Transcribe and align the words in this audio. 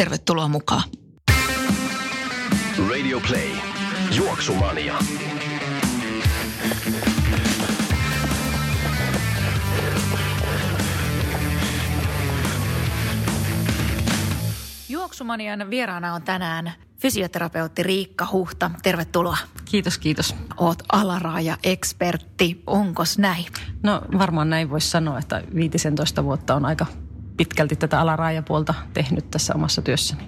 Tervetuloa 0.00 0.48
mukaan. 0.48 0.82
Radio 2.90 3.20
Play. 3.28 3.50
Juoksumania. 4.16 4.98
Juoksumanian 14.88 15.70
vieraana 15.70 16.14
on 16.14 16.22
tänään 16.22 16.72
fysioterapeutti 16.98 17.82
Riikka 17.82 18.28
Huhta. 18.32 18.70
Tervetuloa. 18.82 19.36
Kiitos, 19.64 19.98
kiitos. 19.98 20.34
Oot 20.56 20.82
alaraaja-ekspertti. 20.92 22.62
Onkos 22.66 23.18
näin? 23.18 23.46
No 23.82 24.02
varmaan 24.18 24.50
näin 24.50 24.70
voisi 24.70 24.90
sanoa, 24.90 25.18
että 25.18 25.42
15 25.54 26.24
vuotta 26.24 26.54
on 26.54 26.64
aika 26.64 26.86
pitkälti 27.40 27.76
tätä 27.76 28.00
alaraajapuolta 28.00 28.74
tehnyt 28.94 29.30
tässä 29.30 29.54
omassa 29.54 29.82
työssäni 29.82 30.22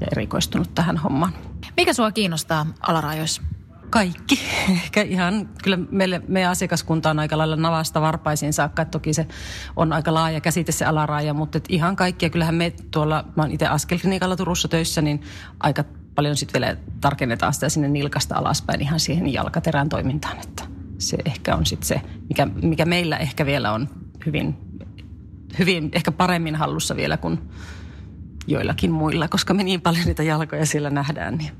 ja 0.00 0.06
erikoistunut 0.12 0.74
tähän 0.74 0.96
hommaan. 0.96 1.32
Mikä 1.76 1.92
sua 1.92 2.12
kiinnostaa 2.12 2.66
alaraajoissa? 2.80 3.42
Kaikki. 3.90 4.40
Ehkä 4.70 5.02
ihan, 5.02 5.48
kyllä 5.62 5.78
meille, 5.90 6.22
meidän 6.28 6.50
asiakaskunta 6.50 7.10
on 7.10 7.18
aika 7.18 7.38
lailla 7.38 7.56
navasta 7.56 8.00
varpaisiin 8.00 8.52
saakka, 8.52 8.82
että 8.82 8.90
toki 8.90 9.12
se 9.12 9.26
on 9.76 9.92
aika 9.92 10.14
laaja 10.14 10.40
käsite 10.40 10.72
se 10.72 10.84
alaraaja, 10.84 11.34
mutta 11.34 11.58
et 11.58 11.64
ihan 11.68 11.96
kaikki. 11.96 12.26
Ja 12.26 12.30
kyllähän 12.30 12.54
me 12.54 12.72
tuolla, 12.90 13.24
mä 13.36 13.42
oon 13.42 13.52
itse 13.52 13.66
askelklinikalla 13.66 14.36
Turussa 14.36 14.68
töissä, 14.68 15.02
niin 15.02 15.22
aika 15.60 15.84
paljon 16.14 16.36
sitten 16.36 16.62
vielä 16.62 16.76
tarkennetaan 17.00 17.54
sitä 17.54 17.68
sinne 17.68 17.88
nilkasta 17.88 18.36
alaspäin 18.36 18.80
ihan 18.80 19.00
siihen 19.00 19.32
jalkaterän 19.32 19.88
toimintaan, 19.88 20.36
että 20.42 20.64
se 20.98 21.16
ehkä 21.24 21.56
on 21.56 21.66
sitten 21.66 21.88
se, 21.88 22.00
mikä, 22.28 22.46
mikä 22.46 22.84
meillä 22.84 23.16
ehkä 23.16 23.46
vielä 23.46 23.72
on 23.72 23.88
hyvin, 24.26 24.56
hyvin 25.58 25.88
ehkä 25.92 26.12
paremmin 26.12 26.56
hallussa 26.56 26.96
vielä 26.96 27.16
kuin 27.16 27.38
joillakin 28.46 28.90
muilla, 28.90 29.28
koska 29.28 29.54
me 29.54 29.62
niin 29.62 29.80
paljon 29.80 30.04
niitä 30.04 30.22
jalkoja 30.22 30.66
siellä 30.66 30.90
nähdään, 30.90 31.38
niin 31.38 31.50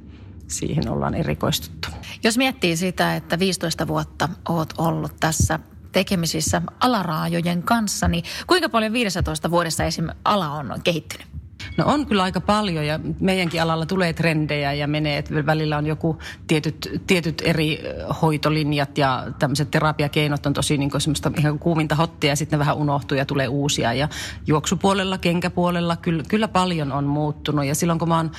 siihen 0.49 0.89
ollaan 0.89 1.15
erikoistuttu. 1.15 1.89
Jos 2.25 2.39
miettii 2.39 2.77
sitä, 2.77 3.17
että 3.17 3.39
15 3.39 3.89
vuotta 3.89 4.29
oot 4.49 4.75
ollut 4.79 5.13
tässä 5.21 5.59
tekemisissä 5.93 6.63
alaraajojen 6.81 7.63
kanssa, 7.63 8.09
niin 8.09 8.25
kuinka 8.47 8.69
paljon 8.69 8.93
15 8.93 9.51
vuodessa 9.51 9.85
esim. 9.85 10.07
ala 10.25 10.51
on 10.51 10.81
kehittynyt? 10.85 11.34
No 11.77 11.85
on 11.87 12.07
kyllä 12.07 12.23
aika 12.23 12.41
paljon 12.41 12.87
ja 12.87 13.01
meidänkin 13.21 13.63
alalla 13.63 13.87
tulee 13.87 14.13
trendejä 14.13 14.73
ja 14.73 14.87
menee, 14.87 15.19
että 15.19 15.47
välillä 15.47 15.79
on 15.79 15.87
joku 15.87 16.19
tietyt, 16.47 17.03
tietyt 17.07 17.43
eri 17.45 17.81
hoitolinjat 18.23 18.99
ja 18.99 19.27
tämmöiset 19.39 19.71
terapiakeinot 19.71 20.47
on 20.47 20.53
tosi 20.53 20.79
niin 20.79 20.91
semmoista 20.99 21.33
ihan 21.39 21.59
kuuminta 21.59 21.95
hottia 21.95 22.31
ja 22.31 22.37
sitten 22.37 22.57
ne 22.57 22.61
vähän 22.61 22.77
unohtuu 22.77 23.19
ja 23.19 23.27
tulee 23.27 23.49
uusia. 23.49 23.93
Ja 23.93 24.09
juoksupuolella, 24.47 25.19
kenkäpuolella 25.19 25.97
kyllä, 25.97 26.23
kyllä 26.29 26.49
paljon 26.49 26.93
on 26.93 27.05
muuttunut 27.05 27.65
ja 27.65 27.75
silloin 27.75 27.99
kun 27.99 28.09
mä 28.09 28.17
oon 28.17 28.31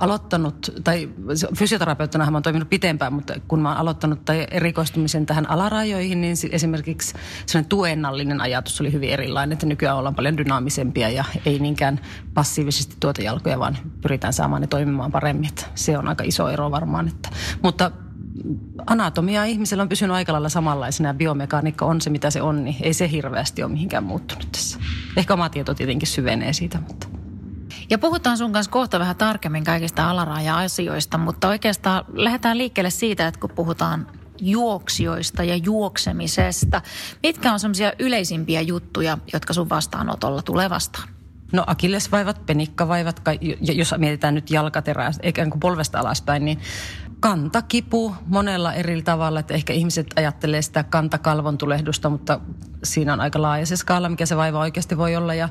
aloittanut, 0.00 0.70
tai 0.84 1.08
fysioterapeuttina 1.56 2.30
oon 2.32 2.42
toiminut 2.42 2.70
pitempään, 2.70 3.12
mutta 3.12 3.34
kun 3.48 3.66
oon 3.66 3.76
aloittanut 3.76 4.24
tai 4.24 4.46
erikoistumisen 4.50 5.26
tähän 5.26 5.50
alarajoihin, 5.50 6.20
niin 6.20 6.36
esimerkiksi 6.50 7.14
sellainen 7.46 7.68
tuennallinen 7.68 8.40
ajatus 8.40 8.80
oli 8.80 8.92
hyvin 8.92 9.10
erilainen, 9.10 9.52
että 9.52 9.66
nykyään 9.66 9.96
ollaan 9.96 10.14
paljon 10.14 10.36
dynaamisempia 10.36 11.08
ja 11.08 11.24
ei 11.46 11.58
niinkään 11.58 12.00
passiivisesti 12.34 12.96
tuota 13.00 13.22
jalkoja, 13.22 13.58
vaan 13.58 13.78
pyritään 14.00 14.32
saamaan 14.32 14.60
ne 14.60 14.66
toimimaan 14.66 15.12
paremmin. 15.12 15.48
Että 15.48 15.66
se 15.74 15.98
on 15.98 16.08
aika 16.08 16.24
iso 16.24 16.48
ero 16.48 16.70
varmaan. 16.70 17.08
Että, 17.08 17.28
mutta 17.62 17.90
anatomia 18.86 19.44
ihmisellä 19.44 19.82
on 19.82 19.88
pysynyt 19.88 20.16
aika 20.16 20.32
lailla 20.32 20.48
samanlaisena 20.48 21.08
ja 21.08 21.14
biomekaniikka 21.14 21.84
on 21.84 22.00
se, 22.00 22.10
mitä 22.10 22.30
se 22.30 22.42
on, 22.42 22.64
niin 22.64 22.76
ei 22.80 22.94
se 22.94 23.10
hirveästi 23.10 23.62
ole 23.62 23.72
mihinkään 23.72 24.04
muuttunut 24.04 24.52
tässä. 24.52 24.78
Ehkä 25.16 25.34
oma 25.34 25.48
tieto 25.48 25.74
tietenkin 25.74 26.08
syvenee 26.08 26.52
siitä, 26.52 26.78
mutta... 26.88 27.21
Ja 27.90 27.98
puhutaan 27.98 28.38
sun 28.38 28.52
kanssa 28.52 28.72
kohta 28.72 28.98
vähän 28.98 29.16
tarkemmin 29.16 29.64
kaikista 29.64 30.10
alaraaja-asioista, 30.10 31.18
mutta 31.18 31.48
oikeastaan 31.48 32.04
lähdetään 32.12 32.58
liikkeelle 32.58 32.90
siitä, 32.90 33.26
että 33.26 33.40
kun 33.40 33.50
puhutaan 33.50 34.06
juoksijoista 34.40 35.44
ja 35.44 35.56
juoksemisesta. 35.56 36.82
Mitkä 37.22 37.52
on 37.52 37.60
semmoisia 37.60 37.92
yleisimpiä 37.98 38.60
juttuja, 38.60 39.18
jotka 39.32 39.52
sun 39.52 39.68
vastaanotolla 39.68 40.42
tulee 40.42 40.70
vastaan? 40.70 41.08
No 41.52 41.64
akillesvaivat, 41.66 42.46
penikkavaivat, 42.46 43.22
jos 43.60 43.94
mietitään 43.98 44.34
nyt 44.34 44.50
jalkaterää, 44.50 45.10
eikä 45.22 45.46
kuin 45.46 45.60
polvesta 45.60 45.98
alaspäin, 45.98 46.44
niin 46.44 46.60
kantakipu 47.20 48.14
monella 48.26 48.72
eri 48.72 49.02
tavalla, 49.02 49.40
että 49.40 49.54
ehkä 49.54 49.72
ihmiset 49.72 50.06
ajattelee 50.16 50.62
sitä 50.62 50.82
kantakalvon 50.82 51.58
tulehdusta, 51.58 52.10
mutta 52.10 52.40
siinä 52.84 53.12
on 53.12 53.20
aika 53.20 53.42
laaja 53.42 53.66
se 53.66 53.76
skaala, 53.76 54.08
mikä 54.08 54.26
se 54.26 54.36
vaiva 54.36 54.58
oikeasti 54.58 54.98
voi 54.98 55.16
olla 55.16 55.34
ja 55.34 55.48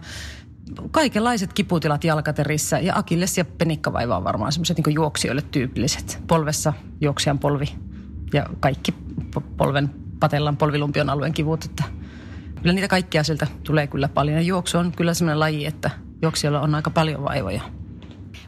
kaikenlaiset 0.92 1.54
kiputilat 1.54 2.04
jalkaterissä 2.04 2.80
ja 2.80 2.96
akilles 2.96 3.38
ja 3.38 3.46
penikkavaiva 3.46 4.18
on 4.18 4.24
varmaan 4.24 4.52
semmoiset 4.52 4.78
niin 4.78 4.96
juoksijoille 4.96 5.42
tyypilliset. 5.42 6.24
Polvessa 6.28 6.74
juoksijan 7.02 7.40
polvi 7.40 7.66
ja 8.34 8.46
kaikki 8.60 8.94
polven, 9.58 9.90
patellan, 10.20 10.58
polvilumpion 10.58 11.10
alueen 11.10 11.34
kivut, 11.34 11.66
että 11.66 11.84
kyllä 12.62 12.74
niitä 12.74 12.88
kaikkia 12.88 13.24
sieltä 13.24 13.48
tulee 13.64 13.88
kyllä 13.88 14.08
paljon. 14.08 14.38
Ja 14.38 14.42
juoksu 14.42 14.78
on 14.78 14.92
kyllä 14.92 15.14
semmoinen 15.14 15.40
laji, 15.40 15.66
että 15.66 15.90
juoksijoilla 16.22 16.62
on 16.62 16.76
aika 16.76 16.90
paljon 16.90 17.24
vaivoja. 17.24 17.62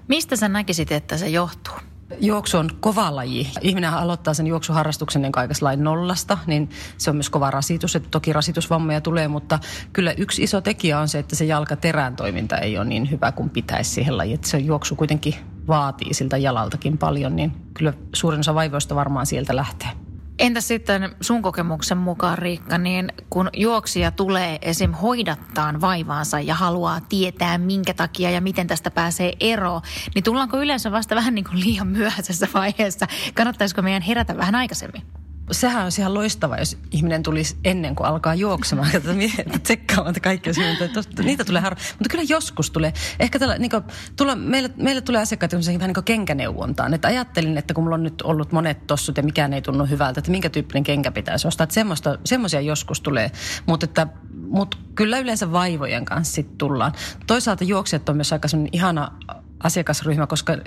Mistä 0.07 0.35
sä 0.35 0.49
näkisit, 0.49 0.91
että 0.91 1.17
se 1.17 1.29
johtuu? 1.29 1.75
Juoksu 2.19 2.57
on 2.57 2.69
kova 2.79 3.15
laji. 3.15 3.51
Ihminen 3.61 3.93
aloittaa 3.93 4.33
sen 4.33 4.47
juoksuharrastuksen 4.47 5.21
niin 5.21 5.31
lain 5.61 5.83
nollasta, 5.83 6.37
niin 6.47 6.69
se 6.97 7.09
on 7.09 7.15
myös 7.15 7.29
kova 7.29 7.51
rasitus. 7.51 7.95
Että 7.95 8.09
toki 8.11 8.33
rasitusvammoja 8.33 9.01
tulee, 9.01 9.27
mutta 9.27 9.59
kyllä 9.93 10.13
yksi 10.17 10.43
iso 10.43 10.61
tekijä 10.61 10.99
on 10.99 11.07
se, 11.07 11.19
että 11.19 11.35
se 11.35 11.45
jalkaterän 11.45 12.15
toiminta 12.15 12.57
ei 12.57 12.77
ole 12.77 12.85
niin 12.85 13.11
hyvä 13.11 13.31
kuin 13.31 13.49
pitäisi 13.49 13.91
siihen 13.91 14.17
lajiin. 14.17 14.35
Että 14.35 14.47
se 14.47 14.57
juoksu 14.57 14.95
kuitenkin 14.95 15.35
vaatii 15.67 16.13
siltä 16.13 16.37
jalaltakin 16.37 16.97
paljon, 16.97 17.35
niin 17.35 17.51
kyllä 17.73 17.93
suurin 18.13 18.39
osa 18.39 18.55
vaivoista 18.55 18.95
varmaan 18.95 19.25
sieltä 19.25 19.55
lähtee. 19.55 19.89
Entä 20.39 20.61
sitten 20.61 21.15
sun 21.21 21.41
kokemuksen 21.41 21.97
mukaan, 21.97 22.37
Riikka, 22.37 22.77
niin 22.77 23.11
kun 23.29 23.49
juoksija 23.53 24.11
tulee 24.11 24.59
esim. 24.61 24.91
hoidattaan 24.91 25.81
vaivaansa 25.81 26.39
ja 26.39 26.55
haluaa 26.55 27.01
tietää, 27.01 27.57
minkä 27.57 27.93
takia 27.93 28.29
ja 28.29 28.41
miten 28.41 28.67
tästä 28.67 28.91
pääsee 28.91 29.33
eroon, 29.39 29.81
niin 30.15 30.23
tullaanko 30.23 30.61
yleensä 30.61 30.91
vasta 30.91 31.15
vähän 31.15 31.35
niin 31.35 31.45
kuin 31.45 31.59
liian 31.59 31.87
myöhäisessä 31.87 32.47
vaiheessa? 32.53 33.07
Kannattaisiko 33.33 33.81
meidän 33.81 34.01
herätä 34.01 34.37
vähän 34.37 34.55
aikaisemmin? 34.55 35.01
Sehän 35.51 35.83
olisi 35.83 36.01
ihan 36.01 36.13
loistava, 36.13 36.57
jos 36.57 36.77
ihminen 36.91 37.23
tulisi 37.23 37.57
ennen 37.63 37.95
kuin 37.95 38.07
alkaa 38.07 38.35
juoksemaan. 38.35 38.89
Tsekkaamaan, 39.63 40.09
että 40.09 40.19
kaikki 40.19 40.49
on 40.49 40.53
siinä. 40.53 40.77
Niitä 41.23 41.45
tulee 41.45 41.61
harvoin. 41.61 41.85
Mutta 41.99 42.09
kyllä 42.09 42.23
joskus 42.27 42.71
tulee. 42.71 42.93
Ehkä 43.19 43.39
tällä, 43.39 43.57
niin 43.57 43.71
kuin, 43.71 43.83
tulla, 44.15 44.35
meille, 44.35 44.69
meille 44.77 45.01
tulee 45.01 45.21
asiakkaita 45.21 45.57
vähän 45.57 45.79
niin 45.79 45.93
kuin 45.93 46.03
kenkäneuvontaan. 46.03 46.93
Että 46.93 47.07
ajattelin, 47.07 47.57
että 47.57 47.73
kun 47.73 47.83
mulla 47.83 47.95
on 47.95 48.03
nyt 48.03 48.21
ollut 48.21 48.51
monet 48.51 48.87
tossut 48.87 49.17
ja 49.17 49.23
mikään 49.23 49.53
ei 49.53 49.61
tunnu 49.61 49.85
hyvältä, 49.85 50.19
että 50.19 50.31
minkä 50.31 50.49
tyyppinen 50.49 50.83
kenkä 50.83 51.11
pitäisi 51.11 51.47
ostaa. 51.47 51.63
Että 51.63 51.75
semmoisia 52.25 52.61
joskus 52.61 53.01
tulee. 53.01 53.31
Mutta 53.65 53.85
että 53.85 54.07
mutta 54.47 54.77
kyllä 54.95 55.19
yleensä 55.19 55.51
vaivojen 55.51 56.05
kanssa 56.05 56.33
sitten 56.33 56.57
tullaan. 56.57 56.93
Toisaalta 57.27 57.63
juoksijat 57.63 58.09
on 58.09 58.15
myös 58.15 58.33
aika 58.33 58.47
ihana 58.71 59.11
asiakasryhmä, 59.63 60.27
koska 60.27 60.57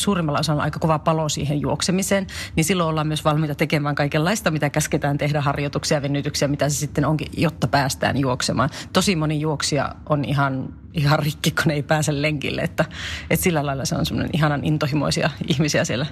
suurimmalla 0.00 0.38
osalla 0.38 0.62
aika 0.62 0.78
kova 0.78 0.98
palo 0.98 1.28
siihen 1.28 1.60
juoksemiseen, 1.60 2.26
niin 2.56 2.64
silloin 2.64 2.88
ollaan 2.88 3.06
myös 3.06 3.24
valmiita 3.24 3.54
tekemään 3.54 3.94
kaikenlaista, 3.94 4.50
mitä 4.50 4.70
käsketään 4.70 5.18
tehdä, 5.18 5.40
harjoituksia, 5.40 6.02
venytyksiä, 6.02 6.48
mitä 6.48 6.68
se 6.68 6.76
sitten 6.76 7.04
onkin, 7.04 7.28
jotta 7.36 7.68
päästään 7.68 8.16
juoksemaan. 8.16 8.70
Tosi 8.92 9.16
moni 9.16 9.40
juoksija 9.40 9.94
on 10.08 10.24
ihan, 10.24 10.68
ihan 10.94 11.18
rikki, 11.18 11.50
kun 11.50 11.70
ei 11.70 11.82
pääse 11.82 12.22
lenkille, 12.22 12.60
että, 12.60 12.84
että 13.30 13.44
sillä 13.44 13.66
lailla 13.66 13.84
se 13.84 13.94
on 13.94 14.06
semmoinen 14.06 14.30
ihanan 14.32 14.64
intohimoisia 14.64 15.30
ihmisiä 15.48 15.84
siellä 15.84 16.06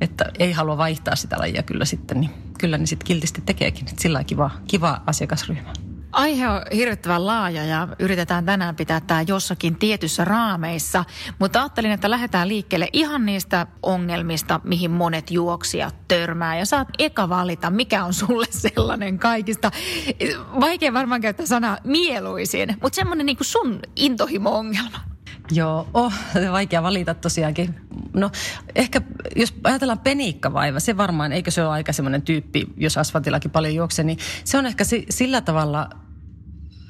että 0.00 0.24
ei 0.38 0.52
halua 0.52 0.76
vaihtaa 0.76 1.16
sitä 1.16 1.38
lajia 1.38 1.62
kyllä 1.62 1.84
sitten, 1.84 2.20
niin 2.20 2.30
kyllä 2.58 2.78
ne 2.78 2.86
sitten 2.86 3.06
kiltisti 3.06 3.42
tekeekin. 3.46 3.86
Sillä 3.98 4.24
kiva, 4.24 4.50
kiva 4.66 5.02
asiakasryhmä. 5.06 5.72
Aihe 6.12 6.48
on 6.48 6.62
hirvittävän 6.74 7.26
laaja 7.26 7.64
ja 7.64 7.88
yritetään 7.98 8.46
tänään 8.46 8.76
pitää 8.76 9.00
tämä 9.00 9.22
jossakin 9.22 9.76
tietyssä 9.76 10.24
raameissa, 10.24 11.04
mutta 11.38 11.60
ajattelin, 11.60 11.90
että 11.90 12.10
lähdetään 12.10 12.48
liikkeelle 12.48 12.88
ihan 12.92 13.26
niistä 13.26 13.66
ongelmista, 13.82 14.60
mihin 14.64 14.90
monet 14.90 15.30
juoksijat 15.30 15.94
törmää. 16.08 16.58
Ja 16.58 16.66
saat 16.66 16.88
eka 16.98 17.28
valita, 17.28 17.70
mikä 17.70 18.04
on 18.04 18.14
sulle 18.14 18.46
sellainen 18.74 19.18
kaikista, 19.18 19.70
vaikea 20.60 20.92
varmaan 20.92 21.20
käyttää 21.20 21.46
sanaa 21.46 21.78
mieluisin, 21.84 22.76
mutta 22.82 22.96
semmoinen 22.96 23.26
niin 23.26 23.36
kuin 23.36 23.46
sun 23.46 23.80
intohimo-ongelma. 23.96 24.98
Joo, 25.50 25.88
oh, 25.94 26.12
vaikea 26.52 26.82
valita 26.82 27.14
tosiaankin. 27.14 27.74
No 28.14 28.30
ehkä 28.74 29.00
jos 29.36 29.54
ajatellaan 29.64 29.98
penikkavaiva, 29.98 30.80
se 30.80 30.96
varmaan, 30.96 31.32
eikö 31.32 31.50
se 31.50 31.62
ole 31.62 31.70
aika 31.70 31.92
semmoinen 31.92 32.22
tyyppi, 32.22 32.66
jos 32.76 32.98
asfaltillakin 32.98 33.50
paljon 33.50 33.74
juoksee, 33.74 34.04
niin 34.04 34.18
se 34.44 34.58
on 34.58 34.66
ehkä 34.66 34.84
sillä 35.10 35.40
tavalla 35.40 35.88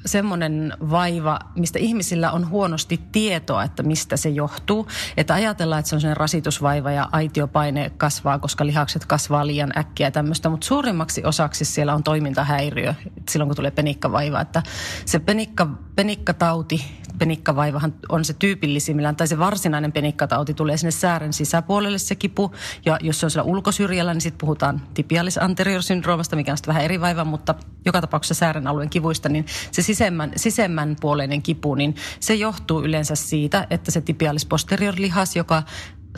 semmoinen 0.05 0.73
vaiva, 0.89 1.39
mistä 1.55 1.79
ihmisillä 1.79 2.31
on 2.31 2.49
huonosti 2.49 2.99
tietoa, 3.11 3.63
että 3.63 3.83
mistä 3.83 4.17
se 4.17 4.29
johtuu. 4.29 4.87
Että 5.17 5.33
ajatellaan, 5.33 5.79
että 5.79 5.89
se 5.89 5.95
on 5.95 6.01
sellainen 6.01 6.17
rasitusvaiva 6.17 6.91
ja 6.91 7.09
aitiopaine 7.11 7.91
kasvaa, 7.97 8.39
koska 8.39 8.65
lihakset 8.65 9.05
kasvaa 9.05 9.47
liian 9.47 9.77
äkkiä 9.77 10.07
ja 10.07 10.11
tämmöistä. 10.11 10.49
Mutta 10.49 10.67
suurimmaksi 10.67 11.25
osaksi 11.25 11.65
siellä 11.65 11.95
on 11.95 12.03
toimintahäiriö 12.03 12.93
silloin, 13.29 13.49
kun 13.49 13.55
tulee 13.55 13.71
penikkavaiva. 13.71 14.41
Että 14.41 14.63
se 15.05 15.19
penikka, 15.19 15.67
penikkatauti, 15.95 16.85
penikkavaivahan 17.17 17.93
on 18.09 18.25
se 18.25 18.33
tyypillisimmillään, 18.33 19.15
tai 19.15 19.27
se 19.27 19.39
varsinainen 19.39 19.91
penikkatauti 19.91 20.53
tulee 20.53 20.77
sinne 20.77 20.91
säären 20.91 21.33
sisäpuolelle 21.33 21.97
se 21.97 22.15
kipu. 22.15 22.51
Ja 22.85 22.97
jos 23.01 23.19
se 23.19 23.25
on 23.25 23.31
siellä 23.31 23.49
ulkosyrjällä, 23.51 24.13
niin 24.13 24.21
sitten 24.21 24.37
puhutaan 24.37 24.81
tibialis 24.93 25.37
anterior 25.37 25.81
syndroomasta, 25.81 26.35
mikä 26.35 26.51
on 26.51 26.57
sitten 26.57 26.71
vähän 26.73 26.83
eri 26.83 27.01
vaiva, 27.01 27.25
mutta 27.25 27.55
joka 27.85 28.01
tapauksessa 28.01 28.39
säären 28.39 28.67
alueen 28.67 28.89
kivuista, 28.89 29.29
niin 29.29 29.45
se 29.71 29.81
sisemmän, 29.93 30.31
sisemmän 30.35 30.95
puoleinen 31.01 31.41
kipu, 31.41 31.75
niin 31.75 31.95
se 32.19 32.35
johtuu 32.35 32.83
yleensä 32.83 33.15
siitä, 33.15 33.67
että 33.69 33.91
se 33.91 34.01
tibialis 34.01 34.45
posterior 34.45 34.93
lihas, 34.97 35.35
joka 35.35 35.63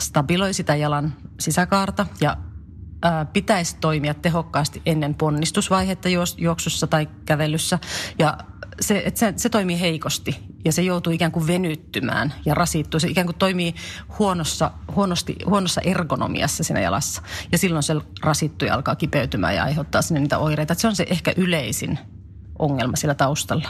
stabiloi 0.00 0.54
sitä 0.54 0.76
jalan 0.76 1.14
sisäkaarta 1.40 2.06
ja 2.20 2.36
ää, 3.02 3.24
pitäisi 3.24 3.76
toimia 3.80 4.14
tehokkaasti 4.14 4.82
ennen 4.86 5.14
ponnistusvaihetta 5.14 6.08
juoksussa 6.38 6.86
tai 6.86 7.08
kävelyssä. 7.26 7.78
Ja 8.18 8.38
se, 8.80 9.02
että 9.06 9.20
se, 9.20 9.32
se 9.36 9.48
toimii 9.48 9.80
heikosti 9.80 10.36
ja 10.64 10.72
se 10.72 10.82
joutuu 10.82 11.12
ikään 11.12 11.32
kuin 11.32 11.46
venyttymään 11.46 12.34
ja 12.44 12.54
rasittuu. 12.54 13.00
Se 13.00 13.08
ikään 13.08 13.26
kuin 13.26 13.38
toimii 13.38 13.74
huonossa, 14.18 14.70
huonosti, 14.94 15.36
huonossa 15.46 15.80
ergonomiassa 15.80 16.64
siinä 16.64 16.80
jalassa. 16.80 17.22
Ja 17.52 17.58
silloin 17.58 17.82
se 17.82 17.94
rasittuu 18.22 18.68
ja 18.68 18.74
alkaa 18.74 18.96
kipeytymään 18.96 19.54
ja 19.54 19.64
aiheuttaa 19.64 20.02
sinne 20.02 20.20
niitä 20.20 20.38
oireita. 20.38 20.72
Että 20.72 20.82
se 20.82 20.88
on 20.88 20.96
se 20.96 21.06
ehkä 21.10 21.32
yleisin 21.36 21.98
ongelma 22.64 22.96
siellä 22.96 23.14
taustalla. 23.14 23.68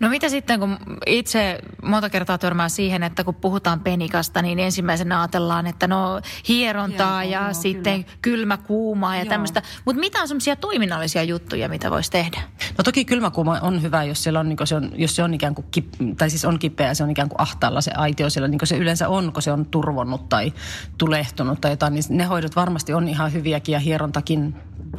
No 0.00 0.08
mitä 0.08 0.28
sitten, 0.28 0.60
kun 0.60 0.76
itse 1.06 1.58
monta 1.82 2.10
kertaa 2.10 2.38
törmää 2.38 2.68
siihen, 2.68 3.02
että 3.02 3.24
kun 3.24 3.34
puhutaan 3.34 3.80
penikasta, 3.80 4.42
niin 4.42 4.58
ensimmäisenä 4.58 5.20
ajatellaan, 5.20 5.66
että 5.66 5.86
no 5.86 6.20
hierontaa 6.48 7.24
ja 7.24 7.46
no, 7.46 7.54
sitten 7.54 8.04
kyllä. 8.04 8.16
kylmä 8.22 8.56
kuumaa 8.56 9.16
ja 9.16 9.26
tämmöistä. 9.26 9.62
Mutta 9.84 10.00
mitä 10.00 10.20
on 10.20 10.28
semmoisia 10.28 10.56
toiminnallisia 10.56 11.22
juttuja, 11.22 11.68
mitä 11.68 11.90
voisi 11.90 12.10
tehdä? 12.10 12.40
No 12.78 12.84
toki 12.84 13.04
kylmä 13.04 13.30
kuuma 13.30 13.58
on 13.60 13.82
hyvä, 13.82 14.04
jos, 14.04 14.22
siellä 14.22 14.40
on, 14.40 14.48
niin 14.48 14.58
se 14.64 14.74
on, 14.74 14.90
jos 14.94 15.16
se 15.16 15.22
on 15.22 15.34
ikään 15.34 15.54
kuin, 15.54 15.66
kip, 15.70 15.86
tai 16.18 16.30
siis 16.30 16.44
on 16.44 16.58
kipeä 16.58 16.94
se 16.94 17.04
on 17.04 17.10
ikään 17.10 17.28
kuin 17.28 17.40
ahtaalla 17.40 17.80
se 17.80 17.92
aitio 17.96 18.30
siellä, 18.30 18.48
niin 18.48 18.58
kuin 18.58 18.68
se 18.68 18.76
yleensä 18.76 19.08
on, 19.08 19.32
kun 19.32 19.42
se 19.42 19.52
on 19.52 19.66
turvonnut 19.66 20.28
tai 20.28 20.52
tulehtunut 20.98 21.60
tai 21.60 21.72
jotain, 21.72 21.94
niin 21.94 22.04
ne 22.08 22.24
hoidot 22.24 22.56
varmasti 22.56 22.94
on 22.94 23.08
ihan 23.08 23.32
hyviäkin 23.32 23.72
ja 23.72 23.78
hierontakin 23.78 24.54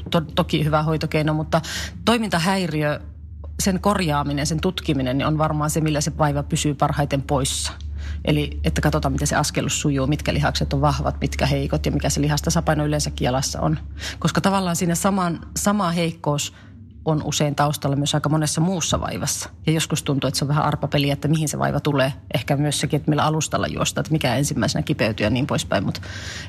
to, 0.10 0.22
toki 0.22 0.66
hyvä 0.66 0.84
hoitokeino, 0.84 1.34
mutta 1.34 1.62
toimintahäiriö 2.06 3.00
sen 3.64 3.80
korjaaminen, 3.80 4.48
sen 4.48 4.62
tutkiminen 4.62 5.18
niin 5.18 5.28
on 5.28 5.38
varmaan 5.38 5.70
se, 5.70 5.82
millä 5.82 6.02
se 6.02 6.18
vaiva 6.18 6.44
pysyy 6.44 6.74
parhaiten 6.74 7.22
poissa. 7.22 7.72
Eli 8.26 8.60
että 8.64 8.82
katsotaan, 8.82 9.12
miten 9.12 9.28
se 9.28 9.36
askellus 9.36 9.82
sujuu, 9.82 10.08
mitkä 10.08 10.34
lihakset 10.34 10.74
on 10.74 10.82
vahvat, 10.82 11.16
mitkä 11.22 11.46
heikot 11.46 11.86
ja 11.86 11.92
mikä 11.92 12.10
se 12.10 12.22
lihastasapaino 12.22 12.86
yleensä 12.86 13.12
jalassa 13.20 13.62
on. 13.62 13.80
Koska 14.20 14.42
tavallaan 14.42 14.76
siinä 14.76 14.96
saman, 14.96 15.40
sama 15.58 15.92
heikkous 15.92 16.54
on 17.06 17.22
usein 17.24 17.56
taustalla 17.56 17.96
myös 17.96 18.16
aika 18.16 18.30
monessa 18.30 18.62
muussa 18.62 19.02
vaivassa. 19.02 19.50
Ja 19.68 19.74
joskus 19.74 20.04
tuntuu, 20.04 20.28
että 20.28 20.38
se 20.38 20.46
on 20.46 20.50
vähän 20.50 20.66
arpapeli, 20.66 21.10
että 21.10 21.28
mihin 21.28 21.50
se 21.50 21.60
vaiva 21.60 21.80
tulee. 21.80 22.14
Ehkä 22.34 22.58
myös 22.58 22.80
sekin, 22.80 22.98
että 22.98 23.12
millä 23.12 23.24
alustalla 23.24 23.68
juosta, 23.68 24.02
että 24.02 24.12
mikä 24.12 24.36
ensimmäisenä 24.36 24.84
kipeytyy 24.84 25.26
ja 25.26 25.30
niin 25.30 25.48
poispäin. 25.48 25.86
Mutta 25.86 26.02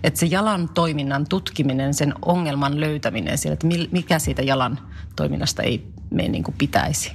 että 0.04 0.20
se 0.20 0.26
jalan 0.26 0.68
toiminnan 0.68 1.26
tutkiminen, 1.28 1.94
sen 1.94 2.14
ongelman 2.22 2.80
löytäminen 2.80 3.38
siellä, 3.38 3.54
että 3.54 3.66
mikä 3.90 4.18
siitä 4.18 4.42
jalan 4.42 4.78
toiminnasta 5.16 5.62
ei 5.62 5.88
mene 6.10 6.28
niin 6.28 6.44
kuin 6.44 6.54
pitäisi. 6.58 7.12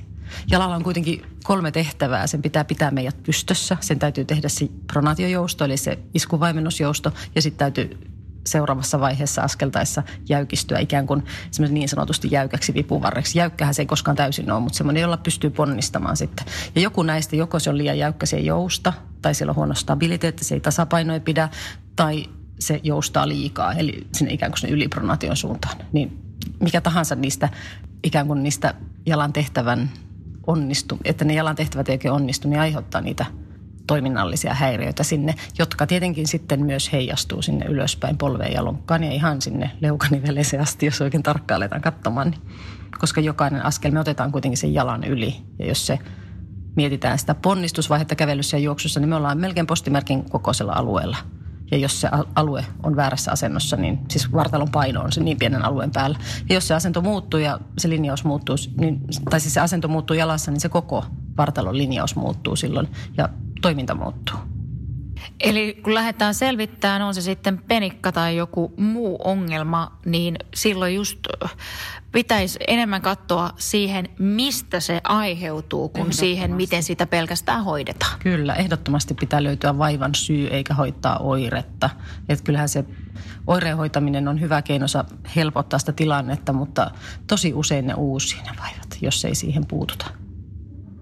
Jalalla 0.52 0.76
on 0.76 0.84
kuitenkin 0.84 1.22
kolme 1.44 1.72
tehtävää. 1.72 2.28
Sen 2.28 2.42
pitää 2.42 2.64
pitää 2.64 2.92
meidät 2.92 3.24
pystössä. 3.24 3.78
Sen 3.80 4.00
täytyy 4.00 4.26
tehdä 4.26 4.50
se 4.50 4.70
pronaatiojousto, 4.88 5.66
eli 5.66 5.78
se 5.78 6.00
iskuvaimennusjousto. 6.14 7.12
Ja 7.36 7.42
sitten 7.42 7.60
täytyy 7.60 7.98
seuraavassa 8.46 9.00
vaiheessa 9.00 9.42
askeltaessa 9.42 10.04
jäykistyä 10.30 10.80
ikään 10.80 11.08
kuin 11.08 11.24
niin 11.70 11.90
sanotusti 11.90 12.28
jäykäksi 12.32 12.74
vipuvarreksi. 12.74 13.40
Jäykkähän 13.40 13.74
se 13.74 13.82
ei 13.82 13.86
koskaan 13.86 14.18
täysin 14.18 14.52
ole, 14.52 14.60
mutta 14.60 14.78
semmoinen, 14.78 15.02
jolla 15.02 15.18
pystyy 15.18 15.50
ponnistamaan 15.50 16.18
sitten. 16.18 16.46
Ja 16.76 16.82
joku 16.82 17.04
näistä, 17.04 17.36
joko 17.36 17.60
se 17.60 17.70
on 17.70 17.78
liian 17.78 17.98
jäykkä, 17.98 18.26
se 18.26 18.38
ei 18.38 18.46
jousta, 18.46 18.94
tai 19.22 19.36
siellä 19.36 19.52
on 19.52 19.56
huono 19.56 19.74
stabiliteetti, 19.74 20.44
se 20.44 20.56
ei 20.56 20.62
tasapainoa 20.62 21.20
pidä, 21.20 21.50
tai 21.96 22.26
se 22.60 22.80
joustaa 22.84 23.28
liikaa, 23.28 23.74
eli 23.74 24.08
sinne 24.14 24.34
ikään 24.34 24.52
kuin 24.52 24.60
sinne 24.60 24.76
ylipronaation 24.76 25.38
suuntaan. 25.38 25.78
Niin 25.92 26.24
mikä 26.60 26.82
tahansa 26.82 27.16
niistä 27.16 27.50
ikään 28.04 28.28
kuin 28.28 28.44
niistä 28.44 28.74
jalan 29.06 29.34
tehtävän 29.34 29.90
onnistu, 30.48 30.98
että 31.06 31.26
ne 31.26 31.34
jalan 31.34 31.56
tehtävät 31.56 31.90
ei 31.90 32.00
onnistu, 32.12 32.50
niin 32.50 32.60
aiheuttaa 32.60 33.02
niitä 33.02 33.26
toiminnallisia 33.90 34.54
häiriöitä 34.54 35.04
sinne, 35.04 35.36
jotka 35.60 35.88
tietenkin 35.88 36.28
sitten 36.28 36.66
myös 36.66 36.92
heijastuu 36.92 37.42
sinne 37.42 37.66
ylöspäin 37.66 38.18
polveen 38.18 38.54
ja 38.54 38.66
lonkkaan 38.66 39.04
ja 39.04 39.12
ihan 39.12 39.42
sinne 39.42 39.72
leukaniveleeseen 39.82 40.62
asti, 40.62 40.86
jos 40.86 41.02
oikein 41.02 41.24
tarkkaan 41.24 41.56
aletaan 41.56 41.82
katsomaan. 41.82 42.32
Niin, 42.32 42.42
koska 43.00 43.22
jokainen 43.22 43.66
askel 43.66 43.92
me 43.92 44.00
otetaan 44.00 44.32
kuitenkin 44.32 44.58
sen 44.58 44.74
jalan 44.74 45.04
yli 45.04 45.36
ja 45.60 45.68
jos 45.68 45.88
se 45.88 46.00
mietitään 46.76 47.20
sitä 47.20 47.36
ponnistusvaihetta 47.36 48.16
kävelyssä 48.16 48.58
ja 48.58 48.64
juoksussa, 48.64 49.00
niin 49.00 49.10
me 49.10 49.16
ollaan 49.16 49.38
melkein 49.38 49.68
postimerkin 49.68 50.30
kokoisella 50.30 50.74
alueella– 50.74 51.18
ja 51.72 51.78
jos 51.78 52.02
se 52.02 52.10
alue 52.36 52.66
on 52.84 52.96
väärässä 52.96 53.32
asennossa, 53.32 53.78
niin 53.78 54.00
siis 54.10 54.32
vartalon 54.32 54.72
paino 54.72 55.02
on 55.02 55.12
se 55.12 55.24
niin 55.24 55.40
pienen 55.40 55.66
alueen 55.66 55.92
päällä. 55.92 56.18
Ja 56.50 56.56
jos 56.56 56.68
se 56.68 56.74
asento 56.74 57.02
muuttuu 57.02 57.40
ja 57.40 57.60
se 57.78 57.90
linjaus 57.90 58.24
muuttuu, 58.24 58.56
niin, 58.78 59.02
tai 59.30 59.40
siis 59.40 59.54
se 59.54 59.60
asento 59.60 59.88
muuttuu 59.88 60.16
jalassa, 60.16 60.52
niin 60.52 60.62
se 60.62 60.70
koko 60.70 61.06
vartalon 61.38 61.78
linjaus 61.78 62.16
muuttuu 62.16 62.56
silloin 62.56 62.88
ja 63.18 63.30
toiminta 63.62 63.96
muuttuu. 63.96 64.38
Eli 65.40 65.80
kun 65.84 65.94
lähdetään 65.94 66.34
selvittämään, 66.34 67.02
on 67.02 67.16
se 67.16 67.22
sitten 67.22 67.62
penikka 67.68 68.12
tai 68.12 68.36
joku 68.36 68.74
muu 68.78 69.18
ongelma, 69.24 70.00
niin 70.06 70.36
silloin 70.56 70.96
just 70.96 71.20
pitäisi 72.12 72.60
enemmän 72.68 73.02
katsoa 73.02 73.50
siihen, 73.58 74.10
mistä 74.20 74.80
se 74.80 75.02
aiheutuu, 75.04 75.90
kuin 75.90 76.14
siihen, 76.14 76.56
miten 76.56 76.84
sitä 76.84 77.06
pelkästään 77.06 77.64
hoidetaan. 77.64 78.20
Kyllä, 78.20 78.54
ehdottomasti 78.56 79.14
pitää 79.14 79.44
löytyä 79.44 79.78
vaivan 79.78 80.16
syy 80.16 80.48
eikä 80.48 80.74
hoitaa 80.74 81.18
oiretta. 81.18 81.90
Että 82.30 82.44
kyllähän 82.44 82.70
se 82.70 82.86
oireen 83.48 83.78
hoitaminen 83.78 84.28
on 84.28 84.42
hyvä 84.42 84.62
keino 84.62 84.86
helpottaa 85.36 85.80
sitä 85.80 85.92
tilannetta, 85.92 86.54
mutta 86.54 86.92
tosi 87.28 87.54
usein 87.54 87.88
ne 87.88 87.94
uusii 87.94 88.42
ne 88.42 88.52
vaivat, 88.60 88.98
jos 89.02 89.26
ei 89.26 89.36
siihen 89.36 89.66
puututa, 89.66 90.06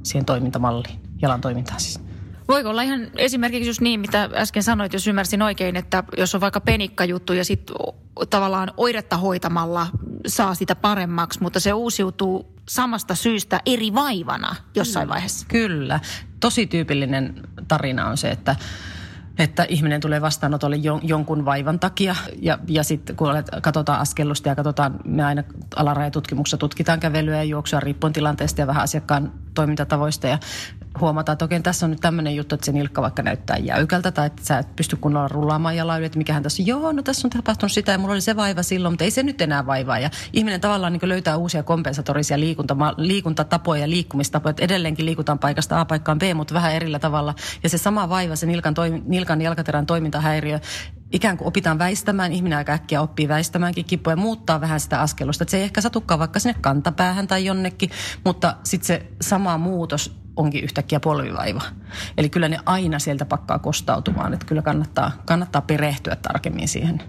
siihen 0.03 0.25
toimintamalliin, 0.25 0.99
jalan 1.21 1.41
toimintaan 1.41 1.79
siis. 1.79 2.06
Voiko 2.47 2.69
olla 2.69 2.81
ihan 2.81 3.07
esimerkiksi 3.15 3.69
just 3.69 3.81
niin, 3.81 3.99
mitä 3.99 4.29
äsken 4.33 4.63
sanoit, 4.63 4.93
jos 4.93 5.07
ymmärsin 5.07 5.41
oikein, 5.41 5.75
että 5.75 6.03
jos 6.17 6.35
on 6.35 6.41
vaikka 6.41 6.61
penikkajuttu 6.61 7.33
ja 7.33 7.45
sitten 7.45 7.75
tavallaan 8.29 8.71
oiretta 8.77 9.17
hoitamalla 9.17 9.87
saa 10.27 10.55
sitä 10.55 10.75
paremmaksi, 10.75 11.41
mutta 11.41 11.59
se 11.59 11.73
uusiutuu 11.73 12.53
samasta 12.69 13.15
syystä 13.15 13.61
eri 13.65 13.93
vaivana 13.93 14.55
jossain 14.75 15.09
vaiheessa. 15.09 15.45
Kyllä. 15.49 15.99
Tosi 16.39 16.67
tyypillinen 16.67 17.41
tarina 17.67 18.07
on 18.07 18.17
se, 18.17 18.29
että 18.29 18.55
että 19.37 19.65
ihminen 19.69 20.01
tulee 20.01 20.21
vastaanotolle 20.21 20.75
jon, 20.75 20.99
jonkun 21.03 21.45
vaivan 21.45 21.79
takia. 21.79 22.15
Ja, 22.41 22.59
ja 22.67 22.83
sitten 22.83 23.15
kun 23.15 23.29
olet, 23.29 23.47
katsotaan 23.61 23.99
askellusta 23.99 24.49
ja 24.49 24.55
katsotaan, 24.55 24.99
me 25.05 25.23
aina 25.23 25.43
alarajatutkimuksessa 25.75 26.57
tutkitaan 26.57 26.99
kävelyä 26.99 27.37
ja 27.37 27.43
juoksua 27.43 27.79
riippuen 27.79 28.13
tilanteesta 28.13 28.61
ja 28.61 28.67
vähän 28.67 28.83
asiakkaan 28.83 29.31
toimintatavoista. 29.53 30.27
Ja 30.27 30.37
huomataan, 30.99 31.33
että 31.33 31.45
okei, 31.45 31.59
tässä 31.59 31.85
on 31.85 31.89
nyt 31.89 32.01
tämmöinen 32.01 32.35
juttu, 32.35 32.55
että 32.55 32.65
se 32.65 32.71
nilkka 32.71 33.01
vaikka 33.01 33.23
näyttää 33.23 33.57
jäykältä 33.57 34.11
tai 34.11 34.27
että 34.27 34.45
sä 34.45 34.57
et 34.57 34.75
pysty 34.75 34.95
kunnolla 34.95 35.27
rullaamaan 35.27 35.75
jalaa 35.75 35.97
yli, 35.97 36.05
että 36.05 36.17
mikähän 36.17 36.43
tässä 36.43 36.63
on. 36.63 36.67
Joo, 36.67 36.91
no 36.91 37.03
tässä 37.03 37.27
on 37.27 37.31
tapahtunut 37.31 37.71
sitä 37.71 37.91
ja 37.91 37.97
mulla 37.97 38.13
oli 38.13 38.21
se 38.21 38.35
vaiva 38.35 38.63
silloin, 38.63 38.93
mutta 38.93 39.03
ei 39.03 39.11
se 39.11 39.23
nyt 39.23 39.41
enää 39.41 39.65
vaivaa. 39.65 39.99
Ja 39.99 40.09
ihminen 40.33 40.61
tavallaan 40.61 40.93
niin 40.93 41.09
löytää 41.09 41.37
uusia 41.37 41.63
kompensatorisia 41.63 42.39
liikunta, 42.39 42.75
liikuntatapoja 42.97 43.81
ja 43.81 43.89
liikkumistapoja, 43.89 44.49
että 44.49 44.63
edelleenkin 44.63 45.05
liikutaan 45.05 45.39
paikasta 45.39 45.81
A 45.81 45.85
paikkaan 45.85 46.19
B, 46.19 46.23
mutta 46.35 46.53
vähän 46.53 46.73
erillä 46.73 46.99
tavalla. 46.99 47.35
Ja 47.63 47.69
se 47.69 47.77
sama 47.77 48.09
vaiva, 48.09 48.35
se 48.35 48.45
nilkan, 48.45 48.73
toimi, 48.73 49.03
nilkan 49.05 49.41
jalkaterän 49.41 49.85
toimintahäiriö, 49.85 50.59
ikään 51.11 51.37
kuin 51.37 51.47
opitaan 51.47 51.79
väistämään, 51.79 52.31
ihminen 52.31 52.57
aika 52.57 52.73
äkkiä 52.73 53.01
oppii 53.01 53.27
väistämäänkin 53.27 53.85
kipua 53.85 54.13
ja 54.13 54.17
muuttaa 54.17 54.61
vähän 54.61 54.79
sitä 54.79 55.01
askelusta. 55.01 55.43
Että 55.43 55.51
se 55.51 55.57
ei 55.57 55.63
ehkä 55.63 55.81
satukaan 55.81 56.19
vaikka 56.19 56.39
sinne 56.39 56.59
kantapäähän 56.61 57.27
tai 57.27 57.45
jonnekin, 57.45 57.89
mutta 58.25 58.55
sitten 58.63 58.87
se 58.87 59.07
sama 59.21 59.57
muutos 59.57 60.26
onkin 60.37 60.63
yhtäkkiä 60.63 60.99
polvivaiva. 60.99 61.61
Eli 62.17 62.29
kyllä 62.29 62.49
ne 62.49 62.59
aina 62.65 62.99
sieltä 62.99 63.25
pakkaa 63.25 63.59
kostautumaan, 63.59 64.33
että 64.33 64.45
kyllä 64.45 64.61
kannattaa, 64.61 65.11
kannattaa 65.25 65.61
perehtyä 65.61 66.15
tarkemmin 66.15 66.67
siihen. 66.67 67.03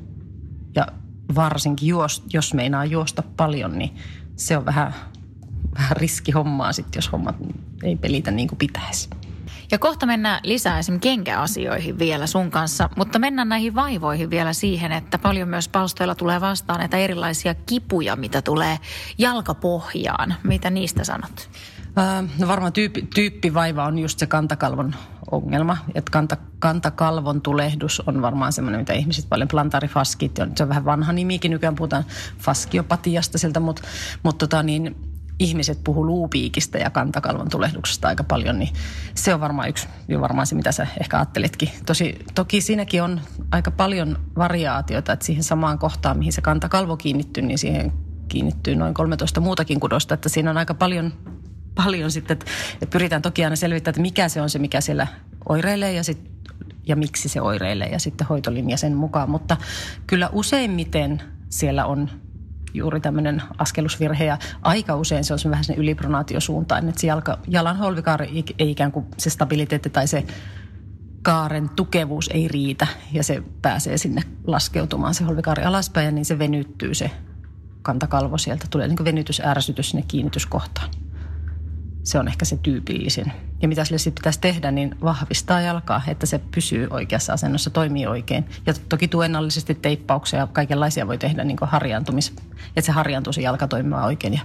Ja 0.75 0.87
varsinkin 1.35 1.89
jos, 1.89 2.25
jos 2.33 2.55
meinaa 2.55 2.85
juosta 2.85 3.23
paljon, 3.37 3.79
niin 3.79 3.97
se 4.37 4.57
on 4.57 4.67
vähän, 4.67 4.95
vähän 5.75 5.97
riski 5.97 6.33
hommaa 6.33 6.73
sitten, 6.73 6.99
jos 6.99 7.13
hommat 7.13 7.37
ei 7.83 7.97
pelitä 7.97 8.31
niin 8.31 8.49
kuin 8.49 8.59
pitäisi. 8.59 9.11
Ja 9.71 9.79
kohta 9.79 10.07
mennään 10.07 10.41
lisää 10.43 10.79
esimerkiksi 10.79 11.09
kenkäasioihin 11.09 11.99
vielä 11.99 12.27
sun 12.27 12.51
kanssa, 12.51 12.91
mutta 12.97 13.19
mennään 13.19 13.49
näihin 13.49 13.75
vaivoihin 13.75 14.31
vielä 14.31 14.53
siihen, 14.53 14.93
että 14.93 15.19
paljon 15.19 15.49
myös 15.49 15.69
palstoilla 15.69 16.15
tulee 16.15 16.41
vastaan 16.41 16.79
näitä 16.79 16.97
erilaisia 16.97 17.55
kipuja, 17.55 18.17
mitä 18.17 18.43
tulee 18.43 18.79
jalkapohjaan. 19.19 20.35
Mitä 20.43 20.71
niistä 20.71 21.05
sanot? 21.05 21.51
No 22.39 22.49
varmaan 22.49 22.73
tyyppi, 22.73 23.09
tyyppivaiva 23.15 23.85
on 23.85 23.99
just 23.99 24.19
se 24.19 24.27
kantakalvon 24.27 24.95
ongelma. 25.31 25.77
Että 25.95 26.11
kanta, 26.11 26.37
kantakalvon 26.59 27.41
tulehdus 27.41 28.03
on 28.07 28.23
varmaan 28.23 28.53
semmoinen, 28.53 28.81
mitä 28.81 28.93
ihmiset 28.93 29.29
paljon, 29.29 29.49
plantarifaskit, 29.49 30.37
se 30.57 30.63
on 30.63 30.69
vähän 30.69 30.85
vanha 30.85 31.13
nimikin, 31.13 31.51
nykyään 31.51 31.75
puhutaan 31.75 32.05
faskiopatiasta 32.39 33.39
siltä, 33.39 33.61
mutta, 33.61 33.83
mutta 34.23 34.47
tota 34.47 34.63
niin, 34.63 34.97
ihmiset 35.39 35.85
puhuu 35.85 36.07
luupiikistä 36.07 36.79
ja 36.79 36.91
kantakalvon 36.91 37.49
tulehduksesta 37.49 38.09
aika 38.09 38.25
paljon, 38.25 38.59
niin 38.59 38.75
se 39.15 39.35
on 39.35 39.41
varmaan 39.41 39.69
yksi, 39.69 39.89
jo 40.09 40.21
varmaan 40.21 40.47
se, 40.47 40.55
mitä 40.55 40.73
sä 40.73 40.87
ehkä 41.01 41.17
ajattelitkin. 41.17 41.71
Tosi, 41.87 42.19
toki 42.35 42.61
siinäkin 42.61 43.03
on 43.03 43.21
aika 43.51 43.71
paljon 43.71 44.19
variaatiota, 44.37 45.13
että 45.13 45.27
siihen 45.27 45.45
samaan 45.45 45.79
kohtaan, 45.79 46.19
mihin 46.19 46.33
se 46.33 46.41
kantakalvo 46.41 46.97
kiinnittyy, 46.97 47.43
niin 47.43 47.59
siihen 47.59 47.93
kiinnittyy 48.29 48.75
noin 48.75 48.95
13 48.95 49.41
muutakin 49.41 49.81
kudosta, 49.81 50.15
että 50.15 50.29
siinä 50.29 50.51
on 50.51 50.59
aika 50.59 50.75
paljon 50.75 51.13
paljon 51.85 52.11
sitten, 52.11 52.35
että, 52.35 52.47
että 52.75 52.93
pyritään 52.93 53.23
toki 53.23 53.45
aina 53.45 53.57
selvittämään, 53.57 53.93
että 53.93 54.03
mikä 54.03 54.29
se 54.29 54.41
on 54.43 54.51
se, 54.51 54.59
mikä 54.59 54.81
siellä 54.81 55.07
oireilee 55.49 55.93
ja, 55.93 56.05
sit, 56.05 56.31
ja 56.87 56.97
miksi 56.97 57.29
se 57.29 57.41
oireilee 57.41 57.89
ja 57.89 57.99
sitten 57.99 58.27
hoitolinja 58.27 58.77
sen 58.77 58.97
mukaan. 58.97 59.31
Mutta 59.31 59.57
kyllä 60.07 60.29
useimmiten 60.33 61.23
siellä 61.49 61.87
on 61.87 62.11
juuri 62.75 63.01
tämmöinen 63.01 63.43
askelusvirhe 63.59 64.25
ja 64.25 64.39
aika 64.63 64.97
usein 64.97 65.25
se 65.25 65.35
on 65.35 65.39
vähän 65.51 65.65
sen 65.65 65.77
ylipronaatiosuuntaan, 65.77 66.89
että 66.89 67.01
se 67.01 67.07
jalka, 67.07 67.39
jalan 67.49 67.77
holvikaari 67.77 68.45
ei 68.59 68.71
ikään 68.71 68.93
kuin 68.93 69.07
se 69.19 69.31
stabiliteetti 69.31 69.91
tai 69.91 70.07
se 70.07 70.25
kaaren 71.23 71.69
tukevuus 71.69 72.31
ei 72.35 72.49
riitä 72.49 72.87
ja 73.13 73.23
se 73.23 73.43
pääsee 73.63 73.99
sinne 73.99 74.23
laskeutumaan 74.47 75.15
se 75.15 75.25
holvikaari 75.25 75.65
alaspäin 75.65 76.05
ja 76.05 76.13
niin 76.13 76.25
se 76.25 76.39
venyttyy 76.39 76.95
se 76.95 77.11
kantakalvo 77.83 78.39
sieltä. 78.39 78.67
Tulee 78.71 78.89
niin 78.89 79.05
venytysärsytys 79.05 79.91
sinne 79.91 80.05
kiinnityskohtaan 80.09 80.91
se 82.09 82.19
on 82.19 82.29
ehkä 82.29 82.45
se 82.45 82.57
tyypillisin. 82.57 83.33
Ja 83.63 83.69
mitä 83.69 83.85
sille 83.85 83.99
sitten 83.99 84.21
pitäisi 84.21 84.41
tehdä, 84.41 84.71
niin 84.71 84.95
vahvistaa 85.03 85.61
jalkaa, 85.61 86.03
että 86.07 86.27
se 86.27 86.41
pysyy 86.55 86.87
oikeassa 86.91 87.33
asennossa, 87.33 87.71
toimii 87.71 88.07
oikein. 88.07 88.45
Ja 88.67 88.75
toki 88.89 89.09
tuennallisesti 89.09 89.75
teippauksia 89.75 90.39
ja 90.39 90.47
kaikenlaisia 90.47 91.07
voi 91.07 91.19
tehdä 91.19 91.45
niin 91.45 91.59
harjaantumis, 91.63 92.33
että 92.77 92.81
se 92.87 92.93
harjaantuu 92.93 93.33
se 93.33 93.41
jalka 93.41 93.69
toimimaan 93.69 94.05
oikein. 94.05 94.35
Ja 94.35 94.41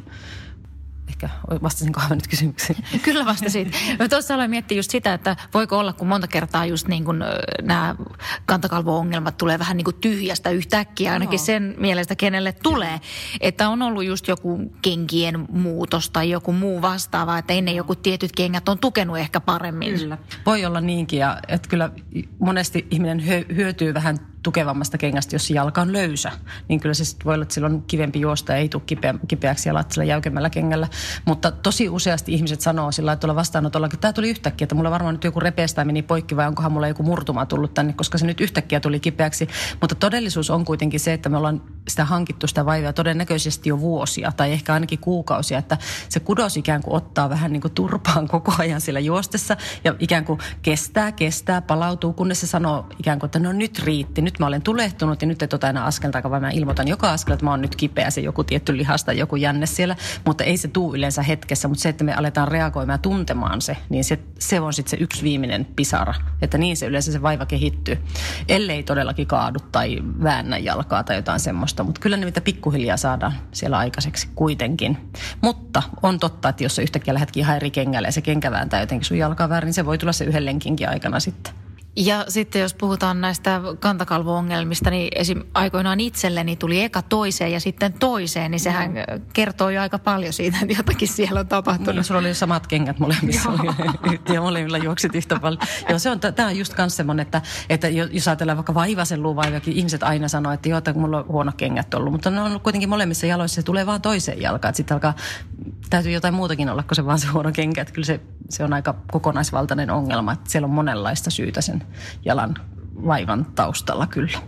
ehkä 1.13 1.29
vastasinko 1.63 1.99
aivan 2.01 2.17
nyt 2.17 2.27
kysymykseen? 2.27 2.79
Kyllä 3.05 3.25
vastasit. 3.25 3.77
Tuossa 4.09 4.33
aloin 4.33 4.49
miettiä 4.49 4.77
just 4.77 4.91
sitä, 4.91 5.13
että 5.13 5.35
voiko 5.53 5.79
olla, 5.79 5.93
kun 5.93 6.07
monta 6.07 6.27
kertaa 6.27 6.65
just 6.65 6.87
niin 6.87 7.05
kuin 7.05 7.19
nämä 7.61 7.95
kantakalvo-ongelmat 8.45 9.37
tulee 9.37 9.59
vähän 9.59 9.77
niin 9.77 9.85
kuin 9.85 9.95
tyhjästä 10.01 10.49
yhtäkkiä, 10.49 11.13
ainakin 11.13 11.37
no. 11.37 11.45
sen 11.45 11.75
mielestä 11.77 12.15
kenelle 12.15 12.51
tulee. 12.51 13.01
Että 13.41 13.69
on 13.69 13.81
ollut 13.81 14.03
just 14.03 14.27
joku 14.27 14.71
kenkien 14.81 15.45
muutos 15.49 16.09
tai 16.09 16.29
joku 16.29 16.51
muu 16.51 16.81
vastaava, 16.81 17.37
että 17.37 17.53
ennen 17.53 17.75
joku 17.75 17.95
tietyt 17.95 18.31
kengät 18.31 18.69
on 18.69 18.79
tukenut 18.79 19.17
ehkä 19.17 19.39
paremmin. 19.39 19.99
Kyllä. 19.99 20.17
Voi 20.45 20.65
olla 20.65 20.81
niinkin 20.81 21.19
ja 21.19 21.37
että 21.47 21.69
kyllä 21.69 21.89
monesti 22.39 22.87
ihminen 22.91 23.25
hyötyy 23.55 23.93
vähän 23.93 24.32
tukevammasta 24.43 24.97
kengästä, 24.97 25.35
jos 25.35 25.49
jalka 25.49 25.81
on 25.81 25.93
löysä, 25.93 26.31
niin 26.67 26.79
kyllä 26.79 26.93
se 26.93 27.03
voi 27.25 27.33
olla, 27.33 27.43
että 27.43 27.53
silloin 27.53 27.81
kivempi 27.81 28.19
juosta 28.19 28.51
ja 28.51 28.57
ei 28.57 28.69
tule 28.69 28.83
kipeä, 28.85 29.13
kipeäksi 29.27 29.69
jalat 29.69 29.91
sillä 29.91 30.05
jäykemmällä 30.05 30.49
kengällä. 30.49 30.87
Mutta 31.25 31.51
tosi 31.51 31.89
useasti 31.89 32.33
ihmiset 32.33 32.61
sanoo 32.61 32.91
sillä 32.91 33.11
että 33.13 33.21
tuolla 33.21 33.35
vastaanotolla, 33.35 33.85
että 33.85 33.97
tämä 33.97 34.13
tuli 34.13 34.29
yhtäkkiä, 34.29 34.65
että 34.65 34.75
mulla 34.75 34.91
varmaan 34.91 35.15
nyt 35.15 35.23
joku 35.23 35.39
repeästä 35.39 35.85
meni 35.85 36.01
poikki 36.01 36.35
vai 36.35 36.47
onkohan 36.47 36.71
mulla 36.71 36.87
joku 36.87 37.03
murtuma 37.03 37.45
tullut 37.45 37.73
tänne, 37.73 37.93
koska 37.93 38.17
se 38.17 38.25
nyt 38.25 38.41
yhtäkkiä 38.41 38.79
tuli 38.79 38.99
kipeäksi. 38.99 39.47
Mutta 39.81 39.95
todellisuus 39.95 40.49
on 40.49 40.65
kuitenkin 40.65 40.99
se, 40.99 41.13
että 41.13 41.29
me 41.29 41.37
ollaan 41.37 41.61
sitä 41.87 42.05
hankittu 42.05 42.47
sitä 42.47 42.65
vaivaa 42.65 42.93
todennäköisesti 42.93 43.69
jo 43.69 43.79
vuosia 43.79 44.31
tai 44.31 44.51
ehkä 44.51 44.73
ainakin 44.73 44.99
kuukausia, 44.99 45.57
että 45.57 45.77
se 46.09 46.19
kudos 46.19 46.57
ikään 46.57 46.81
kuin 46.83 46.95
ottaa 46.95 47.29
vähän 47.29 47.53
niin 47.53 47.61
kuin 47.61 47.73
turpaan 47.73 48.27
koko 48.27 48.53
ajan 48.57 48.81
sillä 48.81 48.99
juostessa 48.99 49.57
ja 49.83 49.95
ikään 49.99 50.25
kuin 50.25 50.39
kestää, 50.61 51.11
kestää, 51.11 51.61
palautuu, 51.61 52.13
kunnes 52.13 52.41
se 52.41 52.47
sanoo 52.47 52.85
ikään 52.99 53.19
kuin, 53.19 53.27
että 53.27 53.39
no 53.39 53.51
nyt 53.51 53.79
riitti, 53.79 54.21
nyt 54.21 54.32
mä 54.39 54.45
olen 54.45 54.61
tulehtunut 54.61 55.21
ja 55.21 55.27
nyt 55.27 55.41
et 55.41 55.53
ota 55.53 55.69
enää 55.69 55.85
askelta, 55.85 56.29
vaan 56.29 56.41
mä 56.41 56.49
ilmoitan 56.49 56.87
joka 56.87 57.11
askel, 57.11 57.33
että 57.33 57.45
mä 57.45 57.51
oon 57.51 57.61
nyt 57.61 57.75
kipeä, 57.75 58.09
se 58.09 58.21
joku 58.21 58.43
tietty 58.43 58.77
lihasta, 58.77 59.13
joku 59.13 59.35
jänne 59.35 59.65
siellä, 59.65 59.95
mutta 60.25 60.43
ei 60.43 60.57
se 60.57 60.67
tuu 60.67 60.95
yleensä 60.95 61.23
hetkessä, 61.23 61.67
mutta 61.67 61.81
se, 61.81 61.89
että 61.89 62.03
me 62.03 62.13
aletaan 62.13 62.47
reagoimaan 62.47 62.93
ja 62.93 62.97
tuntemaan 62.97 63.61
se, 63.61 63.77
niin 63.89 64.03
se, 64.03 64.19
se 64.39 64.59
on 64.59 64.73
sitten 64.73 64.89
se 64.89 65.03
yksi 65.03 65.23
viimeinen 65.23 65.67
pisara, 65.75 66.13
että 66.41 66.57
niin 66.57 66.77
se 66.77 66.85
yleensä 66.85 67.11
se 67.11 67.21
vaiva 67.21 67.45
kehittyy, 67.45 67.97
ellei 68.47 68.83
todellakin 68.83 69.27
kaadu 69.27 69.59
tai 69.71 69.99
väännä 70.23 70.57
jalkaa 70.57 71.03
tai 71.03 71.15
jotain 71.15 71.39
semmoista, 71.39 71.83
mutta 71.83 72.01
kyllä 72.01 72.17
ne 72.17 72.25
mitä 72.25 72.41
pikkuhiljaa 72.41 72.97
saadaan 72.97 73.33
siellä 73.51 73.77
aikaiseksi 73.77 74.27
kuitenkin. 74.35 74.97
Mutta 75.41 75.83
on 76.01 76.19
totta, 76.19 76.49
että 76.49 76.63
jos 76.63 76.75
sä 76.75 76.81
yhtäkkiä 76.81 77.13
lähdetkin 77.13 77.41
ihan 77.41 77.59
kengälle 77.71 78.07
ja 78.07 78.11
se 78.11 78.21
kenkä 78.21 78.51
vääntää 78.51 78.79
jotenkin 78.79 79.05
sun 79.05 79.17
jalkaa 79.17 79.49
väärin, 79.49 79.67
niin 79.67 79.73
se 79.73 79.85
voi 79.85 79.97
tulla 79.97 80.13
se 80.13 80.25
yhden 80.25 80.45
lenkinkin 80.45 80.89
aikana 80.89 81.19
sitten. 81.19 81.62
Ja 81.95 82.25
sitten 82.27 82.61
jos 82.61 82.73
puhutaan 82.73 83.21
näistä 83.21 83.61
kantakalvo-ongelmista, 83.79 84.89
niin 84.89 85.09
esim. 85.15 85.41
aikoinaan 85.53 85.99
itselleni 85.99 86.55
tuli 86.55 86.83
eka 86.83 87.01
toiseen 87.01 87.51
ja 87.51 87.59
sitten 87.59 87.93
toiseen, 87.93 88.51
niin 88.51 88.59
sehän 88.59 88.91
mm. 88.91 89.21
kertoo 89.33 89.69
jo 89.69 89.81
aika 89.81 89.99
paljon 89.99 90.33
siitä, 90.33 90.57
että 90.61 90.73
jotakin 90.77 91.07
siellä 91.07 91.39
on 91.39 91.47
tapahtunut. 91.47 91.95
Niin, 91.95 92.03
sulla 92.03 92.19
oli 92.19 92.33
samat 92.33 92.67
kengät 92.67 92.99
molemmissa 92.99 93.49
ja 94.33 94.41
molemmilla 94.41 94.77
juoksit 94.77 95.15
yhtä 95.15 95.39
paljon. 95.39 95.61
Joo, 95.89 95.99
se 95.99 96.09
on, 96.09 96.19
tämä 96.19 96.47
on 96.47 96.57
just 96.57 96.73
myös 96.77 96.95
semmoinen, 96.95 97.23
että, 97.23 97.41
että 97.69 97.89
jos 97.89 98.27
ajatellaan 98.27 98.57
vaikka 98.57 98.73
vaivasen 98.73 99.23
luuvaivakin, 99.23 99.73
ihmiset 99.73 100.03
aina 100.03 100.27
sanoo, 100.27 100.51
että 100.51 100.69
joo, 100.69 100.77
että 100.77 100.93
mulla 100.93 101.17
on 101.17 101.27
huono 101.27 101.51
kengät 101.57 101.93
ollut, 101.93 102.11
mutta 102.11 102.29
ne 102.29 102.41
on 102.41 102.47
ollut 102.47 102.63
kuitenkin 102.63 102.89
molemmissa 102.89 103.25
jaloissa, 103.25 103.55
se 103.55 103.63
tulee 103.63 103.85
vaan 103.85 104.01
toiseen 104.01 104.41
jalkaan, 104.41 104.69
että 104.69 104.77
sitten 104.77 104.95
alkaa, 104.95 105.13
täytyy 105.89 106.11
jotain 106.11 106.33
muutakin 106.33 106.69
olla 106.69 106.83
kuin 106.83 106.95
se 106.95 107.05
vaan 107.05 107.19
se 107.19 107.27
huono 107.27 107.51
kenkä, 107.51 107.81
että 107.81 107.93
kyllä 107.93 108.05
se, 108.05 108.19
se 108.49 108.63
on 108.63 108.73
aika 108.73 108.95
kokonaisvaltainen 109.11 109.89
ongelma, 109.91 110.33
että 110.33 110.49
siellä 110.49 110.65
on 110.65 110.73
monenlaista 110.73 111.29
syytä 111.29 111.61
sen 111.61 111.82
jalan 112.25 112.55
vaivan 113.05 113.45
taustalla 113.45 114.07
kyllä. 114.07 114.39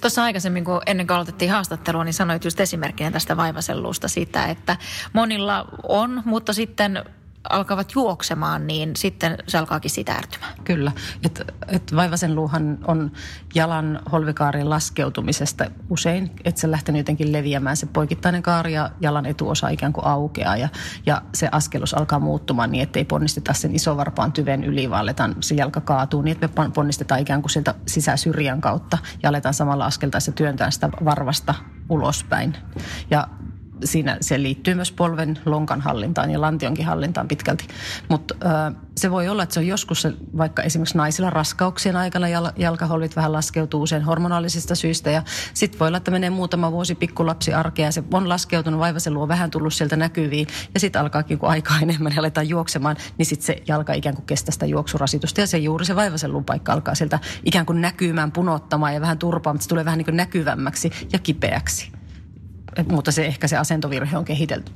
Tuossa 0.00 0.22
aikaisemmin, 0.22 0.64
kun 0.64 0.80
ennen 0.86 1.06
kuin 1.06 1.14
aloitettiin 1.14 1.50
haastattelua, 1.50 2.04
niin 2.04 2.14
sanoit 2.14 2.44
just 2.44 2.60
esimerkkinä 2.60 3.10
tästä 3.10 3.36
vaivaselluusta 3.36 4.08
sitä, 4.08 4.46
että 4.46 4.76
monilla 5.12 5.68
on, 5.82 6.22
mutta 6.24 6.52
sitten 6.52 7.04
alkavat 7.50 7.94
juoksemaan, 7.94 8.66
niin 8.66 8.96
sitten 8.96 9.38
se 9.48 9.58
alkaakin 9.58 9.90
sitä 9.90 10.12
ärtymään. 10.12 10.54
Kyllä. 10.64 10.92
Et, 11.24 11.52
et 11.68 11.96
vaivasen 11.96 12.34
luuhan 12.34 12.78
on 12.86 13.12
jalan 13.54 14.00
holvikaarin 14.12 14.70
laskeutumisesta 14.70 15.64
usein, 15.90 16.30
että 16.44 16.60
se 16.60 16.70
lähtee 16.70 16.96
jotenkin 16.96 17.32
leviämään 17.32 17.76
se 17.76 17.86
poikittainen 17.86 18.42
kaari 18.42 18.72
ja 18.72 18.90
jalan 19.00 19.26
etuosa 19.26 19.68
ikään 19.68 19.92
kuin 19.92 20.06
aukeaa 20.06 20.56
ja, 20.56 20.68
ja 21.06 21.22
se 21.34 21.48
askelus 21.52 21.94
alkaa 21.94 22.18
muuttumaan 22.18 22.72
niin, 22.72 22.82
ettei 22.82 23.04
ponnisteta 23.04 23.52
sen 23.52 23.74
isovarpaan 23.74 24.32
tyven 24.32 24.64
yli, 24.64 24.90
vaan 24.90 25.00
aletaan, 25.00 25.34
se 25.40 25.54
jalka 25.54 25.80
kaatuu 25.80 26.22
niin, 26.22 26.38
että 26.42 26.62
me 26.62 26.70
ponnistetaan 26.70 27.20
ikään 27.20 27.42
kuin 27.42 27.50
sieltä 27.50 27.74
sisäsyrjän 27.86 28.60
kautta 28.60 28.98
ja 29.22 29.28
aletaan 29.28 29.54
samalla 29.54 29.86
askeltaessa 29.86 30.32
työntää 30.32 30.70
sitä 30.70 30.88
varvasta 31.04 31.54
ulospäin. 31.88 32.56
Ja 33.10 33.28
siinä 33.84 34.16
se 34.20 34.42
liittyy 34.42 34.74
myös 34.74 34.92
polven 34.92 35.38
lonkan 35.46 35.80
hallintaan 35.80 36.30
ja 36.30 36.40
lantionkin 36.40 36.86
hallintaan 36.86 37.28
pitkälti. 37.28 37.66
Mutta 38.08 38.34
se 38.96 39.10
voi 39.10 39.28
olla, 39.28 39.42
että 39.42 39.54
se 39.54 39.60
on 39.60 39.66
joskus 39.66 40.02
se, 40.02 40.12
vaikka 40.36 40.62
esimerkiksi 40.62 40.96
naisilla 40.96 41.30
raskauksien 41.30 41.96
aikana 41.96 42.28
jal, 42.28 42.50
jalkaholvit 42.56 43.16
vähän 43.16 43.32
laskeutuu 43.32 43.82
usein 43.82 44.02
hormonaalisista 44.02 44.74
syistä 44.74 45.10
ja 45.10 45.22
sitten 45.54 45.78
voi 45.78 45.88
olla, 45.88 45.98
että 45.98 46.10
menee 46.10 46.30
muutama 46.30 46.72
vuosi 46.72 46.94
pikkulapsi 46.94 47.54
arkea 47.54 47.84
ja 47.86 47.92
se 47.92 48.04
on 48.12 48.28
laskeutunut, 48.28 48.80
vaivaselu 48.80 49.22
on 49.22 49.28
vähän 49.28 49.50
tullut 49.50 49.74
sieltä 49.74 49.96
näkyviin 49.96 50.46
ja 50.74 50.80
sitten 50.80 51.02
alkaakin 51.02 51.38
kun 51.38 51.48
aikaa 51.48 51.80
enemmän 51.82 52.12
ja 52.12 52.20
aletaan 52.20 52.48
juoksemaan, 52.48 52.96
niin 53.18 53.26
sitten 53.26 53.46
se 53.46 53.62
jalka 53.68 53.92
ikään 53.92 54.14
kuin 54.14 54.26
kestää 54.26 54.52
sitä 54.52 54.66
juoksurasitusta 54.66 55.40
ja 55.40 55.46
se 55.46 55.58
juuri 55.58 55.84
se 55.84 55.96
vaivaselun 55.96 56.44
paikka 56.44 56.72
alkaa 56.72 56.94
sieltä 56.94 57.18
ikään 57.44 57.66
kuin 57.66 57.80
näkymään, 57.80 58.32
punottamaan 58.32 58.94
ja 58.94 59.00
vähän 59.00 59.18
turpaa, 59.18 59.52
mutta 59.52 59.62
se 59.64 59.68
tulee 59.68 59.84
vähän 59.84 59.98
niin 59.98 60.04
kuin 60.04 60.16
näkyvämmäksi 60.16 60.90
ja 61.12 61.18
kipeäksi 61.18 61.95
mutta 62.90 63.12
se 63.12 63.26
ehkä 63.26 63.48
se 63.48 63.56
asentovirhe 63.56 64.18
on 64.18 64.24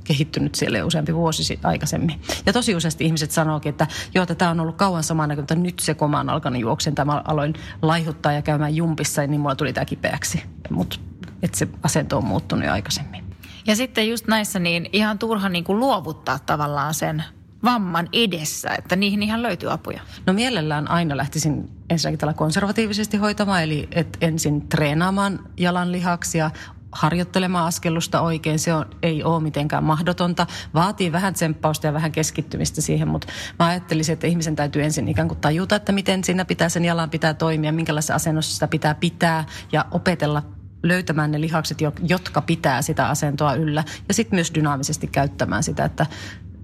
kehittynyt 0.04 0.54
siellä 0.54 0.78
jo 0.78 0.86
useampi 0.86 1.14
vuosi 1.14 1.44
sitten 1.44 1.68
aikaisemmin. 1.68 2.20
Ja 2.46 2.52
tosi 2.52 2.74
useasti 2.74 3.04
ihmiset 3.04 3.30
sanookin, 3.30 3.70
että 3.70 3.86
joo, 4.14 4.22
että 4.22 4.34
tämä 4.34 4.50
on 4.50 4.60
ollut 4.60 4.76
kauan 4.76 5.02
samana, 5.02 5.36
mutta 5.36 5.54
nyt 5.54 5.78
se 5.78 5.94
koma 5.94 6.20
on 6.20 6.28
alkanut 6.28 6.60
juoksen. 6.60 6.94
Tämä 6.94 7.22
aloin 7.24 7.54
laihuttaa 7.82 8.32
ja 8.32 8.42
käymään 8.42 8.76
jumpissa, 8.76 9.26
niin 9.26 9.40
mulla 9.40 9.54
tuli 9.54 9.72
tämä 9.72 9.84
kipeäksi. 9.84 10.42
Mutta 10.70 10.96
että 11.42 11.58
se 11.58 11.68
asento 11.82 12.16
on 12.16 12.24
muuttunut 12.24 12.64
jo 12.64 12.72
aikaisemmin. 12.72 13.24
Ja 13.66 13.76
sitten 13.76 14.08
just 14.08 14.26
näissä 14.26 14.58
niin 14.58 14.88
ihan 14.92 15.18
turha 15.18 15.48
niin 15.48 15.64
kuin 15.64 15.78
luovuttaa 15.78 16.38
tavallaan 16.38 16.94
sen 16.94 17.24
vamman 17.64 18.08
edessä, 18.12 18.70
että 18.78 18.96
niihin 18.96 19.22
ihan 19.22 19.42
löytyy 19.42 19.72
apuja? 19.72 20.00
No 20.26 20.32
mielellään 20.32 20.90
aina 20.90 21.16
lähtisin 21.16 21.70
ensinnäkin 21.90 22.18
tällä 22.18 22.34
konservatiivisesti 22.34 23.16
hoitamaan, 23.16 23.62
eli 23.62 23.88
et 23.92 24.18
ensin 24.20 24.68
treenaamaan 24.68 25.38
jalan 25.56 25.92
lihaksia, 25.92 26.50
harjoittelemaan 26.92 27.66
askellusta 27.66 28.20
oikein. 28.20 28.58
Se 28.58 28.74
on, 28.74 28.86
ei 29.02 29.24
ole 29.24 29.42
mitenkään 29.42 29.84
mahdotonta. 29.84 30.46
Vaatii 30.74 31.12
vähän 31.12 31.34
tsemppausta 31.34 31.86
ja 31.86 31.92
vähän 31.92 32.12
keskittymistä 32.12 32.80
siihen, 32.80 33.08
mutta 33.08 33.26
mä 33.58 33.66
ajattelisin, 33.66 34.12
että 34.12 34.26
ihmisen 34.26 34.56
täytyy 34.56 34.82
ensin 34.82 35.08
ikään 35.08 35.28
kuin 35.28 35.40
tajuta, 35.40 35.76
että 35.76 35.92
miten 35.92 36.24
siinä 36.24 36.44
pitää 36.44 36.68
sen 36.68 36.84
jalan 36.84 37.10
pitää 37.10 37.34
toimia, 37.34 37.72
minkälaisessa 37.72 38.14
asennossa 38.14 38.54
sitä 38.54 38.68
pitää 38.68 38.94
pitää 38.94 39.44
ja 39.72 39.84
opetella 39.90 40.42
löytämään 40.82 41.30
ne 41.30 41.40
lihakset, 41.40 41.78
jotka 42.08 42.40
pitää 42.40 42.82
sitä 42.82 43.08
asentoa 43.08 43.54
yllä 43.54 43.84
ja 44.08 44.14
sitten 44.14 44.36
myös 44.36 44.54
dynaamisesti 44.54 45.06
käyttämään 45.06 45.62
sitä, 45.62 45.84
että 45.84 46.06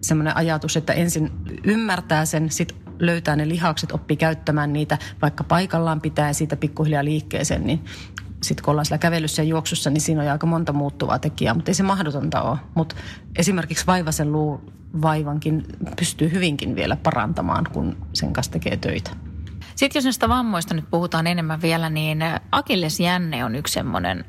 semmoinen 0.00 0.36
ajatus, 0.36 0.76
että 0.76 0.92
ensin 0.92 1.30
ymmärtää 1.64 2.24
sen, 2.24 2.50
sitten 2.50 2.78
löytää 2.98 3.36
ne 3.36 3.48
lihakset, 3.48 3.92
oppii 3.92 4.16
käyttämään 4.16 4.72
niitä, 4.72 4.98
vaikka 5.22 5.44
paikallaan 5.44 6.00
pitää 6.00 6.32
siitä 6.32 6.56
pikkuhiljaa 6.56 7.04
liikkeeseen, 7.04 7.66
niin 7.66 7.84
sitten 8.46 8.64
kun 8.64 8.72
ollaan 8.72 8.86
siellä 8.86 8.98
kävelyssä 8.98 9.42
ja 9.42 9.48
juoksussa, 9.48 9.90
niin 9.90 10.00
siinä 10.00 10.22
on 10.22 10.28
aika 10.28 10.46
monta 10.46 10.72
muuttuvaa 10.72 11.18
tekijää, 11.18 11.54
mutta 11.54 11.70
ei 11.70 11.74
se 11.74 11.82
mahdotonta 11.82 12.42
ole. 12.42 12.58
Mutta 12.74 12.96
esimerkiksi 13.36 13.86
vaivasen 13.86 14.32
luu 14.32 14.72
vaivankin 15.02 15.64
pystyy 15.98 16.32
hyvinkin 16.32 16.76
vielä 16.76 16.96
parantamaan, 16.96 17.66
kun 17.72 17.96
sen 18.12 18.32
kanssa 18.32 18.52
tekee 18.52 18.76
töitä. 18.76 19.10
Sitten 19.74 19.98
jos 19.98 20.04
näistä 20.04 20.28
vammoista 20.28 20.74
nyt 20.74 20.90
puhutaan 20.90 21.26
enemmän 21.26 21.62
vielä, 21.62 21.90
niin 21.90 22.18
akillesjänne 22.52 23.44
on 23.44 23.54
yksi 23.54 23.74
semmoinen 23.74 24.24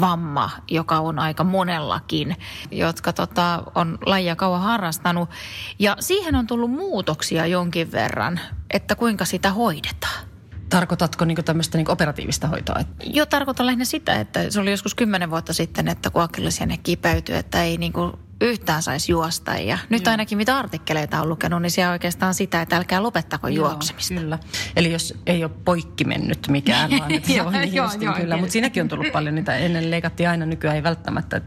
vamma, 0.00 0.50
joka 0.70 0.98
on 1.00 1.18
aika 1.18 1.44
monellakin, 1.44 2.36
jotka 2.70 3.12
tota, 3.12 3.62
on 3.74 3.98
lajia 4.06 4.36
kauan 4.36 4.62
harrastanut. 4.62 5.30
Ja 5.78 5.96
siihen 6.00 6.34
on 6.34 6.46
tullut 6.46 6.70
muutoksia 6.70 7.46
jonkin 7.46 7.92
verran, 7.92 8.40
että 8.70 8.94
kuinka 8.94 9.24
sitä 9.24 9.50
hoidetaan. 9.52 10.29
Tarkoitatko 10.70 11.24
niin 11.24 11.44
tämmöistä 11.44 11.78
niin 11.78 11.90
operatiivista 11.90 12.48
hoitoa? 12.48 12.76
Joo, 13.04 13.26
tarkoitan 13.26 13.66
lähinnä 13.66 13.84
sitä, 13.84 14.20
että 14.20 14.50
se 14.50 14.60
oli 14.60 14.70
joskus 14.70 14.94
kymmenen 14.94 15.30
vuotta 15.30 15.52
sitten, 15.52 15.88
että 15.88 16.10
kun 16.10 16.22
akillesjänne 16.22 16.76
kipeytyi, 16.82 17.36
että 17.36 17.62
ei 17.62 17.76
niin 17.76 17.92
kuin 17.92 18.12
yhtään 18.40 18.82
saisi 18.82 19.12
juosta. 19.12 19.54
Ja 19.54 19.78
nyt 19.90 20.04
Joo. 20.04 20.10
ainakin 20.10 20.38
mitä 20.38 20.58
artikkeleita 20.58 21.22
on 21.22 21.28
lukenut, 21.28 21.62
niin 21.62 21.70
siellä 21.70 21.92
oikeastaan 21.92 22.34
sitä, 22.34 22.62
että 22.62 22.76
älkää 22.76 23.02
lopettako 23.02 23.48
Joo, 23.48 23.68
juoksemista. 23.68 24.14
Kyllä. 24.14 24.38
Eli 24.76 24.92
jos 24.92 25.14
ei 25.26 25.44
ole 25.44 25.52
poikki 25.64 26.04
mennyt 26.04 26.48
mikään, 26.48 26.90
vaan 26.90 27.12
että 27.12 27.32
joo, 27.38 27.50
niin 27.50 27.74
joo, 27.74 27.90
joo, 28.00 28.14
kyllä. 28.14 28.36
Mutta 28.36 28.52
siinäkin 28.52 28.82
on 28.82 28.88
tullut 28.88 29.12
paljon 29.12 29.34
niitä. 29.34 29.56
Ennen 29.56 29.90
leikattiin 29.90 30.28
aina, 30.28 30.46
nykyään 30.46 30.76
ei 30.76 30.82
välttämättä. 30.82 31.40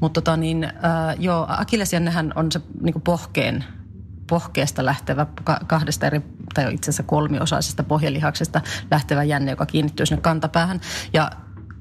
Mutta 0.00 0.20
tota 0.20 0.36
niin, 0.36 0.64
äh, 0.64 0.72
joo, 1.18 1.46
akillesjännehän 1.48 2.32
on 2.36 2.52
se 2.52 2.60
niin 2.82 3.02
pohkeen 3.04 3.64
pohkeesta 4.28 4.84
lähtevä 4.84 5.26
kahdesta 5.66 6.06
eri, 6.06 6.20
tai 6.54 6.74
itse 6.74 6.90
asiassa 6.90 7.02
kolmiosaisesta 7.02 7.82
pohjelihaksesta 7.82 8.60
lähtevä 8.90 9.24
jänne, 9.24 9.50
joka 9.50 9.66
kiinnittyy 9.66 10.06
sinne 10.06 10.22
kantapäähän. 10.22 10.80
Ja 11.12 11.30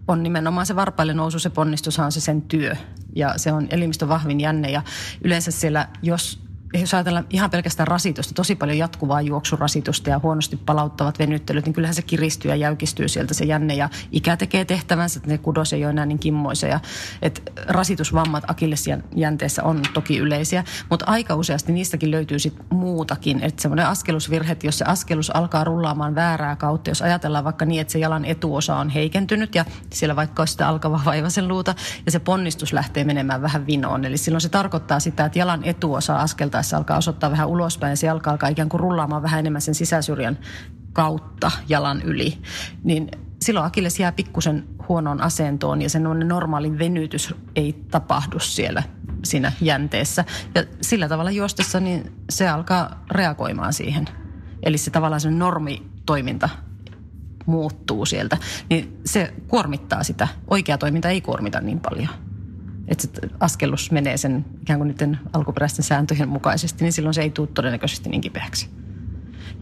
on 0.07 0.23
nimenomaan 0.23 0.65
se 0.65 0.75
varpaille 0.75 1.13
nousu, 1.13 1.39
se 1.39 1.49
ponnistushan 1.49 2.05
on 2.05 2.11
se 2.11 2.21
sen 2.21 2.41
työ. 2.41 2.75
Ja 3.15 3.33
se 3.37 3.51
on 3.51 3.67
elimistön 3.71 4.09
vahvin 4.09 4.39
jänne 4.39 4.71
ja 4.71 4.81
yleensä 5.23 5.51
siellä, 5.51 5.87
jos 6.01 6.46
jos 6.73 6.93
ajatellaan 6.93 7.25
ihan 7.29 7.49
pelkästään 7.49 7.87
rasitusta, 7.87 8.33
tosi 8.33 8.55
paljon 8.55 8.77
jatkuvaa 8.77 9.21
juoksurasitusta 9.21 10.09
ja 10.09 10.19
huonosti 10.23 10.57
palauttavat 10.57 11.19
venyttelyt, 11.19 11.65
niin 11.65 11.73
kyllähän 11.73 11.95
se 11.95 12.01
kiristyy 12.01 12.51
ja 12.51 12.55
jäykistyy 12.55 13.07
sieltä 13.07 13.33
se 13.33 13.45
jänne 13.45 13.73
ja 13.73 13.89
ikä 14.11 14.37
tekee 14.37 14.65
tehtävänsä, 14.65 15.17
että 15.17 15.29
ne 15.29 15.37
kudos 15.37 15.73
ei 15.73 15.85
ole 15.85 15.89
enää 15.89 16.05
niin 16.05 16.19
kimmoisia. 16.19 16.79
Et 17.21 17.51
rasitusvammat 17.67 18.43
akillesjänteessä 18.47 19.63
on 19.63 19.81
toki 19.93 20.17
yleisiä, 20.17 20.63
mutta 20.89 21.05
aika 21.07 21.35
useasti 21.35 21.71
niistäkin 21.71 22.11
löytyy 22.11 22.39
sit 22.39 22.55
muutakin. 22.69 23.43
Että 23.43 23.61
semmoinen 23.61 23.87
askelusvirhe, 23.87 24.51
että 24.51 24.67
jos 24.67 24.77
se 24.77 24.85
askelus 24.85 25.35
alkaa 25.35 25.63
rullaamaan 25.63 26.15
väärää 26.15 26.55
kautta, 26.55 26.89
jos 26.89 27.01
ajatellaan 27.01 27.43
vaikka 27.43 27.65
niin, 27.65 27.81
että 27.81 27.91
se 27.91 27.99
jalan 27.99 28.25
etuosa 28.25 28.75
on 28.75 28.89
heikentynyt 28.89 29.55
ja 29.55 29.65
siellä 29.93 30.15
vaikka 30.15 30.41
olisi 30.41 30.51
sitä 30.51 30.67
alkava 30.67 31.01
vaivasen 31.05 31.47
luuta 31.47 31.75
ja 32.05 32.11
se 32.11 32.19
ponnistus 32.19 32.73
lähtee 32.73 33.03
menemään 33.03 33.41
vähän 33.41 33.67
vinoon. 33.67 34.05
Eli 34.05 34.17
silloin 34.17 34.41
se 34.41 34.49
tarkoittaa 34.49 34.99
sitä, 34.99 35.25
että 35.25 35.39
jalan 35.39 35.63
etuosa 35.63 36.17
askelta 36.17 36.56
liikuttaessa 36.57 36.77
alkaa 36.77 36.97
osoittaa 36.97 37.31
vähän 37.31 37.47
ulospäin 37.47 37.91
ja 37.91 37.95
se 37.97 38.07
jalka 38.07 38.31
alkaa 38.31 38.49
ikään 38.49 38.69
kuin 38.69 38.79
rullaamaan 38.79 39.21
vähän 39.21 39.39
enemmän 39.39 39.61
sen 39.61 39.75
sisäsyrjän 39.75 40.37
kautta 40.93 41.51
jalan 41.69 42.01
yli, 42.01 42.37
niin 42.83 43.11
silloin 43.41 43.65
Akilles 43.65 43.99
jää 43.99 44.11
pikkusen 44.11 44.65
huonoon 44.87 45.21
asentoon 45.21 45.81
ja 45.81 45.89
sen 45.89 46.03
normaali 46.03 46.79
venytys 46.79 47.33
ei 47.55 47.73
tapahdu 47.91 48.39
siellä 48.39 48.83
siinä 49.23 49.51
jänteessä. 49.61 50.25
Ja 50.55 50.63
sillä 50.81 51.07
tavalla 51.07 51.31
juostessa 51.31 51.79
niin 51.79 52.11
se 52.29 52.47
alkaa 52.47 53.03
reagoimaan 53.11 53.73
siihen. 53.73 54.05
Eli 54.63 54.77
se 54.77 54.91
tavallaan 54.91 55.21
se 55.21 55.31
normitoiminta 55.31 56.49
muuttuu 57.45 58.05
sieltä, 58.05 58.37
niin 58.69 59.01
se 59.05 59.33
kuormittaa 59.47 60.03
sitä. 60.03 60.27
Oikea 60.47 60.77
toiminta 60.77 61.09
ei 61.09 61.21
kuormita 61.21 61.61
niin 61.61 61.79
paljon 61.79 62.26
että 62.87 63.01
se 63.03 63.11
askellus 63.39 63.91
menee 63.91 64.17
sen 64.17 64.45
ikään 64.61 64.79
kuin 64.79 64.87
niiden 64.87 65.19
alkuperäisten 65.33 65.85
sääntöjen 65.85 66.29
mukaisesti, 66.29 66.83
niin 66.83 66.93
silloin 66.93 67.13
se 67.13 67.21
ei 67.21 67.29
tule 67.29 67.47
todennäköisesti 67.53 68.09
niin 68.09 68.21
kipeäksi. 68.21 68.69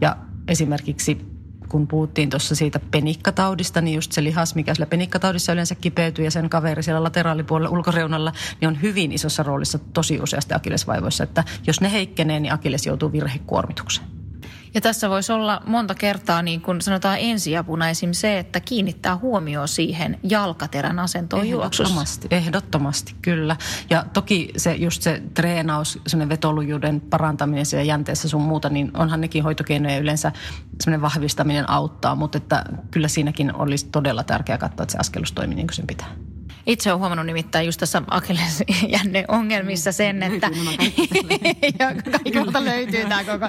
Ja 0.00 0.16
esimerkiksi 0.48 1.36
kun 1.68 1.86
puhuttiin 1.86 2.30
tuossa 2.30 2.54
siitä 2.54 2.80
penikkataudista, 2.90 3.80
niin 3.80 3.94
just 3.94 4.12
se 4.12 4.24
lihas, 4.24 4.54
mikä 4.54 4.74
sillä 4.74 4.86
penikkataudissa 4.86 5.52
yleensä 5.52 5.74
kipeytyy 5.74 6.24
ja 6.24 6.30
sen 6.30 6.50
kaveri 6.50 6.82
siellä 6.82 7.02
lateraalipuolella 7.02 7.70
ulkoreunalla, 7.76 8.32
niin 8.60 8.68
on 8.68 8.82
hyvin 8.82 9.12
isossa 9.12 9.42
roolissa 9.42 9.78
tosi 9.78 10.20
useasti 10.20 10.54
akillesvaivoissa, 10.54 11.24
että 11.24 11.44
jos 11.66 11.80
ne 11.80 11.92
heikkenee, 11.92 12.40
niin 12.40 12.52
akilles 12.52 12.86
joutuu 12.86 13.12
virhekuormitukseen. 13.12 14.06
Ja 14.76 14.80
tässä 14.80 15.10
voisi 15.10 15.32
olla 15.32 15.62
monta 15.66 15.94
kertaa, 15.94 16.42
niin 16.42 16.60
kuin 16.60 16.80
sanotaan 16.80 17.18
ensiapuna 17.20 17.88
esim. 17.88 18.12
se, 18.12 18.38
että 18.38 18.60
kiinnittää 18.60 19.16
huomioon 19.16 19.68
siihen 19.68 20.18
jalkaterän 20.22 20.98
asentoon 20.98 21.46
ehdottomasti, 21.46 22.28
Ehdottomasti, 22.30 23.14
kyllä. 23.22 23.56
Ja 23.90 24.04
toki 24.12 24.52
se 24.56 24.74
just 24.74 25.02
se 25.02 25.22
treenaus, 25.34 25.98
sellainen 26.06 26.28
vetolujuuden 26.28 27.00
parantaminen 27.00 27.66
siellä 27.66 27.84
jänteessä 27.84 28.28
sun 28.28 28.42
muuta, 28.42 28.68
niin 28.68 28.90
onhan 28.94 29.20
nekin 29.20 29.42
hoitokeinoja 29.42 29.98
yleensä 29.98 30.32
sellainen 30.82 31.02
vahvistaminen 31.02 31.70
auttaa, 31.70 32.14
mutta 32.14 32.38
että 32.38 32.64
kyllä 32.90 33.08
siinäkin 33.08 33.54
olisi 33.54 33.88
todella 33.92 34.24
tärkeää 34.24 34.58
katsoa, 34.58 34.82
että 34.82 34.92
se 34.92 34.98
askelus 34.98 35.32
toimii 35.32 35.56
niin 35.56 35.66
kuin 35.66 35.76
sen 35.76 35.86
pitää. 35.86 36.25
Itse 36.66 36.90
olen 36.90 37.00
huomannut 37.00 37.26
nimittäin 37.26 37.66
just 37.66 37.80
tässä 37.80 38.02
Akilles-jänne 38.10 39.24
ongelmissa 39.28 39.92
sen, 39.92 40.22
että 40.22 40.50
kaikilta 42.12 42.64
löytyy 42.64 43.04
tämä 43.04 43.24
koko. 43.24 43.48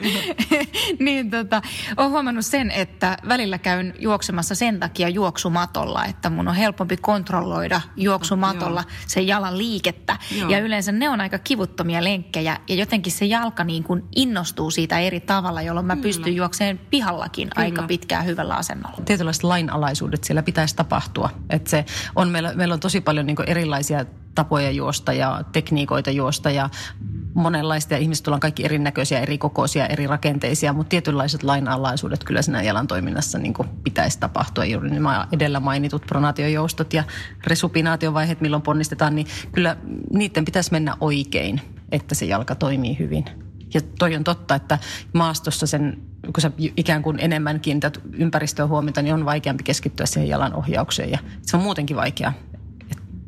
niin 1.06 1.32
tota, 1.32 1.62
olen 1.97 2.12
huomannut 2.12 2.45
sen, 2.45 2.71
että 2.71 3.17
välillä 3.27 3.58
käyn 3.58 3.93
juoksemassa 3.99 4.56
sen 4.56 4.80
takia 4.80 5.10
juoksumatolla, 5.10 6.06
että 6.06 6.30
mun 6.30 6.47
on 6.47 6.56
helpompi 6.56 6.97
kontrolloida 6.97 7.82
juoksumatolla 7.95 8.84
sen 9.08 9.27
jalan 9.27 9.58
liikettä. 9.58 10.17
Joo. 10.39 10.49
Ja 10.49 10.60
yleensä 10.60 10.91
ne 10.91 11.10
on 11.10 11.21
aika 11.21 11.39
kivuttomia 11.39 12.03
lenkkejä 12.03 12.58
ja 12.67 12.75
jotenkin 12.75 13.12
se 13.12 13.25
jalka 13.25 13.63
niin 13.63 13.84
kuin 13.84 14.03
innostuu 14.15 14.71
siitä 14.71 14.99
eri 14.99 15.19
tavalla, 15.19 15.62
jolloin 15.62 15.86
mä 15.86 15.95
Kyllä. 15.95 16.03
pystyn 16.03 16.36
juokseen 16.36 16.77
pihallakin 16.77 17.49
Kyllä. 17.49 17.65
aika 17.65 17.84
pitkään 17.84 18.25
hyvällä 18.25 18.56
asennolla. 18.56 18.97
Tietynlaiset 19.06 19.43
lainalaisuudet 19.43 20.23
siellä 20.23 20.43
pitäisi 20.43 20.75
tapahtua. 20.75 21.30
Että 21.49 21.69
se 21.69 21.86
on, 22.15 22.30
meillä, 22.30 22.53
meillä 22.53 22.73
on 22.73 22.80
tosi 22.80 23.01
paljon 23.07 23.25
niin 23.25 23.37
erilaisia 23.47 24.05
tapoja 24.35 24.71
juosta 24.71 25.13
ja 25.13 25.41
tekniikoita 25.51 26.11
juosta 26.11 26.51
ja 26.51 26.69
monenlaista 27.33 27.93
ja 27.93 27.97
ihmiset 27.97 28.27
on 28.27 28.39
kaikki 28.39 28.65
erinäköisiä, 28.65 29.19
eri 29.19 29.37
kokoisia, 29.37 29.87
eri 29.87 30.07
rakenteisia, 30.07 30.73
mutta 30.73 30.89
tietynlaiset 30.89 31.43
lainalaisuudet 31.43 32.23
kyllä 32.23 32.41
siinä 32.41 32.61
jalan 32.61 32.87
toiminnassa 32.87 33.37
niin 33.39 33.53
pitäisi 33.83 34.19
tapahtua. 34.19 34.65
Juuri 34.65 34.89
nämä 34.89 35.27
edellä 35.31 35.59
mainitut 35.59 36.05
pronaatiojoustot 36.07 36.93
ja 36.93 37.03
resupinaatiovaiheet, 37.47 38.41
milloin 38.41 38.61
ponnistetaan, 38.61 39.15
niin 39.15 39.27
kyllä 39.51 39.77
niiden 40.13 40.45
pitäisi 40.45 40.71
mennä 40.71 40.97
oikein, 41.01 41.61
että 41.91 42.15
se 42.15 42.25
jalka 42.25 42.55
toimii 42.55 42.99
hyvin. 42.99 43.25
Ja 43.73 43.81
toi 43.99 44.15
on 44.15 44.23
totta, 44.23 44.55
että 44.55 44.79
maastossa 45.13 45.67
sen, 45.67 45.97
kun 46.25 46.41
sä 46.41 46.51
ikään 46.57 47.03
kuin 47.03 47.19
enemmän 47.19 47.59
kiinnität 47.59 47.99
ympäristöä 48.13 48.67
huomiota, 48.67 49.01
niin 49.01 49.13
on 49.13 49.25
vaikeampi 49.25 49.63
keskittyä 49.63 50.05
siihen 50.05 50.29
jalan 50.29 50.53
ohjaukseen. 50.53 51.11
Ja 51.11 51.19
se 51.41 51.57
on 51.57 51.63
muutenkin 51.63 51.97
vaikea 51.97 52.33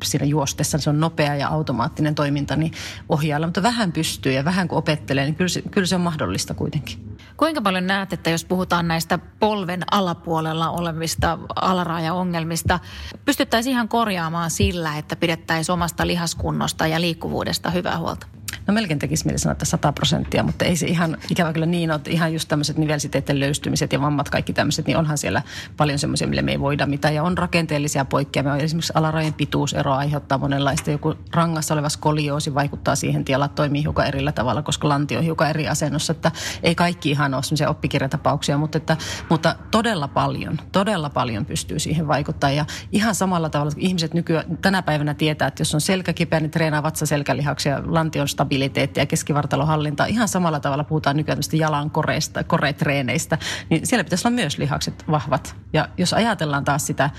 siinä 0.04 0.26
juostessa, 0.26 0.78
se 0.78 0.90
on 0.90 1.00
nopea 1.00 1.34
ja 1.34 1.48
automaattinen 1.48 2.14
toiminta, 2.14 2.56
niin 2.56 2.72
ohjailla. 3.08 3.46
Mutta 3.46 3.62
vähän 3.62 3.92
pystyy 3.92 4.32
ja 4.32 4.44
vähän 4.44 4.68
kun 4.68 4.78
opettelee, 4.78 5.24
niin 5.24 5.34
kyllä 5.34 5.48
se, 5.48 5.62
kyllä 5.62 5.86
se 5.86 5.94
on 5.94 6.00
mahdollista 6.00 6.54
kuitenkin. 6.54 7.16
Kuinka 7.36 7.60
paljon 7.60 7.86
näet, 7.86 8.12
että 8.12 8.30
jos 8.30 8.44
puhutaan 8.44 8.88
näistä 8.88 9.18
polven 9.18 9.82
alapuolella 9.90 10.70
olevista 10.70 11.38
alaraja-ongelmista, 11.54 12.78
pystyttäisiin 13.24 13.72
ihan 13.72 13.88
korjaamaan 13.88 14.50
sillä, 14.50 14.98
että 14.98 15.16
pidettäisiin 15.16 15.72
omasta 15.72 16.06
lihaskunnosta 16.06 16.86
ja 16.86 17.00
liikkuvuudesta 17.00 17.70
hyvää 17.70 17.98
huolta? 17.98 18.26
No 18.66 18.74
melkein 18.74 18.98
tekisi 18.98 19.24
mieli 19.26 19.38
sanoa, 19.38 19.52
että 19.52 19.64
100 19.64 19.92
prosenttia, 19.92 20.42
mutta 20.42 20.64
ei 20.64 20.76
se 20.76 20.86
ihan 20.86 21.16
ikävä 21.30 21.52
kyllä 21.52 21.66
niin 21.66 21.90
ole. 21.90 22.00
Ihan 22.06 22.32
just 22.32 22.48
tämmöiset 22.48 22.78
nivelsiteiden 22.78 23.40
löystymiset 23.40 23.92
ja 23.92 24.00
vammat, 24.00 24.30
kaikki 24.30 24.52
tämmöiset, 24.52 24.86
niin 24.86 24.96
onhan 24.96 25.18
siellä 25.18 25.42
paljon 25.76 25.98
semmoisia, 25.98 26.28
millä 26.28 26.42
me 26.42 26.50
ei 26.50 26.60
voida 26.60 26.86
mitään. 26.86 27.14
Ja 27.14 27.22
on 27.22 27.38
rakenteellisia 27.38 28.04
poikkeamia. 28.04 28.56
Esimerkiksi 28.56 28.92
alarajan 28.96 29.34
pituusero 29.34 29.92
aiheuttaa 29.92 30.38
monenlaista. 30.38 30.90
Joku 30.90 31.14
rangassa 31.34 31.74
oleva 31.74 31.88
skolioosi 31.88 32.54
vaikuttaa 32.54 32.96
siihen, 32.96 33.20
että 33.20 33.32
jalat 33.32 33.54
toimii 33.54 33.82
hiukan 33.82 34.06
erillä 34.06 34.32
tavalla, 34.32 34.62
koska 34.62 34.88
lantio 34.88 35.18
on 35.18 35.24
hiukan 35.24 35.50
eri 35.50 35.68
asennossa. 35.68 36.12
Että 36.12 36.32
ei 36.62 36.74
kaikki 36.74 37.10
ihan 37.10 37.34
ole 37.34 37.42
semmoisia 37.42 37.70
oppikirjatapauksia, 37.70 38.58
mutta, 38.58 38.78
että, 38.78 38.96
mutta 39.28 39.56
todella 39.70 40.08
paljon, 40.08 40.58
todella 40.72 41.10
paljon 41.10 41.46
pystyy 41.46 41.78
siihen 41.78 42.08
vaikuttaa. 42.08 42.50
Ja 42.50 42.64
ihan 42.92 43.14
samalla 43.14 43.48
tavalla, 43.48 43.72
että 43.72 43.86
ihmiset 43.86 44.14
nykyään 44.14 44.58
tänä 44.62 44.82
päivänä 44.82 45.14
tietää, 45.14 45.48
että 45.48 45.60
jos 45.60 45.74
on 45.74 45.80
selkä 45.80 46.12
kipeä, 46.12 46.40
niin 46.40 46.50
treenaa 46.50 46.82
vatsaselkälihaksia, 46.82 47.82
lantion 47.86 48.28
stabiliteettia 48.40 49.02
ja 49.02 49.06
keskivartalohallintaa. 49.06 50.06
Ihan 50.06 50.28
samalla 50.28 50.60
tavalla 50.60 50.84
puhutaan 50.84 51.16
nykyään 51.16 51.40
jalan 51.52 51.90
koreista, 51.90 52.44
koretreeneistä, 52.44 53.38
niin 53.70 53.86
siellä 53.86 54.04
pitäisi 54.04 54.28
olla 54.28 54.34
myös 54.34 54.58
lihakset 54.58 55.04
vahvat. 55.10 55.56
Ja 55.72 55.88
jos 55.98 56.12
ajatellaan 56.12 56.64
taas 56.64 56.86
sitä 56.86 57.10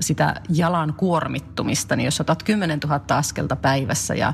sitä 0.00 0.40
jalan 0.48 0.94
kuormittumista, 0.94 1.96
niin 1.96 2.04
jos 2.04 2.20
otat 2.20 2.42
10 2.42 2.78
000 2.78 3.00
askelta 3.08 3.56
päivässä 3.56 4.14
ja 4.14 4.32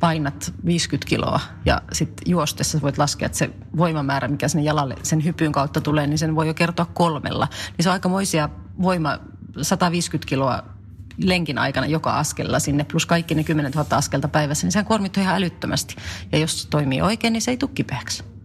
painat 0.00 0.52
50 0.66 1.08
kiloa 1.08 1.40
ja 1.64 1.82
sitten 1.92 2.30
juostessa 2.30 2.80
voit 2.82 2.98
laskea, 2.98 3.26
että 3.26 3.38
se 3.38 3.50
voimamäärä, 3.76 4.28
mikä 4.28 4.48
sinne 4.48 4.64
jalalle 4.64 4.94
sen 5.02 5.24
hypyn 5.24 5.52
kautta 5.52 5.80
tulee, 5.80 6.06
niin 6.06 6.18
sen 6.18 6.36
voi 6.36 6.46
jo 6.46 6.54
kertoa 6.54 6.86
kolmella. 6.86 7.48
Niin 7.76 7.82
se 7.82 7.88
on 7.88 7.92
aikamoisia 7.92 8.48
voima, 8.82 9.18
150 9.62 10.28
kiloa 10.28 10.77
lenkin 11.24 11.58
aikana 11.58 11.86
joka 11.86 12.18
askella 12.18 12.58
sinne, 12.58 12.84
plus 12.84 13.06
kaikki 13.06 13.34
ne 13.34 13.44
10 13.44 13.72
000 13.72 13.96
askelta 13.96 14.28
päivässä, 14.28 14.66
niin 14.66 14.72
sehän 14.72 14.86
kuormittuu 14.86 15.22
ihan 15.22 15.36
älyttömästi. 15.36 15.96
Ja 16.32 16.38
jos 16.38 16.62
se 16.62 16.68
toimii 16.68 17.00
oikein, 17.00 17.32
niin 17.32 17.42
se 17.42 17.50
ei 17.50 17.56
tule. 17.56 18.37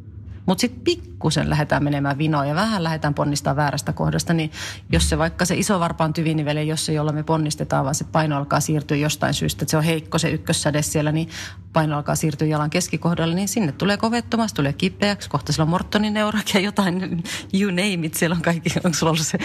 Mutta 0.46 0.62
sitten 0.62 0.84
pikkusen 0.84 1.50
lähdetään 1.50 1.84
menemään 1.84 2.18
vinoon 2.18 2.48
ja 2.48 2.56
vähän 2.56 2.84
lähdetään 2.84 3.14
ponnistaa 3.14 3.56
väärästä 3.56 3.94
kohdasta, 3.94 4.34
niin 4.34 4.52
jos 4.92 5.10
se 5.10 5.18
vaikka 5.18 5.46
se 5.46 5.56
iso 5.56 5.80
varpaan 5.80 6.14
tyviniveli, 6.14 6.68
jos 6.68 6.86
se 6.86 6.94
jolla 6.94 7.12
me 7.12 7.24
ponnistetaan, 7.24 7.84
vaan 7.84 7.96
se 7.96 8.04
paino 8.04 8.38
alkaa 8.38 8.60
siirtyä 8.60 8.98
jostain 8.98 9.34
syystä, 9.34 9.64
että 9.64 9.72
se 9.72 9.78
on 9.78 9.84
heikko 9.84 10.18
se 10.18 10.30
ykkössäde 10.30 10.82
siellä, 10.82 11.12
niin 11.12 11.30
paino 11.74 11.96
alkaa 11.98 12.16
siirtyä 12.16 12.48
jalan 12.48 12.70
keskikohdalle, 12.70 13.36
niin 13.36 13.48
sinne 13.48 13.72
tulee 13.72 13.98
kovettomasti, 13.98 14.56
tulee 14.56 14.74
kipeäksi, 14.74 15.30
kohta 15.30 15.52
sillä 15.52 15.64
on 15.64 15.70
Mortonin 15.70 16.16
ja 16.16 16.60
jotain, 16.60 17.24
you 17.54 17.70
name 17.70 18.00
it, 18.04 18.14
siellä 18.14 18.36
on 18.36 18.42
kaikki, 18.42 18.70
onko 18.84 18.98
sulla 18.98 19.12
ollut 19.12 19.28
se, 19.28 19.38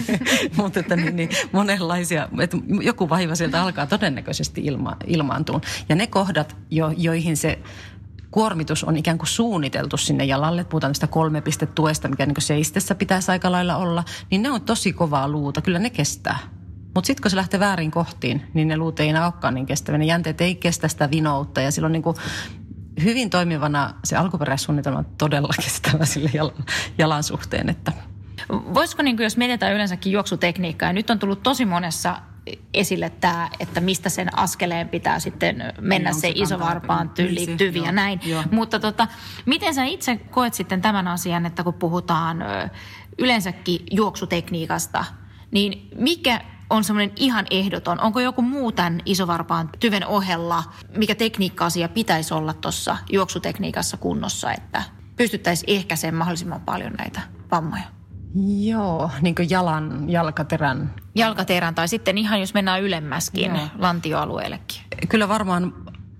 mutta 0.56 0.80
että 0.80 0.96
niin, 0.96 1.16
niin, 1.16 1.28
monenlaisia, 1.52 2.28
että 2.40 2.56
joku 2.82 3.08
vaiva 3.08 3.34
sieltä 3.34 3.62
alkaa 3.62 3.86
todennäköisesti 3.86 4.60
ilma, 4.64 4.96
ilmaantua. 5.06 5.60
Ja 5.88 5.94
ne 5.94 6.06
kohdat, 6.06 6.56
jo, 6.70 6.92
joihin 6.96 7.36
se 7.36 7.58
kuormitus 8.32 8.84
on 8.84 8.96
ikään 8.96 9.18
kuin 9.18 9.28
suunniteltu 9.28 9.96
sinne 9.96 10.24
jalalle, 10.24 10.64
puhutaan 10.64 10.92
tästä 10.92 11.06
kolmepistetuesta, 11.06 12.08
mikä 12.08 12.26
niin 12.26 12.34
seistessä 12.38 12.94
pitäisi 12.94 13.30
aika 13.30 13.52
lailla 13.52 13.76
olla, 13.76 14.04
niin 14.30 14.42
ne 14.42 14.50
on 14.50 14.60
tosi 14.60 14.92
kovaa 14.92 15.28
luuta, 15.28 15.60
kyllä 15.60 15.78
ne 15.78 15.90
kestää. 15.90 16.38
Mutta 16.94 17.06
sitten 17.06 17.22
kun 17.22 17.30
se 17.30 17.36
lähtee 17.36 17.60
väärin 17.60 17.90
kohtiin, 17.90 18.42
niin 18.54 18.68
ne 18.68 18.76
luut 18.76 19.00
ei 19.00 19.08
enää 19.08 19.24
olekaan 19.24 19.54
niin 19.54 19.66
kestäviä. 19.66 19.98
Ne 19.98 20.04
jänteet 20.04 20.40
ei 20.40 20.54
kestä 20.54 20.88
sitä 20.88 21.10
vinoutta 21.10 21.60
ja 21.60 21.70
silloin 21.70 21.92
niin 21.92 22.02
kuin 22.02 22.16
hyvin 23.02 23.30
toimivana 23.30 23.94
se 24.04 24.16
alkuperäissuunnitelma 24.16 24.98
on 24.98 25.06
todella 25.18 25.54
kestävä 25.64 26.04
sille 26.04 26.30
jalan, 26.34 26.64
jalan 26.98 27.22
suhteen. 27.22 27.68
Että. 27.68 27.92
Voisiko, 28.48 29.02
niin 29.02 29.16
kuin, 29.16 29.24
jos 29.24 29.36
mietitään 29.36 29.74
yleensäkin 29.74 30.12
juoksutekniikkaa, 30.12 30.88
ja 30.88 30.92
nyt 30.92 31.10
on 31.10 31.18
tullut 31.18 31.42
tosi 31.42 31.64
monessa 31.64 32.16
esille 32.74 33.10
tämä, 33.10 33.48
että 33.60 33.80
mistä 33.80 34.08
sen 34.08 34.38
askeleen 34.38 34.88
pitää 34.88 35.18
sitten 35.18 35.74
mennä 35.80 36.10
niin, 36.10 36.20
se, 36.20 36.20
se 36.20 36.32
isovarpaan 36.34 37.10
liittyviä 37.18 37.72
niin 37.72 37.84
ja 37.84 37.92
näin. 37.92 38.20
Joo. 38.24 38.42
Mutta 38.50 38.80
tota, 38.80 39.08
miten 39.46 39.74
sä 39.74 39.84
itse 39.84 40.16
koet 40.16 40.54
sitten 40.54 40.82
tämän 40.82 41.08
asian, 41.08 41.46
että 41.46 41.64
kun 41.64 41.74
puhutaan 41.74 42.44
yleensäkin 43.18 43.80
juoksutekniikasta, 43.90 45.04
niin 45.50 45.88
mikä 45.96 46.40
on 46.70 46.84
semmoinen 46.84 47.12
ihan 47.16 47.46
ehdoton? 47.50 48.00
Onko 48.00 48.20
joku 48.20 48.42
muu 48.42 48.72
tämän 48.72 49.00
isovarpaan 49.04 49.70
tyven 49.80 50.06
ohella, 50.06 50.64
mikä 50.96 51.14
tekniikka-asia 51.14 51.88
pitäisi 51.88 52.34
olla 52.34 52.54
tuossa 52.54 52.96
juoksutekniikassa 53.12 53.96
kunnossa, 53.96 54.52
että 54.52 54.82
pystyttäisiin 55.16 55.78
ehkäisemään 55.78 56.18
mahdollisimman 56.18 56.60
paljon 56.60 56.92
näitä 56.92 57.20
vammoja? 57.50 58.01
Joo, 58.64 59.10
niin 59.20 59.34
kuin 59.34 59.50
jalan, 59.50 60.10
jalkaterän. 60.10 60.94
Jalkaterän 61.14 61.74
tai 61.74 61.88
sitten 61.88 62.18
ihan 62.18 62.40
jos 62.40 62.54
mennään 62.54 62.82
ylemmäskin 62.82 63.54
Joo. 63.54 63.66
lantioalueellekin. 63.78 64.80
Kyllä 65.08 65.28
varmaan 65.28 65.74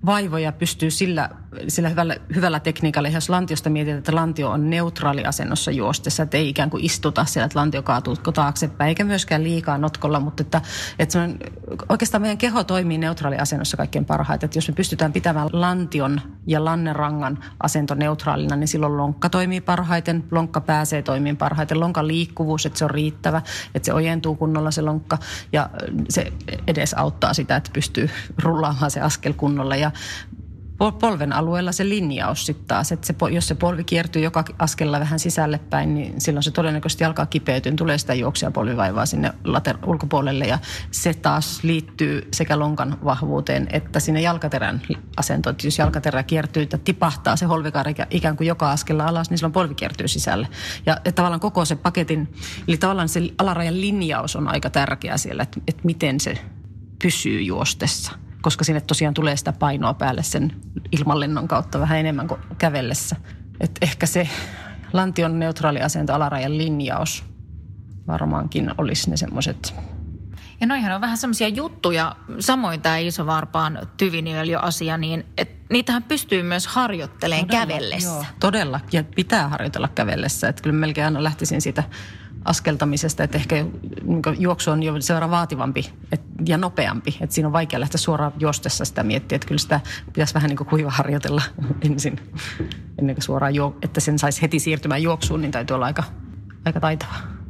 vaivoja 0.05 0.51
pystyy 0.51 0.91
sillä, 0.91 1.29
sillä 1.67 1.89
hyvällä, 1.89 2.15
hyvällä 2.35 2.59
tekniikalla. 2.59 3.09
Jos 3.09 3.29
lantiosta 3.29 3.69
mietitään, 3.69 3.97
että 3.97 4.15
lantio 4.15 4.49
on 4.49 4.69
neutraali 4.69 5.25
asennossa 5.25 5.71
juostessa, 5.71 6.23
että 6.23 6.37
ei 6.37 6.49
ikään 6.49 6.69
kuin 6.69 6.85
istuta 6.85 7.25
siellä, 7.25 7.45
että 7.45 7.59
lantio 7.59 7.83
kaatuu 7.83 8.15
taaksepäin, 8.15 8.87
eikä 8.87 9.03
myöskään 9.03 9.43
liikaa 9.43 9.77
notkolla, 9.77 10.19
mutta 10.19 10.43
että, 10.43 10.61
että 10.99 11.29
oikeastaan 11.89 12.21
meidän 12.21 12.37
keho 12.37 12.63
toimii 12.63 12.97
neutraali 12.97 13.37
asennossa 13.37 13.77
kaikkein 13.77 14.05
parhaiten. 14.05 14.47
Että 14.47 14.57
jos 14.57 14.67
me 14.67 14.73
pystytään 14.73 15.13
pitämään 15.13 15.49
lantion 15.51 16.21
ja 16.47 16.65
lannerangan 16.65 17.43
asento 17.59 17.95
neutraalina, 17.95 18.55
niin 18.55 18.67
silloin 18.67 18.97
lonkka 18.97 19.29
toimii 19.29 19.61
parhaiten, 19.61 20.23
lonkka 20.31 20.61
pääsee 20.61 21.01
toimimaan 21.01 21.37
parhaiten, 21.37 21.79
lonkan 21.79 22.07
liikkuvuus, 22.07 22.65
että 22.65 22.79
se 22.79 22.85
on 22.85 22.91
riittävä, 22.91 23.41
että 23.75 23.85
se 23.85 23.93
ojentuu 23.93 24.35
kunnolla 24.35 24.71
se 24.71 24.81
lonkka 24.81 25.17
ja 25.53 25.69
se 26.09 26.33
edes 26.67 26.93
auttaa 26.93 27.33
sitä, 27.33 27.55
että 27.55 27.69
pystyy 27.73 28.09
rullaamaan 28.43 28.91
se 28.91 29.01
askel 29.01 29.33
kunnolla 29.33 29.75
ja 29.75 29.91
polven 30.77 31.33
alueella 31.33 31.71
se 31.71 31.89
linjaus 31.89 32.45
sitten 32.45 32.67
taas, 32.67 32.91
että 32.91 33.07
se, 33.07 33.15
jos 33.31 33.47
se 33.47 33.55
polvi 33.55 33.83
kiertyy 33.83 34.21
joka 34.21 34.43
askella 34.59 34.99
vähän 34.99 35.19
sisälle 35.19 35.59
päin, 35.69 35.93
niin 35.93 36.21
silloin 36.21 36.43
se 36.43 36.51
todennäköisesti 36.51 37.03
alkaa 37.03 37.25
kipeytyä, 37.25 37.71
tulee 37.77 37.97
sitä 37.97 38.13
juoksia 38.13 38.51
polvivaivaa 38.51 39.05
sinne 39.05 39.33
later- 39.43 39.89
ulkopuolelle 39.89 40.45
ja 40.45 40.59
se 40.91 41.13
taas 41.13 41.63
liittyy 41.63 42.27
sekä 42.33 42.59
lonkan 42.59 42.97
vahvuuteen 43.05 43.67
että 43.71 43.99
sinne 43.99 44.21
jalkaterän 44.21 44.81
asentoon. 45.17 45.51
Että 45.51 45.67
jos 45.67 45.77
jalkaterä 45.77 46.23
kiertyy 46.23 46.63
että 46.63 46.77
tipahtaa 46.77 47.35
se 47.35 47.45
holvikaari 47.45 47.95
ikään 48.09 48.37
kuin 48.37 48.47
joka 48.47 48.71
askella 48.71 49.05
alas, 49.05 49.29
niin 49.29 49.37
silloin 49.37 49.53
polvi 49.53 49.75
kiertyy 49.75 50.07
sisälle. 50.07 50.47
Ja 50.85 50.95
että 50.95 51.11
tavallaan 51.11 51.39
koko 51.39 51.65
se 51.65 51.75
paketin, 51.75 52.33
eli 52.67 52.77
tavallaan 52.77 53.09
se 53.09 53.21
alarajan 53.37 53.81
linjaus 53.81 54.35
on 54.35 54.47
aika 54.47 54.69
tärkeä 54.69 55.17
siellä, 55.17 55.43
että, 55.43 55.59
että 55.67 55.81
miten 55.83 56.19
se 56.19 56.37
pysyy 57.01 57.41
juostessa 57.41 58.11
koska 58.43 58.63
sinne 58.63 58.81
tosiaan 58.81 59.13
tulee 59.13 59.37
sitä 59.37 59.53
painoa 59.53 59.93
päälle 59.93 60.23
sen 60.23 60.51
ilmanlennon 60.91 61.47
kautta 61.47 61.79
vähän 61.79 61.99
enemmän 61.99 62.27
kuin 62.27 62.41
kävellessä. 62.57 63.15
Et 63.59 63.71
ehkä 63.81 64.05
se 64.05 64.29
lantion 64.93 65.39
neutraali 65.39 65.81
asento, 65.81 66.13
alarajan 66.13 66.57
linjaus 66.57 67.23
varmaankin 68.07 68.71
olisi 68.77 69.09
ne 69.09 69.17
semmoiset 69.17 69.75
ja 70.63 70.67
noihän 70.67 70.95
on 70.95 71.01
vähän 71.01 71.17
semmoisia 71.17 71.47
juttuja, 71.47 72.15
samoin 72.39 72.81
tämä 72.81 72.97
isovarpaan 72.97 73.79
tyviniöljy-asia, 73.97 74.97
niin 74.97 75.25
et 75.37 75.49
niitähän 75.69 76.03
pystyy 76.03 76.43
myös 76.43 76.67
harjoittelemaan 76.67 77.47
todella, 77.47 77.65
kävellessä. 77.65 78.09
Joo, 78.09 78.25
todella, 78.39 78.79
ja 78.91 79.03
pitää 79.03 79.47
harjoitella 79.47 79.87
kävellessä. 79.87 80.47
Että 80.47 80.61
kyllä 80.61 80.75
melkein 80.75 81.05
aina 81.05 81.23
lähtisin 81.23 81.61
siitä 81.61 81.83
askeltamisesta, 82.45 83.23
että 83.23 83.37
ehkä 83.37 83.55
niin 84.03 84.21
juoksu 84.37 84.71
on 84.71 84.83
jo 84.83 85.01
seura 85.01 85.29
vaativampi 85.29 85.93
et, 86.11 86.21
ja 86.45 86.57
nopeampi. 86.57 87.17
Että 87.21 87.33
siinä 87.33 87.47
on 87.47 87.53
vaikea 87.53 87.79
lähteä 87.79 87.97
suoraan 87.97 88.33
juostessa 88.39 88.85
sitä 88.85 89.03
miettiä, 89.03 89.35
että 89.35 89.47
kyllä 89.47 89.59
sitä 89.59 89.79
pitäisi 90.05 90.33
vähän 90.33 90.49
niin 90.49 90.57
kuin 90.57 90.67
kuiva 90.67 90.89
harjoitella 90.89 91.41
ensin, 91.91 92.19
ennen 92.99 93.15
kuin 93.15 93.23
suoraan 93.23 93.55
juo, 93.55 93.75
että 93.81 93.99
sen 93.99 94.19
saisi 94.19 94.41
heti 94.41 94.59
siirtymään 94.59 95.03
juoksuun, 95.03 95.41
niin 95.41 95.51
täytyy 95.51 95.75
olla 95.75 95.85
aika, 95.85 96.03
aika 96.65 96.79
taitava. 96.79 97.42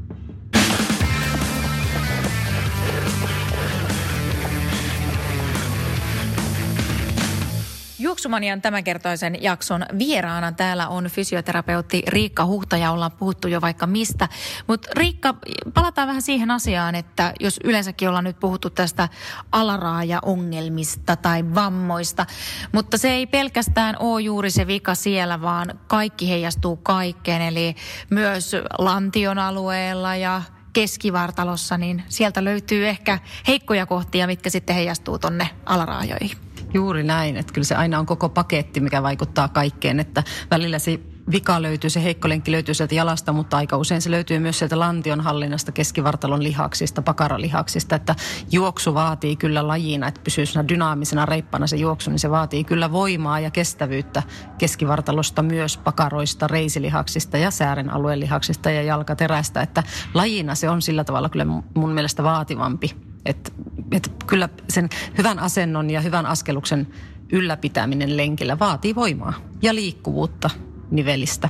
Juoksumanian 8.13 8.61
tämänkertoisen 8.61 9.43
jakson 9.43 9.85
vieraana 9.99 10.51
täällä 10.51 10.87
on 10.87 11.05
fysioterapeutti 11.05 12.03
Riikka 12.07 12.45
Huhtaja. 12.45 12.91
Ollaan 12.91 13.11
puhuttu 13.11 13.47
jo 13.47 13.61
vaikka 13.61 13.87
mistä. 13.87 14.29
Mutta 14.67 14.89
Riikka, 14.95 15.35
palataan 15.73 16.07
vähän 16.07 16.21
siihen 16.21 16.51
asiaan, 16.51 16.95
että 16.95 17.33
jos 17.39 17.59
yleensäkin 17.63 18.07
ollaan 18.07 18.23
nyt 18.23 18.39
puhuttu 18.39 18.69
tästä 18.69 19.09
alaraaja-ongelmista 19.51 21.15
tai 21.15 21.43
vammoista, 21.55 22.25
mutta 22.71 22.97
se 22.97 23.09
ei 23.11 23.27
pelkästään 23.27 23.95
ole 23.99 24.21
juuri 24.21 24.51
se 24.51 24.67
vika 24.67 24.95
siellä, 24.95 25.41
vaan 25.41 25.79
kaikki 25.87 26.29
heijastuu 26.29 26.75
kaikkeen. 26.75 27.41
Eli 27.41 27.75
myös 28.09 28.51
lantion 28.77 29.39
alueella 29.39 30.15
ja 30.15 30.41
keskivartalossa, 30.73 31.77
niin 31.77 32.03
sieltä 32.09 32.43
löytyy 32.43 32.87
ehkä 32.87 33.19
heikkoja 33.47 33.85
kohtia, 33.85 34.27
mitkä 34.27 34.49
sitten 34.49 34.75
heijastuu 34.75 35.19
tonne 35.19 35.49
alaraajoihin. 35.65 36.52
Juuri 36.73 37.03
näin, 37.03 37.37
että 37.37 37.53
kyllä 37.53 37.65
se 37.65 37.75
aina 37.75 37.99
on 37.99 38.05
koko 38.05 38.29
paketti, 38.29 38.79
mikä 38.79 39.03
vaikuttaa 39.03 39.47
kaikkeen, 39.47 39.99
että 39.99 40.23
välillä 40.51 40.79
se 40.79 40.99
vika 41.31 41.61
löytyy, 41.61 41.89
se 41.89 42.03
heikko 42.03 42.29
lenkki 42.29 42.51
löytyy 42.51 42.73
sieltä 42.73 42.95
jalasta, 42.95 43.33
mutta 43.33 43.57
aika 43.57 43.77
usein 43.77 44.01
se 44.01 44.11
löytyy 44.11 44.39
myös 44.39 44.59
sieltä 44.59 44.79
lantion 44.79 45.21
hallinnasta, 45.21 45.71
keskivartalon 45.71 46.43
lihaksista, 46.43 47.01
pakaralihaksista, 47.01 47.95
että 47.95 48.15
juoksu 48.51 48.93
vaatii 48.93 49.35
kyllä 49.35 49.67
lajina, 49.67 50.07
että 50.07 50.21
pysyy 50.23 50.45
dynaamisena 50.67 51.25
reippana 51.25 51.67
se 51.67 51.75
juoksu, 51.75 52.09
niin 52.09 52.19
se 52.19 52.29
vaatii 52.29 52.63
kyllä 52.63 52.91
voimaa 52.91 53.39
ja 53.39 53.51
kestävyyttä 53.51 54.23
keskivartalosta 54.57 55.41
myös 55.41 55.77
pakaroista, 55.77 56.47
reisilihaksista 56.47 57.37
ja 57.37 57.51
säären 57.51 57.89
alueen 57.89 58.19
lihaksista 58.19 58.71
ja 58.71 58.81
jalkaterästä, 58.81 59.61
että 59.61 59.83
lajina 60.13 60.55
se 60.55 60.69
on 60.69 60.81
sillä 60.81 61.03
tavalla 61.03 61.29
kyllä 61.29 61.45
mun 61.45 61.91
mielestä 61.93 62.23
vaativampi. 62.23 63.12
Että 63.25 63.51
et 63.91 64.09
kyllä 64.27 64.49
sen 64.69 64.89
hyvän 65.17 65.39
asennon 65.39 65.89
ja 65.89 66.01
hyvän 66.01 66.25
askeluksen 66.25 66.87
ylläpitäminen 67.31 68.17
lenkillä 68.17 68.59
vaatii 68.59 68.95
voimaa 68.95 69.33
ja 69.61 69.75
liikkuvuutta 69.75 70.49
nivelistä. 70.91 71.49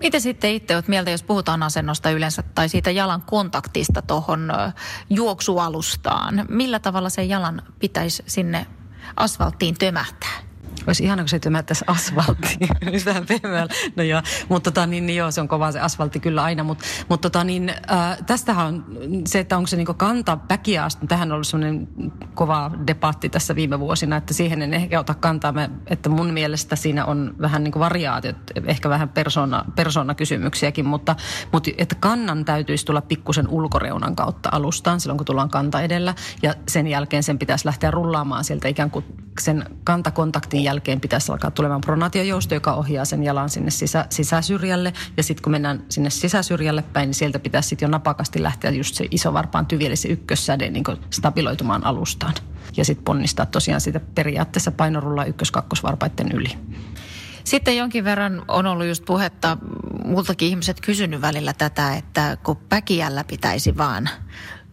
Miten 0.00 0.20
sitten 0.20 0.52
itse 0.52 0.74
olet 0.74 0.88
mieltä, 0.88 1.10
jos 1.10 1.22
puhutaan 1.22 1.62
asennosta 1.62 2.10
yleensä 2.10 2.42
tai 2.42 2.68
siitä 2.68 2.90
jalan 2.90 3.22
kontaktista 3.22 4.02
tuohon 4.02 4.52
juoksualustaan? 5.10 6.46
Millä 6.48 6.78
tavalla 6.78 7.08
se 7.08 7.24
jalan 7.24 7.62
pitäisi 7.78 8.22
sinne 8.26 8.66
asfalttiin 9.16 9.74
tömähtää? 9.74 10.53
Olisi 10.86 11.04
ihana, 11.04 11.22
kun 11.22 11.28
se 11.28 11.38
tömättäisi 11.38 11.84
asfalttiin. 11.86 12.68
Vähän 13.06 13.26
pehmeällä. 13.26 13.74
No 13.96 14.02
joo, 14.02 14.22
mutta 14.48 14.70
tota, 14.70 14.86
niin, 14.86 15.06
niin 15.06 15.16
joo, 15.16 15.30
se 15.30 15.40
on 15.40 15.48
kova 15.48 15.72
se 15.72 15.80
asfaltti 15.80 16.20
kyllä 16.20 16.42
aina. 16.42 16.64
Mutta 16.64 16.84
mut, 17.08 17.20
tota, 17.20 17.44
niin, 17.44 17.68
äh, 17.68 18.18
tästähän 18.26 18.66
on 18.66 18.84
se, 19.26 19.38
että 19.38 19.56
onko 19.56 19.66
se 19.66 19.76
niin 19.76 19.86
kanta 19.86 20.38
väkiä 20.48 20.84
asti. 20.84 21.06
Tähän 21.06 21.28
on 21.28 21.34
ollut 21.34 21.46
sellainen 21.46 21.88
kova 22.34 22.70
debatti 22.86 23.28
tässä 23.28 23.54
viime 23.54 23.80
vuosina, 23.80 24.16
että 24.16 24.34
siihen 24.34 24.62
en 24.62 24.74
ehkä 24.74 25.00
ota 25.00 25.14
kantaa. 25.14 25.52
Mä, 25.52 25.68
että 25.86 26.08
mun 26.08 26.30
mielestä 26.30 26.76
siinä 26.76 27.04
on 27.04 27.34
vähän 27.40 27.64
niin 27.64 27.78
variaatiot, 27.78 28.36
ehkä 28.64 28.88
vähän 28.88 29.08
persona, 29.08 29.64
persoonakysymyksiäkin, 29.76 30.86
mutta, 30.86 31.16
mutta 31.52 31.70
että 31.78 31.94
kannan 32.00 32.44
täytyisi 32.44 32.86
tulla 32.86 33.00
pikkusen 33.00 33.48
ulkoreunan 33.48 34.16
kautta 34.16 34.48
alustaan 34.52 35.00
silloin, 35.00 35.18
kun 35.18 35.26
tullaan 35.26 35.50
kanta 35.50 35.80
edellä. 35.80 36.14
Ja 36.42 36.54
sen 36.68 36.86
jälkeen 36.86 37.22
sen 37.22 37.38
pitäisi 37.38 37.66
lähteä 37.66 37.90
rullaamaan 37.90 38.44
sieltä 38.44 38.68
ikään 38.68 38.90
kuin 38.90 39.04
sen 39.40 39.64
kantakontaktin 39.84 40.64
jälkeen 40.64 40.73
pitäisi 41.00 41.32
alkaa 41.32 41.50
tulemaan 41.50 41.80
pronaatiojousto, 41.80 42.54
joka 42.54 42.74
ohjaa 42.74 43.04
sen 43.04 43.22
jalan 43.22 43.50
sinne 43.50 43.70
sisä, 43.70 44.06
sisäsyrjälle. 44.10 44.92
Ja 45.16 45.22
sitten 45.22 45.42
kun 45.42 45.50
mennään 45.50 45.84
sinne 45.88 46.10
sisäsyrjälle 46.10 46.82
päin, 46.82 47.06
niin 47.06 47.14
sieltä 47.14 47.38
pitäisi 47.38 47.68
sitten 47.68 47.86
jo 47.86 47.90
napakasti 47.90 48.42
lähteä 48.42 48.70
just 48.70 48.94
se 48.94 49.06
iso 49.10 49.32
varpaan 49.32 49.66
eli 49.80 49.96
se 49.96 50.08
ykkössäde 50.08 50.70
niin 50.70 50.84
stabiloitumaan 51.10 51.86
alustaan. 51.86 52.34
Ja 52.76 52.84
sitten 52.84 53.04
ponnistaa 53.04 53.46
tosiaan 53.46 53.80
sitä 53.80 54.00
periaatteessa 54.14 54.72
painorulla 54.72 55.24
ykkös-kakkosvarpaiden 55.24 56.32
yli. 56.32 56.48
Sitten 57.44 57.76
jonkin 57.76 58.04
verran 58.04 58.42
on 58.48 58.66
ollut 58.66 58.86
just 58.86 59.04
puhetta, 59.04 59.58
multakin 60.04 60.48
ihmiset 60.48 60.80
kysynyt 60.80 61.20
välillä 61.20 61.52
tätä, 61.52 61.94
että 61.94 62.36
kun 62.42 62.56
päkiällä 62.56 63.24
pitäisi 63.24 63.76
vaan 63.76 64.08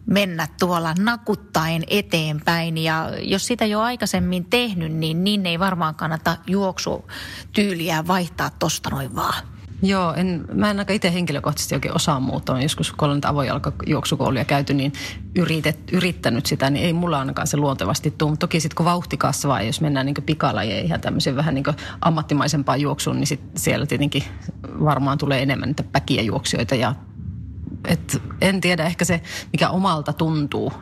mennä 0.06 0.48
tuolla 0.60 0.94
nakuttaen 0.98 1.82
eteenpäin. 1.90 2.78
Ja 2.78 3.10
jos 3.20 3.46
sitä 3.46 3.66
jo 3.66 3.80
aikaisemmin 3.80 4.44
tehnyt, 4.44 4.92
niin 4.92 5.24
niin 5.24 5.46
ei 5.46 5.58
varmaan 5.58 5.94
kannata 5.94 6.36
juoksutyyliä 6.46 8.06
vaihtaa 8.06 8.50
tosta 8.58 8.90
noin 8.90 9.16
vaan. 9.16 9.44
Joo, 9.84 10.14
en, 10.14 10.44
mä 10.54 10.70
en 10.70 10.78
aika 10.78 10.92
itse 10.92 11.12
henkilökohtaisesti 11.12 11.74
oikein 11.74 11.96
osaa 11.96 12.20
muuta. 12.20 12.60
Joskus 12.60 12.92
kun 12.92 13.08
olen 13.08 13.26
avojalkajuoksukouluja 13.26 14.44
käyty, 14.44 14.74
niin 14.74 14.92
yritet, 15.36 15.78
yrittänyt 15.92 16.46
sitä, 16.46 16.70
niin 16.70 16.86
ei 16.86 16.92
mulla 16.92 17.18
ainakaan 17.18 17.46
se 17.46 17.56
luontevasti 17.56 18.10
tule. 18.10 18.30
Mutta 18.30 18.46
toki 18.46 18.60
sitten 18.60 18.76
kun 18.76 18.86
vauhti 18.86 19.16
kasvaa 19.16 19.62
jos 19.62 19.80
mennään 19.80 20.06
niin 20.06 20.14
pikalajeihin 20.26 20.90
ja 20.90 20.98
tämmöisen 20.98 21.36
vähän 21.36 21.54
niin 21.54 21.64
ammattimaisempaan 22.00 22.80
juoksuun, 22.80 23.16
niin 23.16 23.26
sit 23.26 23.40
siellä 23.56 23.86
tietenkin 23.86 24.24
varmaan 24.84 25.18
tulee 25.18 25.42
enemmän 25.42 25.68
niitä 25.68 25.82
päkiä 25.82 26.22
juoksijoita 26.22 26.74
ja 26.74 26.94
et 27.88 28.22
en 28.40 28.60
tiedä, 28.60 28.84
ehkä 28.84 29.04
se, 29.04 29.20
mikä 29.52 29.70
omalta 29.70 30.12
tuntuu, 30.12 30.72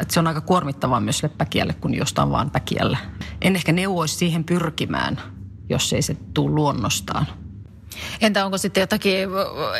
että 0.00 0.14
se 0.14 0.20
on 0.20 0.26
aika 0.26 0.40
kuormittavaa 0.40 1.00
myös 1.00 1.18
sille 1.18 1.34
päkiälle, 1.38 1.72
kun 1.72 1.94
jostain 1.94 2.30
vaan 2.30 2.50
päkiällä. 2.50 2.98
En 3.42 3.56
ehkä 3.56 3.72
neuvoisi 3.72 4.14
siihen 4.14 4.44
pyrkimään, 4.44 5.20
jos 5.68 5.92
ei 5.92 6.02
se 6.02 6.16
tule 6.34 6.54
luonnostaan. 6.54 7.26
Entä 8.20 8.44
onko 8.44 8.58
sitten 8.58 8.80
jotakin 8.80 9.28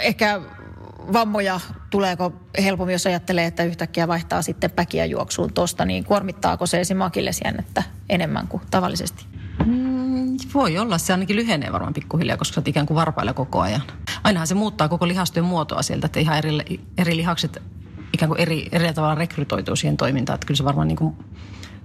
ehkä 0.03 0.41
vammoja, 1.13 1.61
tuleeko 1.91 2.33
helpommin, 2.63 2.93
jos 2.93 3.07
ajattelee, 3.07 3.47
että 3.47 3.65
yhtäkkiä 3.65 4.09
vaihtaa 4.09 4.43
sitten 4.43 4.71
päkiä 4.71 5.05
juoksuun 5.05 5.53
tuosta, 5.53 5.85
niin 5.85 6.05
kuormittaako 6.05 6.67
se 6.67 6.81
esimerkiksi 6.81 7.45
enemmän 8.09 8.49
kuin 8.49 8.63
tavallisesti? 8.71 9.27
Mm, 9.67 9.94
voi 10.55 10.79
olla, 10.79 10.99
se 10.99 11.13
ainakin 11.13 11.37
lyhenee 11.37 11.73
varmaan 11.73 11.95
pikkuhiljaa, 11.95 12.37
koska 12.37 12.55
sä 12.55 12.61
oot 12.61 12.69
ikään 12.69 12.87
kuin 12.87 12.95
varpailla 12.95 13.33
koko 13.33 13.61
ajan. 13.61 13.83
Ainahan 14.25 14.47
se 14.47 14.55
muuttaa 14.55 14.89
koko 14.89 15.09
lihastojen 15.09 15.45
muotoa 15.45 15.83
sieltä, 15.83 16.07
että 16.07 16.21
ihan 16.21 16.39
eri, 16.39 16.81
eri 16.99 17.17
lihakset 17.17 17.63
ikään 18.13 18.29
kuin 18.29 18.41
eri, 18.41 18.69
eri 18.73 18.95
tavalla 18.95 19.15
rekrytoituu 19.15 19.77
siihen 19.77 19.97
toimintaan. 19.97 20.35
Että 20.35 20.47
kyllä 20.47 20.59
se 20.59 20.65
varmaan 20.65 20.89
niin 20.89 20.97
kuin, 20.97 21.17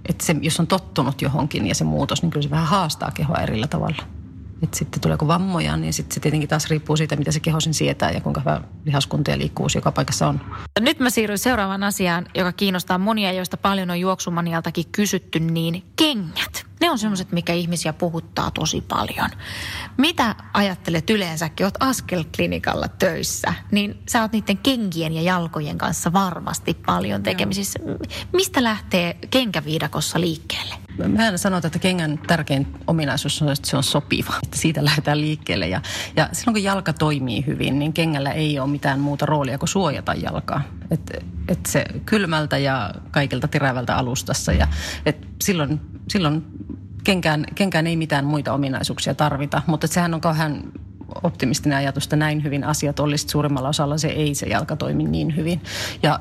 että 0.08 0.26
se, 0.26 0.36
jos 0.40 0.60
on 0.60 0.66
tottunut 0.66 1.22
johonkin 1.22 1.66
ja 1.66 1.74
se 1.74 1.84
muutos, 1.84 2.22
niin 2.22 2.30
kyllä 2.30 2.42
se 2.42 2.50
vähän 2.50 2.66
haastaa 2.66 3.10
kehoa 3.10 3.38
erillä 3.38 3.66
tavalla. 3.66 4.02
Et 4.62 4.74
sitten 4.74 5.00
tuleeko 5.00 5.28
vammoja, 5.28 5.76
niin 5.76 5.92
sitten 5.92 6.14
se 6.14 6.20
tietenkin 6.20 6.48
taas 6.48 6.70
riippuu 6.70 6.96
siitä, 6.96 7.16
mitä 7.16 7.32
se 7.32 7.40
keho 7.40 7.60
sen 7.60 7.74
sietää 7.74 8.10
ja 8.10 8.20
kuinka 8.20 8.40
hyvä 8.40 8.60
lihaskunta 8.84 9.30
ja 9.30 9.38
liikkuvuus 9.38 9.74
joka 9.74 9.92
paikassa 9.92 10.28
on. 10.28 10.40
Nyt 10.80 11.00
mä 11.00 11.10
siirryn 11.10 11.38
seuraavaan 11.38 11.82
asiaan, 11.82 12.26
joka 12.34 12.52
kiinnostaa 12.52 12.98
monia, 12.98 13.32
joista 13.32 13.56
paljon 13.56 13.90
on 13.90 14.00
juoksumanialtakin 14.00 14.84
kysytty, 14.92 15.40
niin 15.40 15.82
kengät. 15.96 16.69
Ne 16.90 16.92
on 16.92 16.98
semmoiset, 16.98 17.32
mikä 17.32 17.52
ihmisiä 17.52 17.92
puhuttaa 17.92 18.50
tosi 18.50 18.80
paljon. 18.80 19.30
Mitä 19.96 20.34
ajattelet 20.52 21.10
yleensäkin, 21.10 21.66
oot 21.66 21.74
askelklinikalla 21.80 22.88
töissä, 22.88 23.54
niin 23.70 24.02
sä 24.08 24.22
oot 24.22 24.32
niiden 24.32 24.58
kenkien 24.58 25.12
ja 25.12 25.22
jalkojen 25.22 25.78
kanssa 25.78 26.12
varmasti 26.12 26.74
paljon 26.86 27.22
tekemisissä. 27.22 27.78
Mistä 28.32 28.62
lähtee 28.62 29.16
kenkäviidakossa 29.30 30.20
liikkeelle? 30.20 30.74
Mä 31.08 31.36
sanoa, 31.36 31.60
että 31.64 31.78
kengän 31.78 32.18
tärkein 32.26 32.66
ominaisuus 32.86 33.42
on, 33.42 33.52
että 33.52 33.68
se 33.68 33.76
on 33.76 33.82
sopiva. 33.82 34.34
Että 34.42 34.58
siitä 34.58 34.84
lähdetään 34.84 35.20
liikkeelle. 35.20 35.68
Ja, 35.68 35.80
ja 36.16 36.28
silloin 36.32 36.54
kun 36.54 36.62
jalka 36.62 36.92
toimii 36.92 37.46
hyvin, 37.46 37.78
niin 37.78 37.92
kengällä 37.92 38.32
ei 38.32 38.58
ole 38.58 38.70
mitään 38.70 39.00
muuta 39.00 39.26
roolia 39.26 39.58
kuin 39.58 39.68
suojata 39.68 40.14
jalkaa. 40.14 40.62
Että 40.90 41.18
et 41.50 41.66
se 41.66 41.84
kylmältä 42.06 42.58
ja 42.58 42.94
kaikilta 43.10 43.48
terävältä 43.48 43.96
alustassa. 43.96 44.52
Ja 44.52 44.68
et 45.06 45.26
silloin, 45.42 45.80
silloin 46.08 46.44
kenkään, 47.04 47.44
kenkään 47.54 47.86
ei 47.86 47.96
mitään 47.96 48.24
muita 48.24 48.52
ominaisuuksia 48.52 49.14
tarvita. 49.14 49.62
Mutta 49.66 49.86
sehän 49.86 50.14
on 50.14 50.20
kauhean 50.20 50.62
optimistinen 51.22 51.78
ajatus, 51.78 52.04
että 52.04 52.16
näin 52.16 52.44
hyvin 52.44 52.64
asiat 52.64 53.00
olisi. 53.00 53.28
Suurimmalla 53.28 53.68
osalla 53.68 53.98
se 53.98 54.08
ei 54.08 54.34
se 54.34 54.46
jalka 54.46 54.76
toimi 54.76 55.04
niin 55.04 55.36
hyvin. 55.36 55.60
Ja 56.02 56.20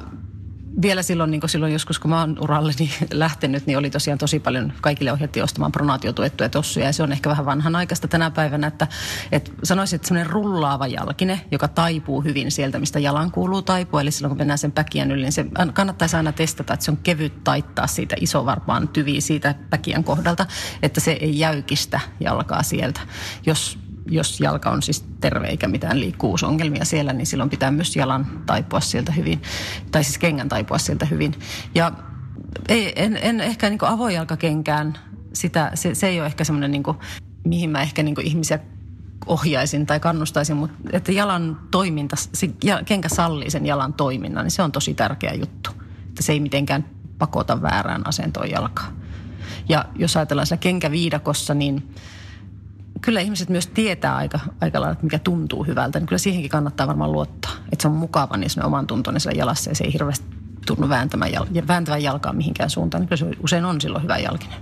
vielä 0.82 1.04
silloin, 1.04 1.32
niin 1.32 1.42
silloin 1.46 1.74
joskus, 1.74 2.00
kun 2.00 2.12
mä 2.12 2.20
oon 2.20 2.38
uralleni 2.42 2.92
lähtenyt, 3.12 3.66
niin 3.66 3.78
oli 3.78 3.90
tosiaan 3.90 4.18
tosi 4.18 4.40
paljon, 4.40 4.74
kaikille 4.82 5.12
ohjattiin 5.12 5.44
ostamaan 5.44 5.72
pronaatiotuettuja 5.72 6.50
tossuja. 6.50 6.86
Ja 6.86 6.94
se 6.94 7.04
on 7.04 7.12
ehkä 7.12 7.30
vähän 7.30 7.46
vanhanaikaista 7.46 8.08
tänä 8.08 8.32
päivänä, 8.32 8.68
että, 8.68 8.88
että 9.32 9.52
sanoisin, 9.64 9.96
että 9.96 10.08
semmoinen 10.08 10.32
rullaava 10.32 10.88
jalkine, 10.88 11.42
joka 11.52 11.68
taipuu 11.68 12.22
hyvin 12.22 12.52
sieltä, 12.52 12.80
mistä 12.80 13.00
jalan 13.00 13.32
kuuluu 13.32 13.62
taipua. 13.62 14.02
Eli 14.02 14.12
silloin, 14.12 14.30
kun 14.30 14.38
mennään 14.38 14.58
sen 14.58 14.72
päkiän 14.72 15.12
yli, 15.12 15.22
niin 15.22 15.32
se 15.32 15.46
kannattaisi 15.74 16.16
aina 16.16 16.32
testata, 16.32 16.74
että 16.74 16.86
se 16.86 16.92
on 16.92 16.98
kevyt 16.98 17.44
taittaa 17.44 17.88
siitä 17.88 18.16
isovarpaan 18.20 18.88
tyviä 18.88 19.22
siitä 19.22 19.56
päkiän 19.70 20.04
kohdalta, 20.04 20.46
että 20.84 21.00
se 21.00 21.12
ei 21.12 21.40
jäykistä 21.40 22.00
jalkaa 22.20 22.64
sieltä. 22.64 23.00
Jos 23.46 23.80
jos 24.10 24.40
jalka 24.40 24.70
on 24.70 24.82
siis 24.82 25.06
terve 25.22 25.48
eikä 25.48 25.68
mitään 25.68 26.00
liikkuvuusongelmia 26.00 26.86
siellä, 26.86 27.14
niin 27.14 27.26
silloin 27.26 27.50
pitää 27.50 27.72
myös 27.72 27.96
jalan 27.96 28.44
taipua 28.46 28.80
sieltä 28.80 29.12
hyvin, 29.12 29.42
tai 29.92 30.04
siis 30.04 30.18
kengän 30.18 30.50
taipua 30.50 30.78
sieltä 30.78 31.06
hyvin. 31.06 31.34
Ja 31.76 31.92
ei, 32.70 32.94
en, 32.96 33.20
en 33.22 33.42
ehkä 33.42 33.70
niin 33.70 33.80
avojalkakenkään, 33.84 34.98
sitä, 35.34 35.72
se, 35.74 35.96
se 35.96 36.08
ei 36.08 36.20
ole 36.20 36.26
ehkä 36.26 36.44
semmoinen, 36.44 36.72
niin 36.72 36.84
mihin 37.44 37.70
mä 37.70 37.82
ehkä 37.82 38.04
niin 38.04 38.22
ihmisiä 38.22 38.60
ohjaisin 39.26 39.86
tai 39.86 40.00
kannustaisin, 40.00 40.58
mutta 40.58 40.76
että 40.94 41.12
jalan 41.12 41.60
toiminta, 41.72 42.16
se 42.16 42.50
kenkä 42.86 43.10
sallii 43.10 43.50
sen 43.50 43.66
jalan 43.66 43.94
toiminnan, 43.94 44.44
niin 44.44 44.52
se 44.52 44.62
on 44.62 44.72
tosi 44.72 44.94
tärkeä 44.94 45.34
juttu. 45.34 45.70
Että 46.10 46.24
se 46.24 46.32
ei 46.32 46.40
mitenkään 46.40 46.86
pakota 47.18 47.62
väärään 47.62 48.08
asentoon 48.08 48.50
jalkaa. 48.50 48.92
Ja 49.70 49.86
jos 49.96 50.18
ajatellaan 50.18 50.48
siellä 50.48 50.62
kenkäviidakossa, 50.62 51.54
niin 51.54 51.94
kyllä 53.02 53.20
ihmiset 53.20 53.50
myös 53.50 53.68
tietää 53.68 54.16
aika, 54.16 54.40
aika 54.62 54.82
lailla, 54.82 54.92
että 54.92 55.06
mikä 55.06 55.20
tuntuu 55.20 55.64
hyvältä, 55.64 56.00
niin 56.00 56.08
kyllä 56.08 56.20
siihenkin 56.20 56.52
kannattaa 56.52 56.88
varmaan 56.88 57.12
luottaa. 57.12 57.52
Että 57.72 57.82
se 57.82 57.88
on 57.88 57.94
mukava 57.94 58.38
niin 58.38 58.50
sinne 58.50 58.66
oman 58.66 58.88
tuntonsa 58.88 59.20
siellä 59.20 59.40
jalassa 59.40 59.72
ja 59.72 59.76
se 59.76 59.84
ei 59.84 59.94
hirveästi 59.94 60.26
tunnu 60.66 60.90
vääntämään, 60.90 61.32
jal- 61.32 61.68
vääntävän 61.68 62.04
jalkaa 62.04 62.34
mihinkään 62.34 62.70
suuntaan. 62.70 63.02
Niin 63.02 63.10
kyllä 63.10 63.32
se 63.32 63.38
usein 63.44 63.66
on 63.66 63.82
silloin 63.82 64.04
hyvä 64.04 64.18
jalkinen. 64.18 64.60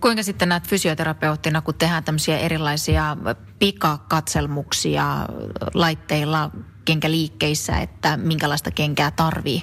Kuinka 0.00 0.22
sitten 0.22 0.48
näet 0.48 0.68
fysioterapeuttina, 0.68 1.60
kun 1.60 1.74
tehdään 1.74 2.04
tämmöisiä 2.04 2.38
erilaisia 2.38 3.16
pikakatselmuksia 3.58 5.26
laitteilla 5.74 6.50
kenkäliikkeissä, 6.84 7.78
että 7.78 8.16
minkälaista 8.16 8.70
kenkää 8.70 9.10
tarvii? 9.10 9.62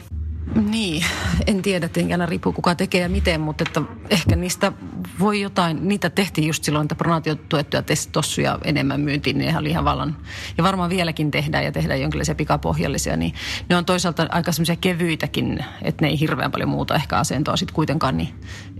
Niin, 0.55 1.05
en 1.47 1.61
tiedä, 1.61 1.87
tietenkin 1.87 2.13
aina 2.13 2.25
riippuu 2.25 2.53
kuka 2.53 2.75
tekee 2.75 3.01
ja 3.01 3.09
miten, 3.09 3.41
mutta 3.41 3.63
että 3.67 3.81
ehkä 4.09 4.35
niistä 4.35 4.71
voi 5.19 5.41
jotain, 5.41 5.87
niitä 5.87 6.09
tehtiin 6.09 6.47
just 6.47 6.63
silloin, 6.63 6.83
että 6.83 6.95
pronaatiotuettuja 6.95 7.81
testossuja 7.81 8.59
enemmän 8.63 9.01
myyntiin, 9.01 9.37
niin 9.37 9.57
oli 9.57 9.69
ihan 9.69 9.85
vallan, 9.85 10.17
ja 10.57 10.63
varmaan 10.63 10.89
vieläkin 10.89 11.31
tehdään 11.31 11.63
ja 11.63 11.71
tehdään 11.71 12.01
jonkinlaisia 12.01 12.35
pikapohjallisia, 12.35 13.17
niin 13.17 13.33
ne 13.69 13.75
on 13.75 13.85
toisaalta 13.85 14.27
aika 14.29 14.51
semmoisia 14.51 14.75
kevyitäkin, 14.75 15.65
että 15.81 16.05
ne 16.05 16.09
ei 16.09 16.19
hirveän 16.19 16.51
paljon 16.51 16.69
muuta 16.69 16.95
ehkä 16.95 17.17
asentoa 17.17 17.57
sitten 17.57 17.75
kuitenkaan, 17.75 18.17
niin 18.17 18.29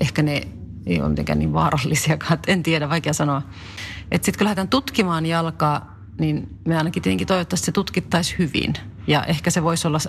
ehkä 0.02 0.22
ne 0.22 0.48
ei 0.86 1.02
ole 1.02 1.10
mitenkään 1.10 1.40
niin 1.40 1.54
vaarallisiakaan, 1.54 2.40
en 2.48 2.64
tiedä, 2.64 2.90
vaikea 2.90 3.14
sanoa. 3.14 3.42
Että 4.12 4.26
sitten 4.26 4.38
kun 4.38 4.46
lähdetään 4.46 4.68
tutkimaan 4.68 5.26
jalkaa, 5.26 5.96
niin 6.20 6.50
me 6.66 6.78
ainakin 6.78 7.04
tietenkin 7.04 7.28
toivottavasti 7.28 7.66
se 7.66 7.72
tutkittaisiin 7.72 8.40
hyvin. 8.40 8.74
Ja 9.10 9.24
ehkä 9.24 9.50
se 9.50 9.64
voisi 9.64 9.88
olla 9.88 10.00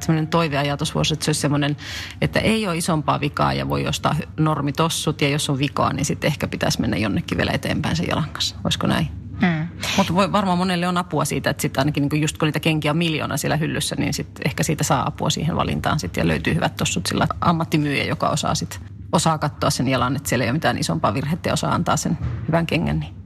sellainen 0.00 0.26
toiveajatus 0.26 0.94
voisi, 0.94 1.14
että 1.14 1.24
se 1.24 1.28
olisi 1.28 1.40
semmoinen, 1.40 1.76
että 2.20 2.40
ei 2.40 2.66
ole 2.66 2.76
isompaa 2.76 3.20
vikaa 3.20 3.52
ja 3.52 3.68
voi 3.68 3.86
ostaa 3.86 4.16
normitossut. 4.36 5.22
Ja 5.22 5.28
jos 5.28 5.50
on 5.50 5.58
vikaa, 5.58 5.92
niin 5.92 6.04
sitten 6.04 6.28
ehkä 6.28 6.48
pitäisi 6.48 6.80
mennä 6.80 6.96
jonnekin 6.96 7.38
vielä 7.38 7.52
eteenpäin 7.52 7.96
sen 7.96 8.06
jalan 8.08 8.28
kanssa. 8.32 8.56
Olisiko 8.64 8.86
näin? 8.86 9.08
Mm. 9.40 9.68
Mutta 9.96 10.14
varmaan 10.14 10.58
monelle 10.58 10.88
on 10.88 10.96
apua 10.96 11.24
siitä, 11.24 11.50
että 11.50 11.60
sitten 11.60 11.80
ainakin 11.80 12.08
niin 12.12 12.22
just 12.22 12.38
kun 12.38 12.48
niitä 12.48 12.60
kenkiä 12.60 12.90
on 12.90 12.96
miljoona 12.96 13.36
siellä 13.36 13.56
hyllyssä, 13.56 13.96
niin 13.98 14.14
sitten 14.14 14.42
ehkä 14.46 14.62
siitä 14.62 14.84
saa 14.84 15.06
apua 15.06 15.30
siihen 15.30 15.56
valintaan 15.56 16.00
sitten 16.00 16.22
ja 16.22 16.28
löytyy 16.28 16.54
hyvät 16.54 16.76
tossut 16.76 17.06
sillä 17.06 17.26
ammattimyyjä, 17.40 18.04
joka 18.04 18.28
osaa 18.28 18.54
sitten 18.54 18.80
osaa 19.12 19.38
katsoa 19.38 19.70
sen 19.70 19.88
jalan, 19.88 20.16
että 20.16 20.28
siellä 20.28 20.44
ei 20.44 20.50
ole 20.50 20.56
mitään 20.56 20.78
isompaa 20.78 21.14
virhettä 21.14 21.48
ja 21.48 21.52
osaa 21.52 21.74
antaa 21.74 21.96
sen 21.96 22.18
hyvän 22.48 22.66
kengän. 22.66 23.00
Niin 23.00 23.19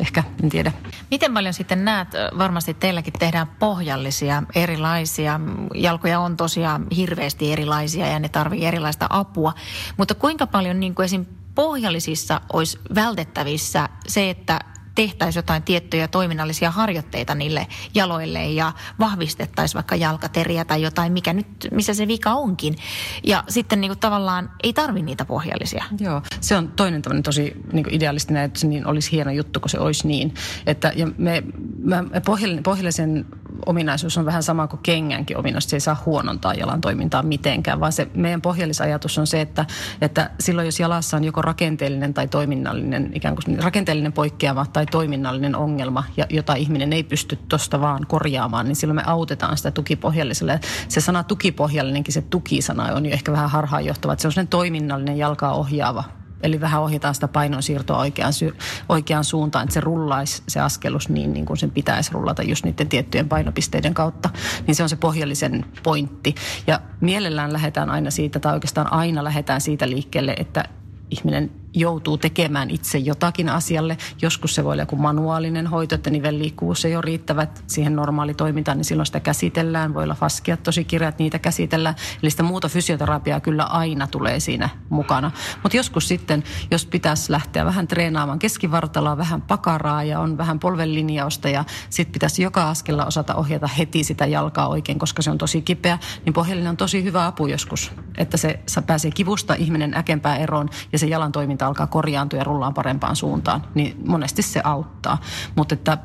ehkä, 0.00 0.24
en 0.42 0.48
tiedä. 0.48 0.72
Miten 1.10 1.34
paljon 1.34 1.54
sitten 1.54 1.84
näet, 1.84 2.08
varmasti 2.38 2.74
teilläkin 2.74 3.12
tehdään 3.18 3.46
pohjallisia, 3.46 4.42
erilaisia. 4.54 5.40
Jalkoja 5.74 6.20
on 6.20 6.36
tosiaan 6.36 6.86
hirveästi 6.96 7.52
erilaisia 7.52 8.06
ja 8.06 8.18
ne 8.18 8.28
tarvii 8.28 8.64
erilaista 8.66 9.06
apua. 9.10 9.52
Mutta 9.96 10.14
kuinka 10.14 10.46
paljon 10.46 10.80
niin 10.80 10.94
kuin 10.94 11.04
esim. 11.04 11.26
pohjallisissa 11.54 12.40
olisi 12.52 12.78
vältettävissä 12.94 13.88
se, 14.06 14.30
että 14.30 14.60
tehtäisiin 14.94 15.38
jotain 15.38 15.62
tiettyjä 15.62 16.08
toiminnallisia 16.08 16.70
harjoitteita 16.70 17.34
niille 17.34 17.66
jaloille 17.94 18.44
ja 18.46 18.72
vahvistettaisiin 18.98 19.74
vaikka 19.74 19.96
jalkateriä 19.96 20.64
tai 20.64 20.82
jotain, 20.82 21.12
mikä 21.12 21.32
nyt, 21.32 21.46
missä 21.70 21.94
se 21.94 22.08
vika 22.08 22.32
onkin. 22.32 22.76
Ja 23.24 23.44
sitten 23.48 23.80
niin 23.80 23.88
kuin 23.88 23.98
tavallaan 23.98 24.50
ei 24.62 24.72
tarvi 24.72 25.02
niitä 25.02 25.24
pohjallisia. 25.24 25.84
Joo, 26.00 26.22
se 26.40 26.56
on 26.56 26.68
toinen 26.68 27.02
tämmöinen 27.02 27.22
tosi 27.22 27.52
niin 27.72 27.86
idealistinen, 27.90 28.50
se 28.56 28.66
niin 28.66 28.86
olisi 28.86 29.12
hieno 29.12 29.30
juttu, 29.30 29.60
kun 29.60 29.70
se 29.70 29.78
olisi 29.78 30.06
niin. 30.06 30.34
Että, 30.66 30.92
ja 30.96 31.06
me, 31.18 31.42
me 31.78 32.20
pohjallinen, 32.26 32.62
pohjallisen 32.62 33.26
ominaisuus 33.66 34.18
on 34.18 34.26
vähän 34.26 34.42
sama 34.42 34.66
kuin 34.66 34.80
kengänkin 34.82 35.36
ominaisuus. 35.36 35.70
Se 35.70 35.76
ei 35.76 35.80
saa 35.80 36.02
huonontaa 36.06 36.54
jalan 36.54 36.80
toimintaa 36.80 37.22
mitenkään, 37.22 37.80
vaan 37.80 37.92
se 37.92 38.08
meidän 38.14 38.42
pohjallisajatus 38.42 39.18
on 39.18 39.26
se, 39.26 39.40
että, 39.40 39.66
että 40.00 40.30
silloin 40.40 40.66
jos 40.66 40.80
jalassa 40.80 41.16
on 41.16 41.24
joko 41.24 41.42
rakenteellinen 41.42 42.14
tai 42.14 42.28
toiminnallinen, 42.28 43.10
ikään 43.14 43.36
kuin 43.36 43.62
rakenteellinen 43.62 44.12
poikkeama 44.12 44.66
tai 44.72 44.83
toiminnallinen 44.86 45.56
ongelma, 45.56 46.04
jota 46.30 46.54
ihminen 46.54 46.92
ei 46.92 47.02
pysty 47.02 47.38
tuosta 47.48 47.80
vaan 47.80 48.06
korjaamaan, 48.06 48.66
niin 48.66 48.76
silloin 48.76 48.96
me 48.96 49.02
autetaan 49.06 49.56
sitä 49.56 49.70
tukipohjalliselle. 49.70 50.60
Se 50.88 51.00
sana 51.00 51.22
tukipohjallinenkin, 51.22 52.14
se 52.14 52.22
tukisana 52.22 52.84
on 52.94 53.06
jo 53.06 53.12
ehkä 53.12 53.32
vähän 53.32 53.50
harhaanjohtava, 53.50 54.12
että 54.12 54.22
se 54.22 54.28
on 54.28 54.32
sellainen 54.32 54.50
toiminnallinen 54.50 55.18
jalkaa 55.18 55.54
ohjaava 55.54 56.04
Eli 56.44 56.60
vähän 56.60 56.82
ohjataan 56.82 57.14
sitä 57.14 57.28
painonsiirtoa 57.28 57.98
oikeaan, 57.98 58.32
sy- 58.32 58.56
oikeaan 58.88 59.24
suuntaan, 59.24 59.62
että 59.62 59.74
se 59.74 59.80
rullaisi 59.80 60.42
se 60.48 60.60
askelus 60.60 61.08
niin, 61.08 61.32
niin 61.32 61.46
kuin 61.46 61.56
sen 61.56 61.70
pitäisi 61.70 62.12
rullata 62.12 62.42
just 62.42 62.64
niiden 62.64 62.88
tiettyjen 62.88 63.28
painopisteiden 63.28 63.94
kautta. 63.94 64.30
Niin 64.66 64.74
se 64.74 64.82
on 64.82 64.88
se 64.88 64.96
pohjallisen 64.96 65.64
pointti. 65.82 66.34
Ja 66.66 66.80
mielellään 67.00 67.52
lähdetään 67.52 67.90
aina 67.90 68.10
siitä, 68.10 68.40
tai 68.40 68.54
oikeastaan 68.54 68.92
aina 68.92 69.24
lähdetään 69.24 69.60
siitä 69.60 69.88
liikkeelle, 69.88 70.34
että 70.38 70.64
ihminen 71.10 71.50
joutuu 71.74 72.18
tekemään 72.18 72.70
itse 72.70 72.98
jotakin 72.98 73.48
asialle. 73.48 73.98
Joskus 74.22 74.54
se 74.54 74.64
voi 74.64 74.72
olla 74.72 74.82
joku 74.82 74.96
manuaalinen 74.96 75.66
hoito, 75.66 75.94
että 75.94 76.10
nivelliikkuvuus 76.10 76.84
ei 76.84 76.96
ole 76.96 77.02
riittävät 77.02 77.64
siihen 77.66 77.96
normaali 77.96 78.34
toimintaan, 78.34 78.78
niin 78.78 78.84
silloin 78.84 79.06
sitä 79.06 79.20
käsitellään. 79.20 79.94
Voi 79.94 80.04
olla 80.04 80.14
faskia 80.14 80.56
tosi 80.56 80.84
kirjat, 80.84 81.18
niitä 81.18 81.38
käsitellään. 81.38 81.94
Eli 82.22 82.30
sitä 82.30 82.42
muuta 82.42 82.68
fysioterapiaa 82.68 83.40
kyllä 83.40 83.64
aina 83.64 84.06
tulee 84.06 84.40
siinä 84.40 84.68
mukana. 84.88 85.30
Mutta 85.62 85.76
joskus 85.76 86.08
sitten, 86.08 86.44
jos 86.70 86.86
pitäisi 86.86 87.32
lähteä 87.32 87.64
vähän 87.64 87.88
treenaamaan 87.88 88.38
keskivartaloa, 88.38 89.16
vähän 89.16 89.42
pakaraa 89.42 90.04
ja 90.04 90.20
on 90.20 90.38
vähän 90.38 90.58
polvenlinjausta 90.58 91.48
ja 91.48 91.64
sitten 91.90 92.12
pitäisi 92.12 92.42
joka 92.42 92.70
askella 92.70 93.04
osata 93.04 93.34
ohjata 93.34 93.66
heti 93.66 94.04
sitä 94.04 94.26
jalkaa 94.26 94.68
oikein, 94.68 94.98
koska 94.98 95.22
se 95.22 95.30
on 95.30 95.38
tosi 95.38 95.62
kipeä, 95.62 95.98
niin 96.24 96.32
pohjallinen 96.32 96.70
on 96.70 96.76
tosi 96.76 97.04
hyvä 97.04 97.26
apu 97.26 97.46
joskus. 97.46 97.92
Että 98.18 98.36
se 98.36 98.58
pääsee 98.86 99.10
kivusta 99.10 99.54
ihminen 99.54 99.96
äkempää 99.96 100.36
eroon 100.36 100.68
ja 100.92 100.98
se 100.98 101.06
jalan 101.06 101.32
toiminta 101.32 101.63
alkaa 101.66 101.86
korjaantua 101.86 102.38
ja 102.38 102.44
rullaan 102.44 102.74
parempaan 102.74 103.16
suuntaan, 103.16 103.62
niin 103.74 103.96
monesti 104.06 104.42
se 104.42 104.60
auttaa. 104.64 105.18
Mutta 105.56 105.74
että 105.74 105.98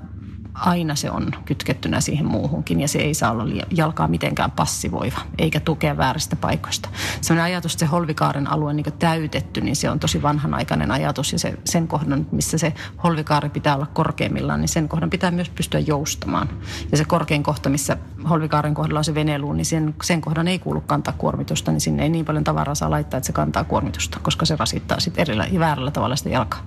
aina 0.53 0.95
se 0.95 1.12
on 1.12 1.31
kytkettynä 1.45 2.01
siihen 2.01 2.25
muuhunkin 2.25 2.81
ja 2.81 2.88
se 2.88 2.99
ei 2.99 3.13
saa 3.13 3.31
olla 3.31 3.65
jalkaa 3.71 4.07
mitenkään 4.07 4.51
passivoiva 4.51 5.19
eikä 5.38 5.59
tukea 5.59 5.97
vääristä 5.97 6.35
paikoista. 6.35 6.89
Sellainen 7.21 7.53
ajatus, 7.53 7.73
että 7.73 7.85
se 7.85 7.85
holvikaaren 7.85 8.51
alue 8.51 8.69
on 8.69 8.75
niin 8.75 8.93
täytetty, 8.99 9.62
niin 9.62 9.75
se 9.75 9.89
on 9.89 9.99
tosi 9.99 10.21
vanhanaikainen 10.21 10.91
ajatus 10.91 11.33
ja 11.33 11.39
se, 11.39 11.53
sen 11.65 11.88
kohdan, 11.88 12.27
missä 12.31 12.57
se 12.57 12.73
holvikaari 13.03 13.49
pitää 13.49 13.75
olla 13.75 13.85
korkeimmillaan, 13.85 14.62
niin 14.62 14.69
sen 14.69 14.89
kohdan 14.89 15.09
pitää 15.09 15.31
myös 15.31 15.49
pystyä 15.49 15.79
joustamaan. 15.79 16.49
Ja 16.91 16.97
se 16.97 17.05
korkein 17.05 17.43
kohta, 17.43 17.69
missä 17.69 17.97
holvikaaren 18.29 18.73
kohdalla 18.73 18.99
on 18.99 19.05
se 19.05 19.15
veneluu, 19.15 19.53
niin 19.53 19.65
sen, 19.65 19.95
sen 20.03 20.21
kohdan 20.21 20.47
ei 20.47 20.59
kuulu 20.59 20.81
kantaa 20.81 21.13
kuormitusta, 21.17 21.71
niin 21.71 21.81
sinne 21.81 22.03
ei 22.03 22.09
niin 22.09 22.25
paljon 22.25 22.43
tavaraa 22.43 22.75
saa 22.75 22.89
laittaa, 22.89 23.17
että 23.17 23.27
se 23.27 23.33
kantaa 23.33 23.63
kuormitusta, 23.63 24.19
koska 24.21 24.45
se 24.45 24.55
rasittaa 24.55 24.99
sitten 24.99 25.21
erillä 25.21 25.47
väärällä 25.59 25.91
tavalla 25.91 26.15
sitä 26.15 26.29
jalkaa. 26.29 26.65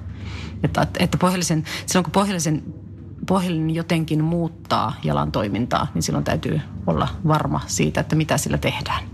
Että, 0.62 0.86
että 0.98 1.18
pohjallisen, 1.18 1.64
silloin 1.86 2.04
kun 2.04 2.12
pohjallisen 2.12 2.62
pohjallinen 3.26 3.74
jotenkin 3.74 4.24
muuttaa 4.24 4.94
jalan 5.04 5.32
toimintaa, 5.32 5.86
niin 5.94 6.02
silloin 6.02 6.24
täytyy 6.24 6.60
olla 6.86 7.08
varma 7.28 7.60
siitä, 7.66 8.00
että 8.00 8.16
mitä 8.16 8.38
sillä 8.38 8.58
tehdään. 8.58 9.04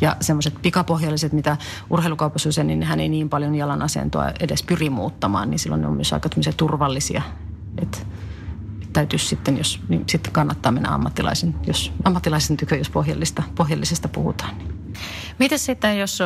Ja 0.00 0.16
semmoiset 0.20 0.54
pikapohjalliset, 0.62 1.32
mitä 1.32 1.56
urheilukaupassa 1.90 2.48
usein, 2.48 2.66
niin 2.66 2.82
hän 2.82 3.00
ei 3.00 3.08
niin 3.08 3.28
paljon 3.28 3.54
jalan 3.54 3.82
asentoa 3.82 4.32
edes 4.40 4.62
pyri 4.62 4.90
muuttamaan, 4.90 5.50
niin 5.50 5.58
silloin 5.58 5.82
ne 5.82 5.88
on 5.88 5.94
myös 5.94 6.12
aika 6.12 6.28
turvallisia. 6.56 7.22
Että 7.82 7.98
täytyy 8.92 9.18
sitten, 9.18 9.58
jos, 9.58 9.80
niin 9.88 10.04
sitten 10.06 10.32
kannattaa 10.32 10.72
mennä 10.72 10.94
ammattilaisen, 10.94 11.54
jos, 11.66 11.92
ammattilaisen 12.04 12.56
tykö, 12.56 12.76
jos 12.76 12.90
pohjallisesta 13.54 14.08
puhutaan. 14.12 14.58
Niin. 14.58 14.75
Miten 15.38 15.58
sitten, 15.58 15.98
jos 15.98 16.18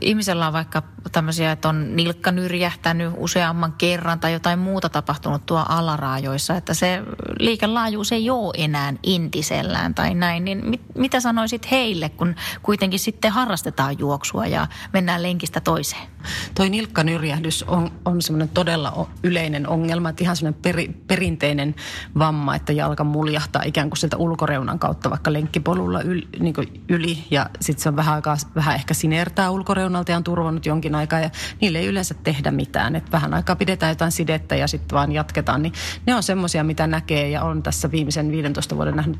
ihmisellä 0.00 0.46
on 0.46 0.52
vaikka 0.52 0.82
tämmöisiä, 1.12 1.52
että 1.52 1.68
on 1.68 1.96
nilkka 1.96 2.32
nyrjähtänyt 2.32 3.12
useamman 3.16 3.72
kerran 3.72 4.20
tai 4.20 4.32
jotain 4.32 4.58
muuta 4.58 4.88
tapahtunut 4.88 5.46
tuo 5.46 5.64
alaraajoissa, 5.68 6.56
että 6.56 6.74
se 6.74 7.02
liikelaajuus 7.38 8.12
ei 8.12 8.30
ole 8.30 8.54
enää 8.58 8.92
intisellään 9.02 9.94
tai 9.94 10.14
näin, 10.14 10.44
niin 10.44 10.70
mit, 10.70 10.80
mitä 10.94 11.20
sanoisit 11.20 11.70
heille, 11.70 12.08
kun 12.08 12.34
kuitenkin 12.62 12.98
sitten 12.98 13.32
harrastetaan 13.32 13.98
juoksua 13.98 14.46
ja 14.46 14.66
mennään 14.92 15.22
lenkistä 15.22 15.60
toiseen? 15.60 16.08
Toi 16.54 16.70
nilkkanyrjähdys 16.70 17.62
on, 17.62 17.90
on 18.04 18.22
semmoinen 18.22 18.48
todella 18.48 19.08
yleinen 19.22 19.68
ongelma, 19.68 20.08
että 20.08 20.24
ihan 20.24 20.36
semmoinen 20.36 20.62
peri, 20.62 20.88
perinteinen 21.06 21.74
vamma, 22.18 22.54
että 22.54 22.72
jalka 22.72 23.04
muljahtaa 23.04 23.62
ikään 23.62 23.90
kuin 23.90 23.98
sieltä 23.98 24.16
ulkoreunan 24.16 24.78
kautta 24.78 25.10
vaikka 25.10 25.32
lenkkipolulla 25.32 26.00
yli, 26.00 26.28
niin 26.38 26.54
yli 26.88 27.24
ja 27.30 27.50
sitten 27.60 27.82
se 27.82 27.88
on 27.88 27.96
vähän 27.96 28.14
aikaa 28.14 28.36
vähän 28.56 28.74
ehkä 28.74 28.94
sinertää 28.94 29.50
ulkoreunalta 29.50 30.10
ja 30.10 30.16
on 30.16 30.24
turvannut 30.24 30.66
jonkin 30.66 30.94
aikaa 30.94 31.20
ja 31.20 31.30
niille 31.60 31.78
ei 31.78 31.86
yleensä 31.86 32.14
tehdä 32.14 32.50
mitään. 32.50 32.96
Että 32.96 33.12
vähän 33.12 33.34
aikaa 33.34 33.56
pidetään 33.56 33.90
jotain 33.90 34.12
sidettä 34.12 34.56
ja 34.56 34.66
sitten 34.66 34.96
vaan 34.96 35.12
jatketaan. 35.12 35.62
Niin 35.62 35.72
ne 36.06 36.14
on 36.14 36.22
semmoisia, 36.22 36.64
mitä 36.64 36.86
näkee 36.86 37.28
ja 37.28 37.42
on 37.42 37.62
tässä 37.62 37.90
viimeisen 37.90 38.32
15 38.32 38.76
vuoden 38.76 38.96
nähnyt, 38.96 39.18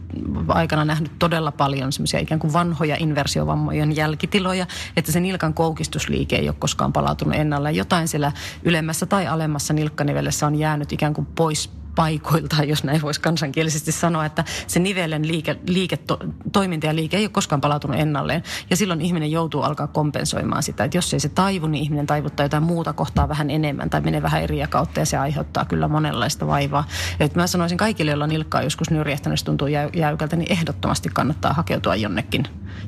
aikana 0.49 0.85
nähnyt 0.85 1.13
todella 1.19 1.53
paljon 1.53 1.93
semmoisia 1.93 2.21
ikään 2.21 2.39
kuin 2.39 2.53
vanhoja 2.53 2.97
inversiovammojen 2.99 3.97
jälkitiloja, 3.97 4.67
että 4.97 5.13
se 5.13 5.21
nilkan 5.21 5.55
koukistusliike 5.55 6.37
ei 6.37 6.49
ole 6.49 6.57
koskaan 6.59 6.93
palautunut 6.93 7.35
ennalle. 7.35 7.73
Jotain 7.73 8.09
siellä 8.09 8.33
ylemmässä 8.63 9.07
tai 9.07 9.27
alemmassa 9.27 9.75
nilkkanivelessä 9.75 10.47
on 10.47 10.55
jäänyt 10.55 10.93
ikään 10.93 11.15
kuin 11.15 11.27
pois 11.27 11.71
paikoilta, 11.97 12.65
jos 12.65 12.85
näin 12.85 13.03
voisi 13.03 13.21
kansankielisesti 13.21 13.93
sanoa, 13.93 14.25
että 14.25 14.45
se 14.67 14.81
nivelen 14.81 15.29
liike, 15.29 15.57
liike 15.67 15.97
to, 15.97 16.19
toiminta 16.53 16.87
ja 16.87 16.95
liike 16.95 17.17
ei 17.17 17.25
ole 17.25 17.31
koskaan 17.31 17.61
palautunut 17.61 18.01
ennalleen. 18.01 18.43
Ja 18.71 18.77
silloin 18.77 19.01
ihminen 19.01 19.31
joutuu 19.31 19.63
alkaa 19.63 19.87
kompensoimaan 19.87 20.63
sitä, 20.63 20.85
että 20.85 20.97
jos 20.97 21.15
ei 21.15 21.21
se 21.21 21.29
taivu, 21.29 21.67
niin 21.67 21.85
ihminen 21.85 22.07
taivuttaa 22.07 22.45
jotain 22.45 22.63
muuta 22.63 22.93
kohtaa 22.93 23.29
vähän 23.29 23.51
enemmän 23.51 23.91
tai 23.91 24.01
menee 24.01 24.23
vähän 24.23 24.43
eri 24.43 24.57
kautta 24.71 25.01
ja 25.01 25.07
se 25.07 25.17
aiheuttaa 25.17 25.65
kyllä 25.65 25.89
monenlaista 25.89 26.47
vaivaa. 26.47 26.85
Et 27.21 27.35
mä 27.35 27.47
sanoisin 27.47 27.79
kaikille, 27.79 28.11
joilla 28.11 28.27
nilkkaa 28.27 28.63
joskus 28.63 28.91
nyrjähtänyt 28.91 29.45
tuntuu 29.45 29.69
jäykältä, 29.95 30.37
niin 30.37 30.53
ehdottomasti 30.53 31.09
kannattaa 31.09 31.53
hakeutua 31.53 31.97
jonnekin, 31.97 32.45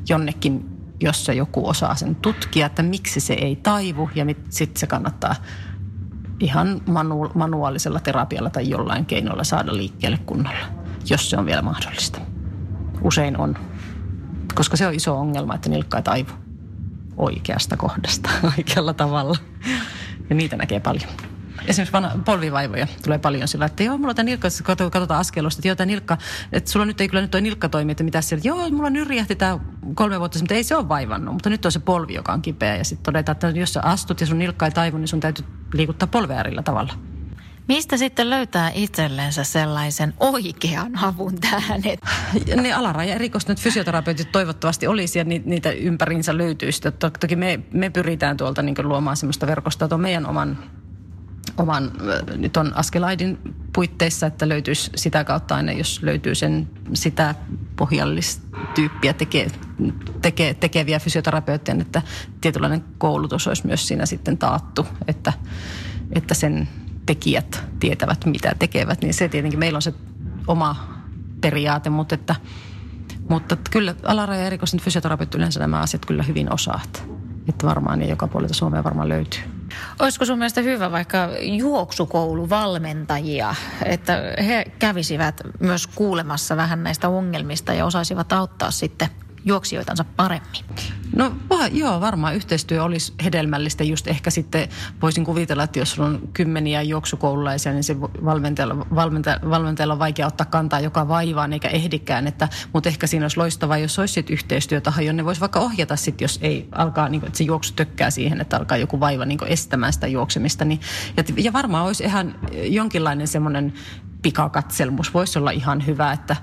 jonnekin 0.09 0.79
jossa 1.01 1.33
joku 1.33 1.69
osaa 1.69 1.95
sen 1.95 2.15
tutkia, 2.15 2.67
että 2.67 2.83
miksi 2.83 3.21
se 3.21 3.35
ei 3.35 3.57
taivu 3.57 4.11
ja 4.15 4.25
sitten 4.49 4.81
se 4.81 4.87
kannattaa 4.87 5.35
ihan 6.41 6.81
manu- 6.87 7.31
manuaalisella 7.35 8.01
terapialla 8.01 8.51
tai 8.51 8.69
jollain 8.71 9.07
keinolla 9.07 9.45
saada 9.45 9.77
liikkeelle 9.77 10.19
kunnolla, 10.27 10.67
jos 11.11 11.31
se 11.31 11.37
on 11.37 11.47
vielä 11.47 11.63
mahdollista. 11.63 12.21
Usein 13.03 13.37
on, 13.41 13.57
koska 14.55 14.77
se 14.77 14.87
on 14.87 14.95
iso 14.95 15.19
ongelma, 15.19 15.55
että 15.55 15.69
nilkka 15.69 15.97
ei 15.97 16.03
taivu 16.03 16.31
oikeasta 17.17 17.77
kohdasta 17.77 18.31
oikealla 18.59 18.95
tavalla. 18.95 19.39
Ja 20.31 20.37
niitä 20.37 20.57
näkee 20.57 20.81
paljon. 20.81 21.11
Esimerkiksi 21.69 21.93
vanha, 21.93 22.11
polvivaivoja 22.25 22.87
tulee 23.05 23.19
paljon 23.19 23.49
sillä, 23.49 23.67
että 23.67 23.83
joo, 23.83 23.99
mulla 23.99 24.11
on 24.11 24.17
tämä 24.17 24.25
nilkka, 24.25 24.49
katsotaan 24.65 25.21
askelusta, 25.21 25.59
että 25.61 25.69
joo, 25.69 25.77
tämä 25.77 25.87
nilkka, 25.87 26.19
että 26.53 26.71
sulla 26.71 26.87
nyt 26.87 27.01
ei 27.01 27.09
kyllä 27.09 27.21
nyt 27.21 27.31
toi 27.31 27.41
nilkka 27.41 27.69
toimi, 27.69 27.93
että 27.93 28.05
mitä 28.05 28.21
siellä, 28.21 28.43
joo, 28.45 28.71
mulla 28.71 28.91
nyrjähti 28.91 29.37
tämä 29.37 29.59
kolme 29.95 30.19
vuotta, 30.19 30.39
mutta 30.39 30.55
ei 30.55 30.65
se 30.65 30.77
ole 30.77 30.89
vaivannut, 30.89 31.35
mutta 31.35 31.51
nyt 31.51 31.65
on 31.65 31.73
se 31.73 31.79
polvi, 31.79 32.15
joka 32.15 32.33
on 32.33 32.43
kipeä 32.43 32.77
ja 32.77 32.85
sitten 32.85 33.05
todetaan, 33.05 33.37
että 33.37 33.49
jos 33.49 33.73
sä 33.73 33.81
astut 33.83 34.21
ja 34.21 34.27
sun 34.27 34.39
nilkka 34.39 34.67
ei 34.67 34.73
taivu, 34.73 34.99
niin 34.99 35.09
sun 35.09 35.21
täytyy 35.21 35.45
liikuttaa 35.75 36.07
polveärillä 36.07 36.63
tavalla. 36.63 36.95
Mistä 37.69 37.97
sitten 37.97 38.31
löytää 38.31 38.71
itsellensä 38.75 39.45
sellaisen 39.45 40.15
oikean 40.21 40.99
avun 40.99 41.41
tähän? 41.41 41.83
Ne 42.63 42.73
alaraja 42.73 43.15
erikoistuneet 43.15 43.61
fysioterapeutit 43.61 44.33
toivottavasti 44.33 44.87
olisi 44.87 45.19
ja 45.19 45.25
niitä 45.25 45.71
ympäriinsä 45.71 46.39
löytyisi. 46.39 46.81
Toki 47.21 47.37
me, 47.37 47.61
me 47.73 47.91
pyritään 47.91 48.37
tuolta 48.37 48.63
niin 48.63 48.89
luomaan 48.89 49.17
sellaista 49.17 49.47
verkostoa 49.47 49.89
tuon 49.89 50.01
meidän 50.01 50.27
oman 50.27 50.59
oman, 51.59 51.93
nyt 52.37 52.57
on 52.57 52.73
askelaidin 52.77 53.39
puitteissa, 53.73 54.27
että 54.27 54.49
löytyisi 54.49 54.91
sitä 54.97 55.25
kautta 55.25 55.57
aina, 55.57 55.73
jos 55.73 56.03
löytyy 56.03 56.35
sen 56.35 56.71
sitä 56.95 57.35
pohjallistyyppiä 57.77 59.13
teke, 59.13 59.51
teke, 60.23 60.55
tekeviä 60.55 60.99
fysioterapeutteja, 60.99 61.81
että 61.81 62.03
tietynlainen 62.41 62.85
koulutus 62.99 63.47
olisi 63.47 63.67
myös 63.67 63.89
siinä 63.89 64.07
sitten 64.07 64.39
taattu, 64.39 64.87
että, 65.09 65.33
että 66.13 66.35
sen 66.35 66.69
tekijät 67.07 67.65
tietävät, 67.81 68.25
mitä 68.27 68.53
tekevät, 68.59 69.03
niin 69.03 69.15
se 69.15 69.29
tietenkin 69.29 69.59
meillä 69.59 69.77
on 69.77 69.83
se 69.83 69.95
oma 70.47 70.99
periaate, 71.41 71.91
mutta 71.91 72.15
että 72.15 72.35
mutta 73.29 73.57
kyllä 73.71 73.95
alaraja 74.03 74.47
erikoisen 74.47 74.81
fysioterapeutti 74.81 75.39
yleensä 75.39 75.61
nämä 75.61 75.81
asiat 75.81 76.07
kyllä 76.07 76.23
hyvin 76.23 76.53
osaat. 76.55 77.09
Että 77.49 77.67
varmaan 77.67 78.03
ja 78.03 78.09
joka 78.09 78.29
puolelta 78.29 78.55
Suomea 78.55 78.85
varmaan 78.85 79.09
löytyy. 79.09 79.58
Olisiko 79.99 80.25
sun 80.25 80.39
mielestä 80.39 80.61
hyvä 80.61 80.93
vaikka 80.93 81.29
juoksukouluvalmentajia, 81.41 83.55
että 83.85 84.23
he 84.47 84.65
kävisivät 84.79 85.41
myös 85.61 85.87
kuulemassa 85.87 86.57
vähän 86.57 86.83
näistä 86.83 87.09
ongelmista 87.09 87.75
ja 87.75 87.87
osaisivat 87.87 88.33
auttaa 88.33 88.71
sitten 88.71 89.09
juoksijoitansa 89.49 90.05
paremmin? 90.17 90.65
No 91.17 91.33
joo, 91.73 92.01
varmaan 92.01 92.35
yhteistyö 92.35 92.85
olisi 92.85 93.13
hedelmällistä. 93.25 93.85
Just 93.85 94.07
ehkä 94.07 94.31
sitten 94.31 94.69
voisin 95.03 95.25
kuvitella, 95.25 95.63
että 95.63 95.79
jos 95.79 95.99
on 95.99 96.29
kymmeniä 96.33 96.83
juoksukoululaisia, 96.83 97.73
niin 97.73 97.85
se 97.85 98.01
valmentajalla, 98.01 98.87
valmentajalla, 98.95 99.51
valmentajalla 99.51 99.95
on 99.95 99.99
vaikea 99.99 100.27
ottaa 100.27 100.47
kantaa 100.47 100.81
joka 100.81 101.09
vaivaan 101.09 101.53
eikä 101.53 101.69
ehdikään. 101.69 102.27
Että, 102.27 102.49
mutta 102.73 102.89
ehkä 102.89 103.07
siinä 103.07 103.25
olisi 103.25 103.37
loistavaa, 103.37 103.79
jos 103.79 103.99
olisi 103.99 104.15
sitten 104.15 104.35
yhteistyötaho, 104.35 105.01
jonne 105.01 105.25
voisi 105.25 105.41
vaikka 105.41 105.61
ohjata 105.61 105.97
sitten, 105.97 106.25
jos 106.25 106.39
ei 106.43 106.69
alkaa, 106.73 107.09
niin 107.09 107.21
kuin, 107.21 107.29
että 107.29 107.39
se 107.39 107.45
juoksu 107.45 107.73
tökkää 107.75 108.11
siihen, 108.11 108.41
että 108.41 108.57
alkaa 108.57 108.77
joku 108.77 109.01
vaiva 109.01 109.25
niin 109.25 109.39
estämään 109.47 109.93
sitä 109.93 110.07
juoksemista. 110.07 110.65
Niin, 110.65 110.81
ja, 111.17 111.25
ja 111.37 111.53
varmaan 111.53 111.87
olisi 111.87 112.05
ihan 112.05 112.35
jonkinlainen 112.53 113.29
semmoinen 113.29 113.73
pikakatselmus. 114.23 115.15
Voisi 115.15 115.39
olla 115.39 115.51
ihan 115.51 115.87
hyvä, 115.87 116.13
että, 116.13 116.37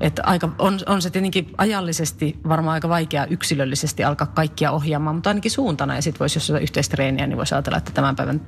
että 0.00 0.22
aika, 0.24 0.48
on, 0.58 0.78
on 0.86 1.02
se 1.02 1.10
tietenkin 1.10 1.50
ajallisesti 1.58 2.38
varmaan 2.48 2.74
aika 2.74 2.88
vaikea 2.88 3.26
yksilöllisesti 3.26 4.04
alkaa 4.04 4.26
kaikkia 4.26 4.70
ohjaamaan, 4.70 5.16
mutta 5.16 5.30
ainakin 5.30 5.50
suuntana. 5.50 5.94
Ja 5.94 6.02
sitten 6.02 6.20
voisi, 6.20 6.36
jos 6.36 6.50
on 6.50 6.62
yhteistreeniä, 6.62 7.26
niin 7.26 7.36
voisi 7.36 7.54
ajatella, 7.54 7.78
että 7.78 7.92
tämän 7.92 8.16
päivän 8.16 8.40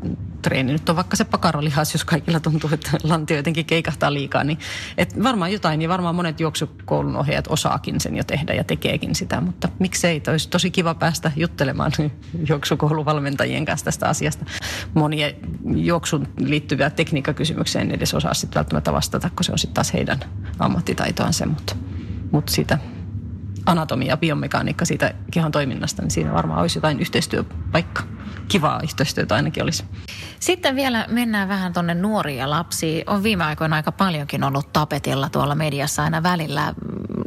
treeni 0.42 0.72
nyt 0.72 0.88
on 0.88 0.96
vaikka 0.96 1.16
se 1.16 1.24
pakaralihas, 1.24 1.94
jos 1.94 2.04
kaikilla 2.04 2.40
tuntuu, 2.40 2.70
että 2.72 2.90
lantio 3.02 3.36
jotenkin 3.36 3.66
keikahtaa 3.66 4.12
liikaa, 4.12 4.44
niin 4.44 4.58
et 4.98 5.22
varmaan 5.22 5.52
jotain, 5.52 5.78
niin 5.78 5.88
varmaan 5.88 6.14
monet 6.14 6.40
juoksukoulun 6.40 7.16
ohjaajat 7.16 7.46
osaakin 7.48 8.00
sen 8.00 8.16
jo 8.16 8.24
tehdä 8.24 8.54
ja 8.54 8.64
tekeekin 8.64 9.14
sitä, 9.14 9.40
mutta 9.40 9.68
miksei, 9.78 10.22
olisi 10.28 10.48
tosi 10.48 10.70
kiva 10.70 10.94
päästä 10.94 11.32
juttelemaan 11.36 11.92
juoksukouluvalmentajien 12.48 13.64
kanssa 13.64 13.84
tästä 13.84 14.08
asiasta. 14.08 14.44
Monia 14.94 15.32
juoksun 15.74 16.28
liittyviä 16.38 16.90
tekniikkakysymyksiä 16.90 17.80
en 17.80 17.90
edes 17.90 18.14
osaa 18.14 18.34
sitten 18.34 18.60
vastata, 18.92 19.30
kun 19.30 19.44
se 19.44 19.52
on 19.52 19.58
sitten 19.58 19.74
taas 19.74 19.92
heidän 19.92 20.20
ammattitaitoaan 20.58 21.32
se, 21.32 21.46
mutta, 21.46 21.76
mutta 22.32 22.52
sitä 22.52 22.78
anatomia 23.66 24.08
ja 24.08 24.16
biomekaniikka 24.16 24.84
siitä 24.84 25.14
kehon 25.30 25.52
toiminnasta, 25.52 26.02
niin 26.02 26.10
siinä 26.10 26.32
varmaan 26.32 26.60
olisi 26.60 26.78
jotain 26.78 27.00
yhteistyöpaikka. 27.00 28.02
Kivaa 28.48 28.80
yhteistyötä 28.82 29.34
ainakin 29.34 29.62
olisi. 29.62 29.84
Sitten 30.40 30.76
vielä 30.76 31.06
mennään 31.08 31.48
vähän 31.48 31.72
tuonne 31.72 31.94
nuoria 31.94 32.38
ja 32.38 32.50
lapsiin. 32.50 33.04
On 33.06 33.22
viime 33.22 33.44
aikoina 33.44 33.76
aika 33.76 33.92
paljonkin 33.92 34.44
ollut 34.44 34.72
tapetilla 34.72 35.28
tuolla 35.28 35.54
mediassa 35.54 36.02
aina 36.02 36.22
välillä 36.22 36.74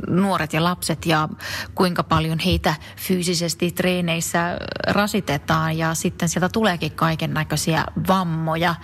nuoret 0.07 0.53
ja 0.53 0.63
lapset 0.63 1.05
ja 1.05 1.29
kuinka 1.75 2.03
paljon 2.03 2.39
heitä 2.39 2.75
fyysisesti 2.97 3.71
treeneissä 3.71 4.57
rasitetaan 4.87 5.77
ja 5.77 5.93
sitten 5.93 6.29
sieltä 6.29 6.49
tuleekin 6.49 6.91
kaiken 6.91 7.33
näköisiä 7.33 7.85
vammoja. 8.07 8.75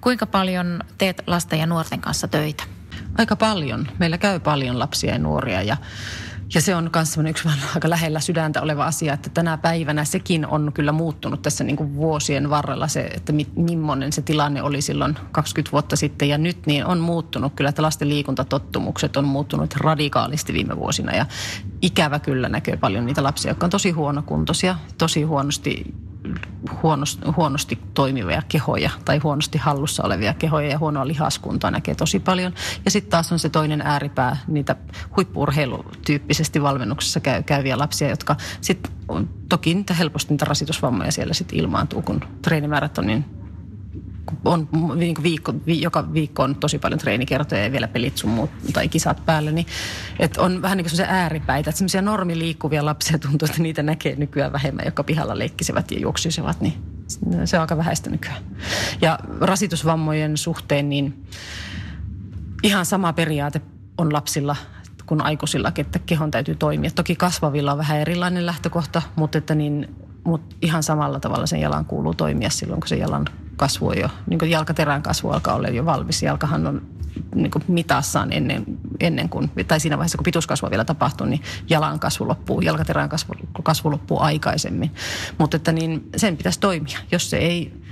Kuinka 0.00 0.26
paljon 0.26 0.80
teet 0.98 1.22
lasten 1.26 1.58
ja 1.58 1.66
nuorten 1.66 2.00
kanssa 2.00 2.28
töitä? 2.28 2.64
Aika 3.18 3.36
paljon. 3.36 3.88
Meillä 3.98 4.18
käy 4.18 4.40
paljon 4.40 4.78
lapsia 4.78 5.12
ja 5.12 5.18
nuoria 5.18 5.62
ja 5.62 5.76
ja 6.54 6.60
se 6.60 6.74
on 6.74 6.90
myös 6.94 7.18
yksi 7.28 7.48
aika 7.74 7.90
lähellä 7.90 8.20
sydäntä 8.20 8.62
oleva 8.62 8.86
asia, 8.86 9.12
että 9.12 9.30
tänä 9.30 9.56
päivänä 9.56 10.04
sekin 10.04 10.46
on 10.46 10.70
kyllä 10.74 10.92
muuttunut 10.92 11.42
tässä 11.42 11.64
niin 11.64 11.76
kuin 11.76 11.94
vuosien 11.94 12.50
varrella 12.50 12.88
se, 12.88 13.00
että 13.00 13.32
mi, 13.32 13.46
millainen 13.56 14.12
se 14.12 14.22
tilanne 14.22 14.62
oli 14.62 14.82
silloin 14.82 15.18
20 15.32 15.72
vuotta 15.72 15.96
sitten 15.96 16.28
ja 16.28 16.38
nyt 16.38 16.66
niin 16.66 16.86
on 16.86 16.98
muuttunut 16.98 17.52
kyllä, 17.56 17.68
että 17.68 17.82
lasten 17.82 18.08
liikuntatottumukset 18.08 19.16
on 19.16 19.24
muuttunut 19.24 19.74
radikaalisti 19.76 20.52
viime 20.52 20.76
vuosina 20.76 21.16
ja 21.16 21.26
ikävä 21.82 22.18
kyllä 22.18 22.48
näkyy 22.48 22.76
paljon 22.76 23.06
niitä 23.06 23.22
lapsia, 23.22 23.50
jotka 23.50 23.66
on 23.66 23.70
tosi 23.70 23.90
huonokuntoisia, 23.90 24.76
tosi 24.98 25.22
huonosti 25.22 25.84
huonosti, 26.82 27.26
huonosti 27.36 27.78
toimivia 27.94 28.42
kehoja 28.48 28.90
tai 29.04 29.18
huonosti 29.18 29.58
hallussa 29.58 30.02
olevia 30.02 30.34
kehoja 30.34 30.68
ja 30.68 30.78
huonoa 30.78 31.06
lihaskuntaa 31.06 31.70
näkee 31.70 31.94
tosi 31.94 32.20
paljon. 32.20 32.52
Ja 32.84 32.90
sitten 32.90 33.10
taas 33.10 33.32
on 33.32 33.38
se 33.38 33.48
toinen 33.48 33.80
ääripää, 33.80 34.36
niitä 34.48 34.76
huippurheilutyyppisesti 35.16 36.62
valmennuksessa 36.62 37.20
käy, 37.20 37.42
käyviä 37.42 37.78
lapsia, 37.78 38.08
jotka 38.08 38.36
sitten 38.60 38.92
toki 39.48 39.74
niitä 39.74 39.94
helposti 39.94 40.32
niitä 40.32 40.44
rasitusvammoja 40.44 41.12
siellä 41.12 41.34
sitten 41.34 41.58
ilmaantuu, 41.58 42.02
kun 42.02 42.20
treenimäärät 42.42 42.98
on 42.98 43.06
niin 43.06 43.24
on 44.44 44.68
niin 44.94 45.16
viikko, 45.22 45.54
vi, 45.66 45.82
joka 45.82 46.12
viikko 46.12 46.42
on 46.42 46.54
tosi 46.54 46.78
paljon 46.78 46.98
treenikertoja 46.98 47.64
ja 47.64 47.72
vielä 47.72 47.88
pelit 47.88 48.16
sun 48.16 48.30
muut, 48.30 48.50
tai 48.72 48.88
kisat 48.88 49.26
päällä, 49.26 49.50
niin 49.50 49.66
et 50.18 50.36
on 50.36 50.62
vähän 50.62 50.76
niin 50.76 50.84
kuin 50.84 50.96
se 50.96 51.06
ääripäitä, 51.08 51.70
että 51.70 51.78
semmoisia 51.78 52.02
normiliikkuvia 52.02 52.84
lapsia 52.84 53.18
tuntuu, 53.18 53.46
että 53.46 53.62
niitä 53.62 53.82
näkee 53.82 54.16
nykyään 54.16 54.52
vähemmän, 54.52 54.84
jotka 54.84 55.04
pihalla 55.04 55.38
leikkisivät 55.38 55.90
ja 55.90 55.98
juoksisivat, 55.98 56.60
niin 56.60 56.74
se 57.44 57.56
on 57.56 57.60
aika 57.60 57.76
vähäistä 57.76 58.10
nykyään. 58.10 58.42
Ja 59.00 59.18
rasitusvammojen 59.40 60.36
suhteen, 60.36 60.88
niin 60.88 61.24
ihan 62.62 62.86
sama 62.86 63.12
periaate 63.12 63.60
on 63.98 64.12
lapsilla 64.12 64.56
kuin 65.06 65.22
aikuisillakin, 65.22 65.86
että 65.86 65.98
kehon 65.98 66.30
täytyy 66.30 66.54
toimia. 66.54 66.90
Toki 66.90 67.16
kasvavilla 67.16 67.72
on 67.72 67.78
vähän 67.78 67.98
erilainen 67.98 68.46
lähtökohta, 68.46 69.02
mutta, 69.16 69.38
että 69.38 69.54
niin, 69.54 69.96
mutta 70.24 70.56
ihan 70.62 70.82
samalla 70.82 71.20
tavalla 71.20 71.46
sen 71.46 71.60
jalan 71.60 71.84
kuuluu 71.84 72.14
toimia 72.14 72.50
silloin, 72.50 72.80
kun 72.80 72.88
se 72.88 72.96
jalan 72.96 73.24
kasvu 73.56 73.92
jo, 73.92 74.08
niin 74.26 74.38
kuin 74.38 74.50
jalkaterän 74.50 75.02
kasvu 75.02 75.30
alkaa 75.30 75.54
olla 75.54 75.68
jo 75.68 75.84
valmis. 75.84 76.22
Jalkahan 76.22 76.66
on 76.66 76.82
niin 77.34 77.50
kuin 77.50 77.64
mitassaan 77.68 78.32
ennen, 78.32 78.64
ennen 79.00 79.28
kuin, 79.28 79.50
tai 79.68 79.80
siinä 79.80 79.98
vaiheessa 79.98 80.18
kun 80.18 80.24
pituuskasvu 80.24 80.70
vielä 80.70 80.84
tapahtuu, 80.84 81.26
niin 81.26 81.42
jalan 81.68 81.98
kasvu 81.98 82.28
loppuu, 82.28 82.60
jalkaterän 82.60 83.08
kasvu, 83.08 83.34
kasvu 83.62 83.90
loppuu 83.90 84.20
aikaisemmin. 84.20 84.94
Mutta 85.38 85.56
että 85.56 85.72
niin 85.72 86.08
sen 86.16 86.36
pitäisi 86.36 86.60
toimia. 86.60 86.98
Jos 87.12 87.30
se 87.30 87.36
ei 87.36 87.82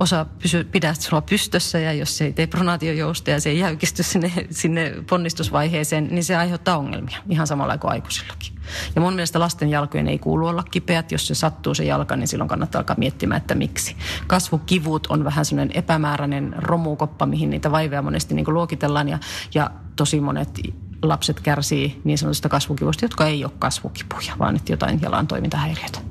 osa 0.00 0.26
pysy, 0.42 0.64
pidä 0.64 0.94
sulla 0.94 1.22
pystössä 1.22 1.78
ja 1.78 1.92
jos 1.92 2.18
se 2.18 2.24
ei 2.24 2.32
tee 2.32 2.46
pronaatiojousta 2.46 3.30
ja 3.30 3.40
se 3.40 3.50
ei 3.50 3.58
jäykisty 3.58 4.02
sinne, 4.02 4.32
sinne 4.50 4.94
ponnistusvaiheeseen, 5.10 6.08
niin 6.10 6.24
se 6.24 6.36
aiheuttaa 6.36 6.78
ongelmia 6.78 7.18
ihan 7.28 7.46
samalla 7.46 7.78
kuin 7.78 7.90
aikuisillakin. 7.90 8.52
Ja 8.94 9.00
mun 9.00 9.14
mielestä 9.14 9.40
lasten 9.40 9.68
jalkojen 9.68 10.08
ei 10.08 10.18
kuulu 10.18 10.46
olla 10.46 10.62
kipeät. 10.70 11.12
Jos 11.12 11.26
se 11.26 11.34
sattuu 11.34 11.74
se 11.74 11.84
jalka, 11.84 12.16
niin 12.16 12.28
silloin 12.28 12.48
kannattaa 12.48 12.78
alkaa 12.78 12.96
miettimään, 12.98 13.40
että 13.40 13.54
miksi. 13.54 13.96
Kasvukivut 14.26 15.06
on 15.06 15.24
vähän 15.24 15.44
sellainen 15.44 15.76
epämääräinen 15.76 16.54
romukoppa, 16.56 17.26
mihin 17.26 17.50
niitä 17.50 17.70
vaivoja 17.70 18.02
monesti 18.02 18.34
niin 18.34 18.54
luokitellaan 18.54 19.08
ja, 19.08 19.18
ja 19.54 19.70
tosi 19.96 20.20
monet 20.20 20.60
lapset 21.02 21.40
kärsii 21.40 22.00
niin 22.04 22.18
sanotusta 22.18 22.48
kasvukivusta, 22.48 23.04
jotka 23.04 23.26
ei 23.26 23.44
ole 23.44 23.52
kasvukipuja, 23.58 24.32
vaan 24.38 24.56
että 24.56 24.72
jotain 24.72 25.02
jalan 25.02 25.26
toimintahäiriötä. 25.26 26.09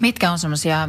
Mitkä 0.00 0.32
on 0.32 0.38
semmoisia 0.38 0.88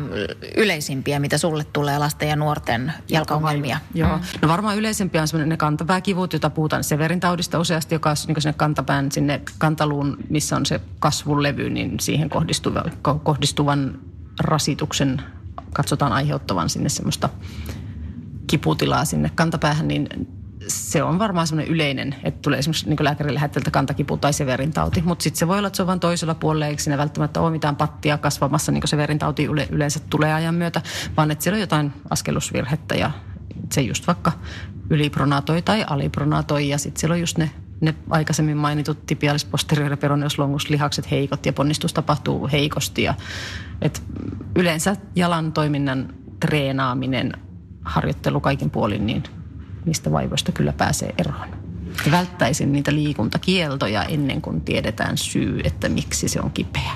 yleisimpiä, 0.57 1.19
mitä 1.19 1.37
sulle 1.37 1.63
tulee 1.63 1.99
lasten 1.99 2.29
ja 2.29 2.35
nuorten 2.35 2.93
jalkaongelmia? 3.09 3.79
Joo. 3.93 4.19
No 4.41 4.47
varmaan 4.47 4.77
yleisempiä 4.77 5.21
on 5.21 5.27
semmoinen 5.27 5.49
ne 5.49 5.57
kantapääkivut, 5.57 6.33
joita 6.33 6.49
puhutaan 6.49 6.83
Severin 6.83 7.19
taudista 7.19 7.59
useasti, 7.59 7.95
joka 7.95 8.09
on 8.09 8.15
niin 8.27 8.41
sinne 8.41 8.53
kantapään, 8.53 9.11
sinne 9.11 9.41
kantaluun, 9.57 10.17
missä 10.29 10.55
on 10.55 10.65
se 10.65 10.81
kasvulevy, 10.99 11.69
niin 11.69 11.99
siihen 11.99 12.29
kohdistuvan, 12.29 12.91
kohdistuvan 13.23 13.99
rasituksen 14.39 15.21
katsotaan 15.73 16.13
aiheuttavan 16.13 16.69
sinne 16.69 16.89
semmoista 16.89 17.29
kiputilaa 18.47 19.05
sinne 19.05 19.31
kantapäähän, 19.35 19.87
niin 19.87 20.09
se 20.67 21.03
on 21.03 21.19
varmaan 21.19 21.47
semmoinen 21.47 21.73
yleinen, 21.73 22.15
että 22.23 22.41
tulee 22.41 22.59
esimerkiksi 22.59 22.89
niin 22.89 22.97
lääkärin 23.03 23.33
lähetteltä 23.33 23.71
kantakipu 23.71 24.17
tai 24.17 24.33
severintauti. 24.33 25.01
Mutta 25.01 25.23
sitten 25.23 25.39
se 25.39 25.47
voi 25.47 25.57
olla, 25.57 25.67
että 25.67 25.77
se 25.77 25.83
on 25.83 25.87
vain 25.87 25.99
toisella 25.99 26.35
puolella, 26.35 26.65
eikä 26.65 26.83
siinä 26.83 26.97
välttämättä 26.97 27.41
ole 27.41 27.51
mitään 27.51 27.75
pattia 27.75 28.17
kasvamassa, 28.17 28.71
niin 28.71 28.81
kuin 28.81 28.89
severintauti 28.89 29.45
yle, 29.45 29.67
yleensä 29.71 29.99
tulee 30.09 30.33
ajan 30.33 30.55
myötä, 30.55 30.81
vaan 31.17 31.31
että 31.31 31.43
siellä 31.43 31.55
on 31.55 31.61
jotain 31.61 31.93
askelusvirhettä 32.09 32.95
ja 32.95 33.11
se 33.71 33.81
just 33.81 34.07
vaikka 34.07 34.31
ylipronatoi 34.89 35.61
tai 35.61 35.85
alipronatoi 35.89 36.69
ja 36.69 36.77
sitten 36.77 36.99
siellä 36.99 37.13
on 37.13 37.19
just 37.19 37.37
ne 37.37 37.51
ne 37.81 37.95
aikaisemmin 38.09 38.57
mainitut 38.57 39.05
tibialis 39.05 39.45
posterior 39.45 39.97
peroneus 39.97 40.37
lihakset 40.69 41.11
heikot 41.11 41.45
ja 41.45 41.53
ponnistus 41.53 41.93
tapahtuu 41.93 42.49
heikosti. 42.51 43.03
Ja, 43.03 43.13
et 43.81 44.03
yleensä 44.55 44.95
jalan 45.15 45.53
toiminnan 45.53 46.13
treenaaminen, 46.39 47.33
harjoittelu 47.85 48.41
kaikin 48.41 48.69
puolin, 48.69 49.05
niin 49.05 49.23
niistä 49.89 50.11
vaivoista 50.11 50.51
kyllä 50.51 50.73
pääsee 50.73 51.13
eroon. 51.17 51.49
Välttäisin 52.11 52.71
niitä 52.71 52.93
liikuntakieltoja 52.93 54.03
ennen 54.03 54.41
kuin 54.41 54.61
tiedetään 54.61 55.17
syy, 55.17 55.61
että 55.63 55.89
miksi 55.89 56.27
se 56.27 56.41
on 56.41 56.51
kipeä. 56.51 56.91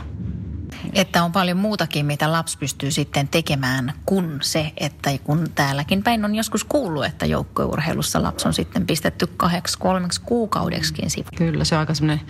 Että 0.93 1.23
on 1.23 1.31
paljon 1.31 1.57
muutakin, 1.57 2.05
mitä 2.05 2.31
lapsi 2.31 2.57
pystyy 2.57 2.91
sitten 2.91 3.27
tekemään 3.27 3.93
kuin 4.05 4.39
se, 4.41 4.71
että 4.77 5.09
kun 5.23 5.49
täälläkin 5.55 6.03
päin 6.03 6.25
on 6.25 6.35
joskus 6.35 6.63
kuullut, 6.63 7.05
että 7.05 7.25
joukkueurheilussa 7.25 8.23
lapsi 8.23 8.47
on 8.47 8.53
sitten 8.53 8.87
pistetty 8.87 9.27
kahdeksi 9.27 9.77
kolmeksi 9.79 10.21
kuukaudeksikin 10.21 11.09
sivu. 11.09 11.27
Kyllä, 11.35 11.63
se 11.63 11.75
on 11.75 11.79
aika 11.79 11.93
semmoinen, 11.93 12.25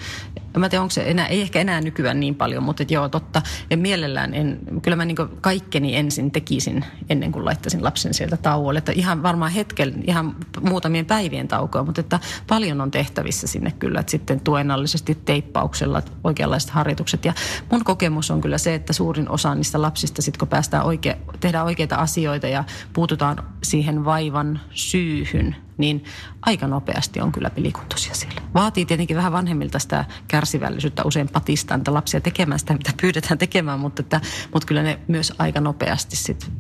mä 0.60 0.70
tiedän, 0.70 0.82
onko 0.82 0.92
se 0.92 1.04
enää, 1.06 1.28
ei 1.28 1.42
ehkä 1.42 1.62
enää 1.62 1.82
nykyään 1.82 2.20
niin 2.20 2.36
paljon, 2.36 2.64
mutta 2.64 2.84
joo, 2.90 3.10
totta. 3.10 3.42
En 3.72 3.80
mielellään, 3.80 4.34
en, 4.34 4.60
kyllä 4.82 4.98
mä 4.98 5.06
niin 5.06 5.18
kaikkeni 5.42 5.96
ensin 5.96 6.32
tekisin 6.32 6.86
ennen 7.10 7.32
kuin 7.32 7.46
laittaisin 7.46 7.84
lapsen 7.84 8.14
sieltä 8.14 8.38
tauolle. 8.38 8.78
Että 8.78 8.92
ihan 8.92 9.24
varmaan 9.24 9.52
hetken, 9.52 10.04
ihan 10.08 10.36
muutamien 10.62 11.06
päivien 11.06 11.48
taukoa, 11.48 11.84
mutta 11.84 12.02
että 12.02 12.20
paljon 12.48 12.82
on 12.82 12.92
tehtävissä 12.92 13.48
sinne 13.48 13.72
kyllä, 13.72 14.00
että 14.00 14.12
sitten 14.12 14.40
tuenallisesti 14.40 15.16
teippauksella 15.16 16.02
oikeanlaiset 16.24 16.70
harjoitukset. 16.70 17.26
Ja 17.26 17.34
mun 17.72 17.84
kokemus 17.84 18.32
on 18.32 18.42
kyllä 18.42 18.58
se, 18.58 18.76
että 18.76 18.94
suurin 18.94 19.30
osa 19.30 19.56
niistä 19.56 19.82
lapsista, 19.82 20.22
sit 20.22 20.38
kun 20.38 20.48
päästään 20.48 20.86
oikea, 20.86 21.16
tehdään 21.40 21.66
oikeita 21.66 21.96
asioita 21.96 22.48
ja 22.48 22.64
puututaan 22.94 23.44
siihen 23.64 24.06
vaivan 24.06 24.60
syyhyn, 24.72 25.56
niin 25.78 26.04
aika 26.42 26.68
nopeasti 26.68 27.22
on 27.22 27.32
kyllä 27.32 27.50
pelikuntoisia 27.50 28.14
siellä. 28.16 28.42
Vaatii 28.54 28.86
tietenkin 28.86 29.18
vähän 29.18 29.32
vanhemmilta 29.32 29.80
sitä 29.80 30.06
kärsivällisyyttä, 30.28 31.04
usein 31.06 31.30
patistaa 31.30 31.78
niitä 31.78 31.94
lapsia 31.94 32.22
tekemään 32.22 32.60
sitä, 32.60 32.74
mitä 32.74 32.92
pyydetään 33.02 33.38
tekemään, 33.38 33.80
mutta, 33.80 34.02
että, 34.02 34.22
mutta 34.54 34.68
kyllä 34.68 34.84
ne 34.84 35.00
myös 35.08 35.34
aika 35.38 35.62
nopeasti 35.62 36.16
sit 36.16 36.52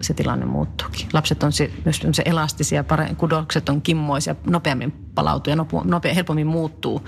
se 0.00 0.14
tilanne 0.14 0.46
muuttuukin. 0.46 1.08
Lapset 1.12 1.42
on 1.42 1.52
se, 1.52 1.70
myös 1.84 2.00
se 2.12 2.22
elastisia, 2.26 2.84
kudokset 3.16 3.68
on 3.68 3.82
kimmoisia, 3.82 4.34
nopeammin 4.46 4.92
palautuu 5.14 5.50
ja 5.50 5.56
nopea, 5.84 6.14
helpommin 6.14 6.46
muuttuu 6.46 7.06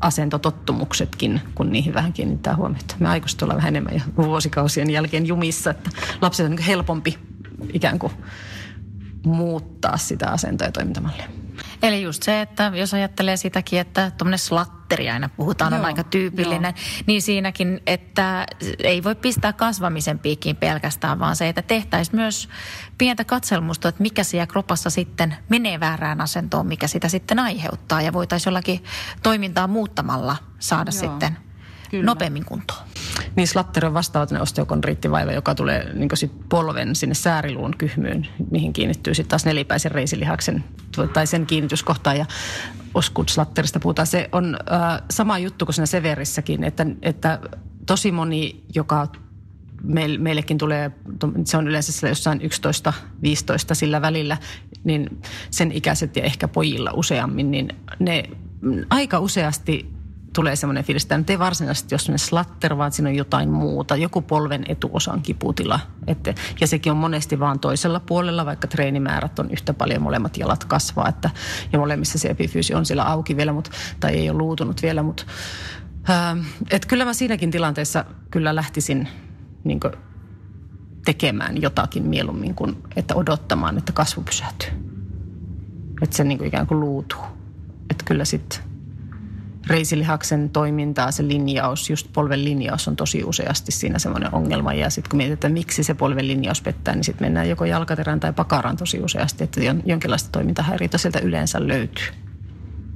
asentotottumuksetkin, 0.00 1.40
kun 1.54 1.72
niihin 1.72 1.94
vähän 1.94 2.12
kiinnittää 2.12 2.56
huomiota. 2.56 2.96
Me 2.98 3.08
aikuiset 3.08 3.42
ollaan 3.42 3.56
vähän 3.56 3.68
enemmän 3.76 3.94
jo 3.94 4.24
vuosikausien 4.24 4.90
jälkeen 4.90 5.26
jumissa, 5.26 5.70
että 5.70 5.90
lapset 6.20 6.46
on 6.46 6.58
helpompi 6.58 7.18
ikään 7.72 7.98
kuin 7.98 8.12
muuttaa 9.24 9.96
sitä 9.96 10.30
asentoa 10.30 10.68
ja 10.68 10.72
toimintamallia. 10.72 11.28
Eli 11.82 12.02
just 12.02 12.22
se, 12.22 12.40
että 12.40 12.72
jos 12.74 12.94
ajattelee 12.94 13.36
sitäkin, 13.36 13.80
että 13.80 14.10
tuommoinen 14.18 14.38
slatteri 14.38 15.10
aina 15.10 15.28
puhutaan, 15.28 15.72
joo, 15.72 15.80
on 15.80 15.84
aika 15.84 16.04
tyypillinen, 16.04 16.74
niin 17.06 17.22
siinäkin, 17.22 17.80
että 17.86 18.46
ei 18.78 19.04
voi 19.04 19.14
pistää 19.14 19.52
kasvamisen 19.52 20.18
piikkiin 20.18 20.56
pelkästään, 20.56 21.18
vaan 21.18 21.36
se, 21.36 21.48
että 21.48 21.62
tehtäisiin 21.62 22.16
myös 22.16 22.48
pientä 22.98 23.24
katselmusta, 23.24 23.88
että 23.88 24.02
mikä 24.02 24.24
siellä 24.24 24.46
kropassa 24.46 24.90
sitten 24.90 25.36
menee 25.48 25.80
väärään 25.80 26.20
asentoon, 26.20 26.66
mikä 26.66 26.86
sitä 26.86 27.08
sitten 27.08 27.38
aiheuttaa. 27.38 28.02
Ja 28.02 28.12
voitaisiin 28.12 28.50
jollakin 28.50 28.84
toimintaa 29.22 29.66
muuttamalla 29.66 30.36
saada 30.58 30.90
joo. 30.94 31.00
sitten 31.00 31.36
Kyllä. 31.92 32.04
nopeammin 32.04 32.44
kuntoon. 32.44 32.80
Niin 33.36 33.48
slatteri 33.48 33.86
on 33.86 33.94
vastaavallinen 33.94 34.42
osteokondriittivaiva, 34.42 35.32
joka 35.32 35.54
tulee 35.54 35.94
niin 35.94 36.08
sit 36.14 36.32
polven 36.48 36.96
sinne 36.96 37.14
sääriluun 37.14 37.74
kyhmyyn, 37.78 38.26
mihin 38.50 38.72
kiinnittyy 38.72 39.14
sitten 39.14 39.30
taas 39.30 39.44
nelipäisen 39.44 39.92
reisilihaksen 39.92 40.64
tai 41.12 41.26
sen 41.26 41.46
kiinnityskohtaan. 41.46 42.18
Ja 42.18 42.26
Oskud-slatterista 42.94 43.80
puhutaan. 43.80 44.06
Se 44.06 44.28
on 44.32 44.56
äh, 44.72 45.02
sama 45.10 45.38
juttu 45.38 45.64
kuin 45.64 45.74
siinä 45.74 45.86
Severissäkin, 45.86 46.64
että, 46.64 46.86
että 47.02 47.38
tosi 47.86 48.12
moni, 48.12 48.64
joka 48.74 49.08
meillekin 50.18 50.58
tulee, 50.58 50.90
se 51.44 51.56
on 51.56 51.68
yleensä 51.68 52.08
jossain 52.08 52.40
11-15 52.40 52.44
sillä 53.72 54.02
välillä, 54.02 54.36
niin 54.84 55.22
sen 55.50 55.72
ikäiset 55.72 56.16
ja 56.16 56.22
ehkä 56.22 56.48
pojilla 56.48 56.90
useammin, 56.94 57.50
niin 57.50 57.68
ne 57.98 58.24
aika 58.90 59.18
useasti 59.18 60.01
tulee 60.32 60.56
semmoinen 60.56 60.84
fiilis, 60.84 61.02
että 61.02 61.32
ei 61.32 61.38
varsinaisesti 61.38 61.94
ole 61.94 61.98
semmoinen 61.98 62.26
slatter, 62.26 62.78
vaan 62.78 62.92
siinä 62.92 63.08
on 63.08 63.16
jotain 63.16 63.50
muuta, 63.50 63.96
joku 63.96 64.22
polven 64.22 64.64
etuosan 64.68 65.22
kiputila. 65.22 65.80
Että, 66.06 66.34
ja 66.60 66.66
sekin 66.66 66.92
on 66.92 66.96
monesti 66.96 67.40
vaan 67.40 67.60
toisella 67.60 68.00
puolella, 68.00 68.46
vaikka 68.46 68.68
treenimäärät 68.68 69.38
on 69.38 69.50
yhtä 69.50 69.74
paljon, 69.74 70.02
molemmat 70.02 70.36
jalat 70.36 70.64
kasvaa, 70.64 71.08
että, 71.08 71.30
ja 71.72 71.78
molemmissa 71.78 72.18
se 72.18 72.28
epifyysi 72.28 72.74
on 72.74 72.86
siellä 72.86 73.04
auki 73.04 73.36
vielä, 73.36 73.52
mutta, 73.52 73.70
tai 74.00 74.12
ei 74.12 74.30
ole 74.30 74.38
luutunut 74.38 74.82
vielä, 74.82 75.02
mutta 75.02 75.24
ää, 76.08 76.36
että 76.70 76.88
kyllä 76.88 77.04
mä 77.04 77.12
siinäkin 77.12 77.50
tilanteessa 77.50 78.04
kyllä 78.30 78.54
lähtisin 78.54 79.08
niin 79.64 79.80
kuin, 79.80 79.92
tekemään 81.04 81.62
jotakin 81.62 82.02
mieluummin 82.02 82.54
kuin 82.54 82.76
että 82.96 83.14
odottamaan, 83.14 83.78
että 83.78 83.92
kasvu 83.92 84.22
pysähtyy. 84.22 84.70
Että 86.02 86.16
se 86.16 86.24
niin 86.24 86.38
kuin 86.38 86.48
ikään 86.48 86.66
kuin 86.66 86.80
luutuu. 86.80 87.20
Että 87.90 88.04
kyllä 88.04 88.24
sitten 88.24 88.71
reisilihaksen 89.66 90.50
toimintaa, 90.50 91.10
se 91.10 91.28
linjaus, 91.28 91.90
just 91.90 92.06
polven 92.12 92.44
linjaus 92.44 92.88
on 92.88 92.96
tosi 92.96 93.24
useasti 93.24 93.72
siinä 93.72 93.98
semmoinen 93.98 94.34
ongelma. 94.34 94.72
Ja 94.72 94.90
sitten 94.90 95.10
kun 95.10 95.16
mietitään, 95.16 95.52
miksi 95.52 95.84
se 95.84 95.94
polven 95.94 96.28
linjaus 96.28 96.62
pettää, 96.62 96.94
niin 96.94 97.04
sitten 97.04 97.24
mennään 97.24 97.48
joko 97.48 97.64
jalkaterään 97.64 98.20
tai 98.20 98.32
pakaraan 98.32 98.76
tosi 98.76 99.00
useasti, 99.00 99.44
että 99.44 99.60
jonkinlaista 99.84 100.28
toimintahäiriötä 100.32 100.98
sieltä 100.98 101.18
yleensä 101.18 101.68
löytyy. 101.68 102.06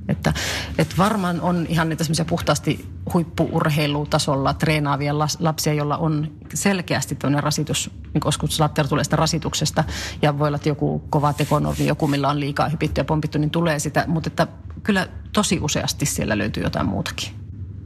Että, 0.09 0.33
että 0.79 0.95
varmaan 0.99 1.41
on 1.41 1.67
ihan 1.69 1.89
niitä 1.89 2.05
semmoisia 2.05 2.25
puhtaasti 2.25 2.87
huippuurheilutasolla 3.15 4.55
treenaavia 4.55 5.19
lapsia, 5.19 5.73
joilla 5.73 5.97
on 5.97 6.31
selkeästi 6.55 7.15
tämmöinen 7.15 7.43
rasitus, 7.43 7.91
niin 8.15 8.21
koska 8.21 8.47
tulee 8.89 9.05
sitä 9.05 9.17
rasituksesta 9.17 9.85
ja 10.23 10.39
voi 10.39 10.49
olla, 10.49 10.57
että 10.57 10.69
joku 10.69 10.99
kova 11.11 11.33
tekonormi, 11.33 11.87
joku 11.87 12.09
millä 12.09 12.29
on 12.29 12.41
liikaa 12.41 12.69
hypitty 12.69 13.01
ja 13.01 13.05
pompittu, 13.05 13.39
niin 13.39 13.51
tulee 13.51 13.79
sitä, 13.79 14.05
mutta 14.07 14.29
että 14.29 14.47
kyllä 14.87 15.09
tosi 15.33 15.59
useasti 15.61 16.07
siellä 16.07 16.39
löytyy 16.39 16.63
jotain 16.63 16.87
muutakin. 16.87 17.29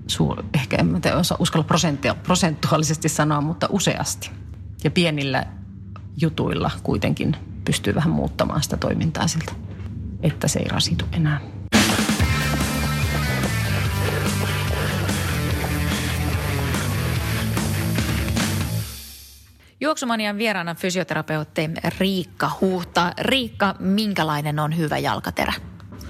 Suur, 0.07 0.45
ehkä 0.55 0.77
en 0.77 1.17
osaa 1.17 1.37
uskalla 1.41 1.67
prosentuaalisesti 2.23 3.09
sanoa, 3.09 3.41
mutta 3.41 3.67
useasti. 3.71 4.31
Ja 4.85 4.91
pienillä 4.91 5.47
jutuilla 6.21 6.71
kuitenkin 6.83 7.37
pystyy 7.65 7.95
vähän 7.95 8.11
muuttamaan 8.11 8.63
sitä 8.63 8.77
toimintaa 8.77 9.27
siltä, 9.27 9.53
että 10.23 10.49
se 10.49 10.59
ei 10.59 10.69
rasitu 10.69 11.05
enää. 11.13 11.41
Juoksumanian 19.81 20.39
vieraana 20.39 20.75
fysioterapeutti 20.75 21.71
Riikka 21.99 22.51
Huhta. 22.61 23.13
Riikka, 23.19 23.75
minkälainen 23.79 24.59
on 24.59 24.77
hyvä 24.77 24.99
jalkaterä? 24.99 25.53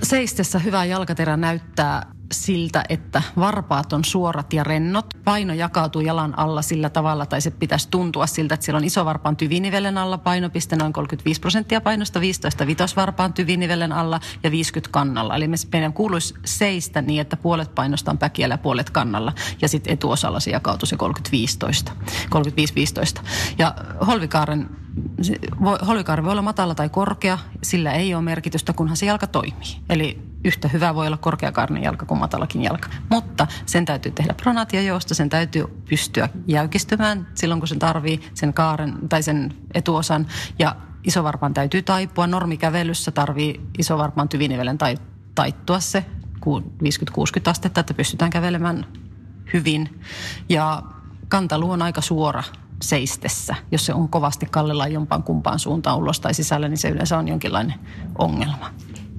Seistessä 0.02 0.58
hyvä 0.58 0.84
jalkaterä 0.84 1.36
näyttää 1.36 2.06
siltä, 2.32 2.84
että 2.88 3.22
varpaat 3.36 3.92
on 3.92 4.04
suorat 4.04 4.52
ja 4.52 4.64
rennot. 4.64 5.06
Paino 5.24 5.54
jakautuu 5.54 6.02
jalan 6.02 6.38
alla 6.38 6.62
sillä 6.62 6.90
tavalla, 6.90 7.26
tai 7.26 7.40
se 7.40 7.50
pitäisi 7.50 7.88
tuntua 7.90 8.26
siltä, 8.26 8.54
että 8.54 8.64
siellä 8.64 8.76
on 8.76 8.84
iso 8.84 9.04
varpaan 9.04 9.36
tyvinivelen 9.36 9.98
alla 9.98 10.18
painopiste, 10.18 10.76
noin 10.76 10.92
35 10.92 11.40
prosenttia 11.40 11.80
painosta, 11.80 12.20
15 12.20 12.66
vitosvarpaan 12.66 13.32
tyvinivelen 13.32 13.92
alla 13.92 14.20
ja 14.42 14.50
50 14.50 14.92
kannalla. 14.92 15.36
Eli 15.36 15.48
meidän 15.72 15.92
kuuluisi 15.92 16.34
seistä 16.44 17.02
niin, 17.02 17.20
että 17.20 17.36
puolet 17.36 17.74
painosta 17.74 18.10
on 18.10 18.18
päkiällä 18.18 18.52
ja 18.52 18.58
puolet 18.58 18.90
kannalla. 18.90 19.32
Ja 19.62 19.68
sitten 19.68 19.92
etuosalla 19.92 20.40
se 20.40 20.50
jakautuu 20.50 20.86
se 20.86 20.96
35-15. 21.90 21.92
35-15. 23.20 23.22
Ja 23.58 23.74
holvikaaren 24.06 24.68
holvikaari 25.86 26.24
voi 26.24 26.32
olla 26.32 26.42
matala 26.42 26.74
tai 26.74 26.88
korkea, 26.88 27.38
sillä 27.62 27.92
ei 27.92 28.14
ole 28.14 28.22
merkitystä, 28.22 28.72
kunhan 28.72 28.96
se 28.96 29.06
jalka 29.06 29.26
toimii. 29.26 29.76
Eli 29.88 30.29
yhtä 30.44 30.68
hyvä 30.68 30.94
voi 30.94 31.06
olla 31.06 31.16
korkeakarnen 31.16 31.82
jalka 31.82 32.06
kuin 32.06 32.20
matalakin 32.20 32.62
jalka. 32.62 32.88
Mutta 33.10 33.46
sen 33.66 33.84
täytyy 33.84 34.12
tehdä 34.12 34.34
pronaatiojousta, 34.34 35.14
sen 35.14 35.28
täytyy 35.28 35.64
pystyä 35.88 36.28
jäykistymään 36.46 37.28
silloin, 37.34 37.60
kun 37.60 37.68
sen 37.68 37.78
tarvii 37.78 38.20
sen 38.34 38.54
kaaren 38.54 39.08
tai 39.08 39.22
sen 39.22 39.54
etuosan. 39.74 40.26
Ja 40.58 40.76
isovarpaan 41.04 41.54
täytyy 41.54 41.82
taipua. 41.82 42.26
Normikävelyssä 42.26 43.10
tarvii 43.10 43.60
isovarpaan 43.78 44.28
tyvinivelen 44.28 44.78
tai 44.78 44.96
taittua 45.34 45.80
se 45.80 46.04
50-60 46.46 46.46
astetta, 47.46 47.80
että 47.80 47.94
pystytään 47.94 48.30
kävelemään 48.30 48.86
hyvin. 49.52 50.00
Ja 50.48 50.82
kantalu 51.28 51.70
on 51.70 51.82
aika 51.82 52.00
suora 52.00 52.42
seistessä. 52.82 53.54
Jos 53.70 53.86
se 53.86 53.94
on 53.94 54.08
kovasti 54.08 54.46
kallella 54.46 54.86
jompaan 54.86 55.22
kumpaan 55.22 55.58
suuntaan 55.58 55.98
ulos 55.98 56.20
tai 56.20 56.34
sisällä, 56.34 56.68
niin 56.68 56.78
se 56.78 56.88
yleensä 56.88 57.18
on 57.18 57.28
jonkinlainen 57.28 57.74
ongelma 58.18 58.70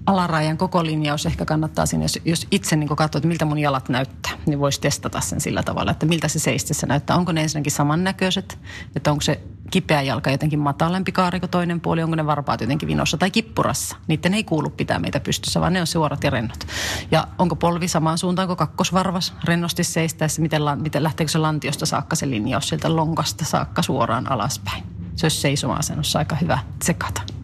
alarajan 0.06 0.58
koko 0.58 0.84
linjaus 0.86 1.26
ehkä 1.26 1.46
kannattaa 1.46 1.86
sinne, 1.86 2.06
jos, 2.06 2.20
jos 2.26 2.48
itse 2.52 2.76
niin 2.76 2.90
katsoo, 2.90 3.20
että 3.20 3.28
miltä 3.28 3.46
mun 3.46 3.60
jalat 3.60 3.90
näyttää, 3.90 4.32
niin 4.46 4.60
voisi 4.60 4.82
testata 4.82 5.22
sen 5.22 5.42
sillä 5.42 5.64
tavalla, 5.64 5.92
että 5.92 6.06
miltä 6.06 6.28
se 6.28 6.40
seistessä 6.40 6.88
näyttää. 6.88 7.16
Onko 7.16 7.32
ne 7.32 7.42
ensinnäkin 7.42 7.72
samannäköiset, 7.72 8.60
että 8.96 9.12
onko 9.12 9.22
se 9.22 9.42
kipeä 9.72 10.02
jalka 10.02 10.32
jotenkin 10.32 10.60
matalempi 10.60 11.12
kaari 11.12 11.40
kuin 11.40 11.50
toinen 11.50 11.82
puoli, 11.82 12.04
onko 12.04 12.16
ne 12.16 12.26
varpaat 12.26 12.62
jotenkin 12.62 12.88
vinossa 12.88 13.18
tai 13.18 13.32
kippurassa. 13.32 13.96
Niiden 14.08 14.34
ei 14.34 14.44
kuulu 14.44 14.70
pitää 14.70 15.00
meitä 15.00 15.20
pystyssä, 15.20 15.62
vaan 15.62 15.74
ne 15.74 15.82
on 15.82 15.88
suorat 15.88 16.24
ja 16.24 16.30
rennot. 16.30 16.68
Ja 17.12 17.28
onko 17.38 17.56
polvi 17.56 17.88
samaan 17.88 18.18
suuntaan 18.18 18.48
kuin 18.48 18.58
kakkosvarvas 18.58 19.34
rennosti 19.44 19.84
seistäessä, 19.84 20.42
miten, 20.42 20.62
miten 20.76 21.04
lähteekö 21.04 21.32
se 21.32 21.38
lantiosta 21.38 21.86
saakka 21.86 22.16
se 22.16 22.30
linjaus 22.30 22.70
sieltä 22.70 22.96
lonkasta 22.96 23.46
saakka 23.46 23.82
suoraan 23.82 24.32
alaspäin. 24.32 24.84
Se 25.16 25.26
olisi 25.26 25.42
seisoma-asennossa 25.42 26.20
aika 26.20 26.36
hyvä 26.36 26.60
tsekata. 26.80 27.41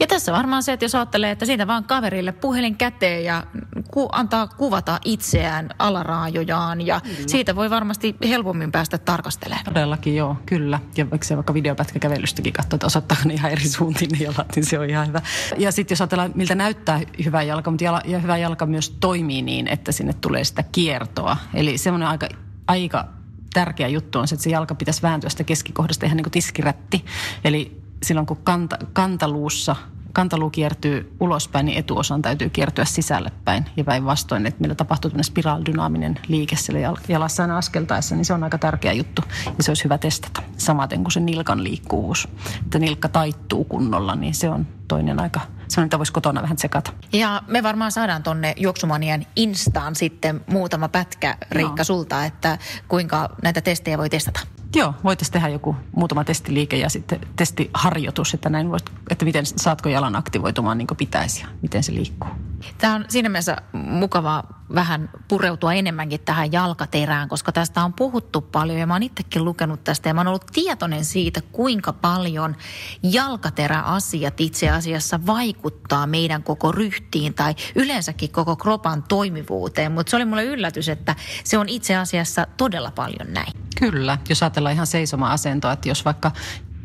Ja 0.00 0.06
tässä 0.06 0.32
varmaan 0.32 0.62
se, 0.62 0.72
että 0.72 0.84
jos 0.84 0.94
ajattelee, 0.94 1.30
että 1.30 1.46
siitä 1.46 1.66
vaan 1.66 1.84
kaverille 1.84 2.32
puhelin 2.32 2.76
käteen 2.76 3.24
ja 3.24 3.44
ku, 3.90 4.08
antaa 4.12 4.46
kuvata 4.46 5.00
itseään 5.04 5.70
alaraajojaan 5.78 6.86
ja 6.86 7.00
kyllä. 7.00 7.18
siitä 7.26 7.56
voi 7.56 7.70
varmasti 7.70 8.16
helpommin 8.28 8.72
päästä 8.72 8.98
tarkastelemaan. 8.98 9.64
Todellakin 9.64 10.16
joo, 10.16 10.36
kyllä. 10.46 10.80
Ja 10.96 11.10
vaikka 11.10 11.26
se 11.26 11.36
vaikka 11.36 11.54
videopätkä 11.54 11.98
kävelystäkin 11.98 12.52
katsoo, 12.52 12.76
että 12.76 12.86
osoittaa 12.86 13.18
ne 13.24 13.34
ihan 13.34 13.50
eri 13.50 13.68
suuntiin 13.68 14.10
ne 14.10 14.18
jalat, 14.24 14.56
niin 14.56 14.66
se 14.66 14.78
on 14.78 14.90
ihan 14.90 15.08
hyvä. 15.08 15.22
Ja 15.58 15.72
sitten 15.72 15.92
jos 15.94 16.00
ajatellaan, 16.00 16.32
miltä 16.34 16.54
näyttää 16.54 17.00
hyvä 17.24 17.42
jalka, 17.42 17.70
mutta 17.70 17.84
jala, 17.84 18.00
ja 18.04 18.18
hyvä 18.18 18.36
jalka 18.36 18.66
myös 18.66 18.90
toimii 18.90 19.42
niin, 19.42 19.68
että 19.68 19.92
sinne 19.92 20.12
tulee 20.12 20.44
sitä 20.44 20.64
kiertoa. 20.72 21.36
Eli 21.54 21.78
semmoinen 21.78 22.08
aika, 22.08 22.28
aika 22.66 23.04
tärkeä 23.52 23.88
juttu 23.88 24.18
on 24.18 24.28
se, 24.28 24.34
että 24.34 24.44
se 24.44 24.50
jalka 24.50 24.74
pitäisi 24.74 25.02
vääntyä 25.02 25.30
sitä 25.30 25.44
keskikohdasta 25.44 26.06
ihan 26.06 26.16
niin 26.16 26.24
kuin 26.24 26.32
tiskirätti. 26.32 27.04
Eli 27.44 27.85
silloin 28.06 28.26
kun 28.26 28.36
kanta, 28.44 28.78
kantaluussa 28.92 29.76
kantaluu 30.12 30.50
kiertyy 30.50 31.16
ulospäin, 31.20 31.66
niin 31.66 31.78
etuosan 31.78 32.22
täytyy 32.22 32.50
kiertyä 32.50 32.84
sisälle 32.84 33.32
päin. 33.44 33.64
Ja 33.76 33.84
päinvastoin, 33.84 34.46
että 34.46 34.60
meillä 34.60 34.74
tapahtuu 34.74 35.10
tämmöinen 35.10 35.24
spiraaldynaaminen 35.24 36.18
liike 36.28 36.56
siellä 36.56 36.96
jalassa 37.08 37.42
aina 37.42 37.58
askeltaessa, 37.58 38.14
niin 38.14 38.24
se 38.24 38.32
on 38.32 38.44
aika 38.44 38.58
tärkeä 38.58 38.92
juttu. 38.92 39.22
Ja 39.46 39.62
se 39.62 39.70
olisi 39.70 39.84
hyvä 39.84 39.98
testata. 39.98 40.42
Samaten 40.56 41.02
kuin 41.04 41.12
se 41.12 41.20
nilkan 41.20 41.64
liikkuvuus. 41.64 42.28
Että 42.64 42.78
nilkka 42.78 43.08
taittuu 43.08 43.64
kunnolla, 43.64 44.14
niin 44.14 44.34
se 44.34 44.48
on 44.48 44.66
toinen 44.88 45.20
aika 45.20 45.40
semmoinen, 45.68 45.86
että 45.86 45.98
voisi 45.98 46.12
kotona 46.12 46.42
vähän 46.42 46.56
tsekata. 46.56 46.92
Ja 47.12 47.42
me 47.46 47.62
varmaan 47.62 47.92
saadaan 47.92 48.22
tonne 48.22 48.54
Juoksumanien 48.56 49.26
Instaan 49.36 49.94
sitten 49.94 50.40
muutama 50.46 50.88
pätkä, 50.88 51.36
Riikka, 51.50 51.80
no. 51.80 51.84
sulta, 51.84 52.24
että 52.24 52.58
kuinka 52.88 53.28
näitä 53.42 53.60
testejä 53.60 53.98
voi 53.98 54.10
testata. 54.10 54.40
Joo, 54.74 54.94
voitaisiin 55.04 55.32
tehdä 55.32 55.48
joku 55.48 55.76
muutama 55.96 56.24
testiliike 56.24 56.76
ja 56.76 56.88
sitten 56.88 57.20
testiharjoitus, 57.36 58.34
että, 58.34 58.48
näin 58.50 58.70
voit, 58.70 58.90
että 59.10 59.24
miten 59.24 59.46
saatko 59.46 59.88
jalan 59.88 60.16
aktivoitumaan 60.16 60.78
niin 60.78 60.86
kuin 60.86 60.98
pitäisi 60.98 61.40
ja 61.40 61.48
miten 61.62 61.82
se 61.82 61.94
liikkuu. 61.94 62.30
Tämä 62.78 62.94
on 62.94 63.04
siinä 63.08 63.28
mielessä 63.28 63.56
mukavaa 63.72 64.64
vähän 64.74 65.10
pureutua 65.28 65.74
enemmänkin 65.74 66.20
tähän 66.20 66.52
jalkaterään, 66.52 67.28
koska 67.28 67.52
tästä 67.52 67.84
on 67.84 67.92
puhuttu 67.92 68.40
paljon 68.40 68.78
ja 68.78 68.86
mä 68.86 68.94
oon 68.94 69.02
itsekin 69.02 69.44
lukenut 69.44 69.84
tästä 69.84 70.08
ja 70.08 70.14
mä 70.14 70.20
oon 70.20 70.28
ollut 70.28 70.46
tietoinen 70.52 71.04
siitä, 71.04 71.40
kuinka 71.52 71.92
paljon 71.92 72.56
jalkateräasiat 73.02 74.40
itse 74.40 74.70
asiassa 74.70 75.26
vaikuttaa 75.26 76.06
meidän 76.06 76.42
koko 76.42 76.72
ryhtiin 76.72 77.34
tai 77.34 77.54
yleensäkin 77.74 78.30
koko 78.30 78.56
kropan 78.56 79.02
toimivuuteen, 79.02 79.92
mutta 79.92 80.10
se 80.10 80.16
oli 80.16 80.24
mulle 80.24 80.44
yllätys, 80.44 80.88
että 80.88 81.16
se 81.44 81.58
on 81.58 81.68
itse 81.68 81.96
asiassa 81.96 82.46
todella 82.56 82.90
paljon 82.90 83.32
näin. 83.32 83.52
Kyllä, 83.78 84.18
jos 84.28 84.42
ajatellaan 84.42 84.74
ihan 84.74 84.86
seisoma-asentoa, 84.86 85.72
että 85.72 85.88
jos 85.88 86.04
vaikka 86.04 86.32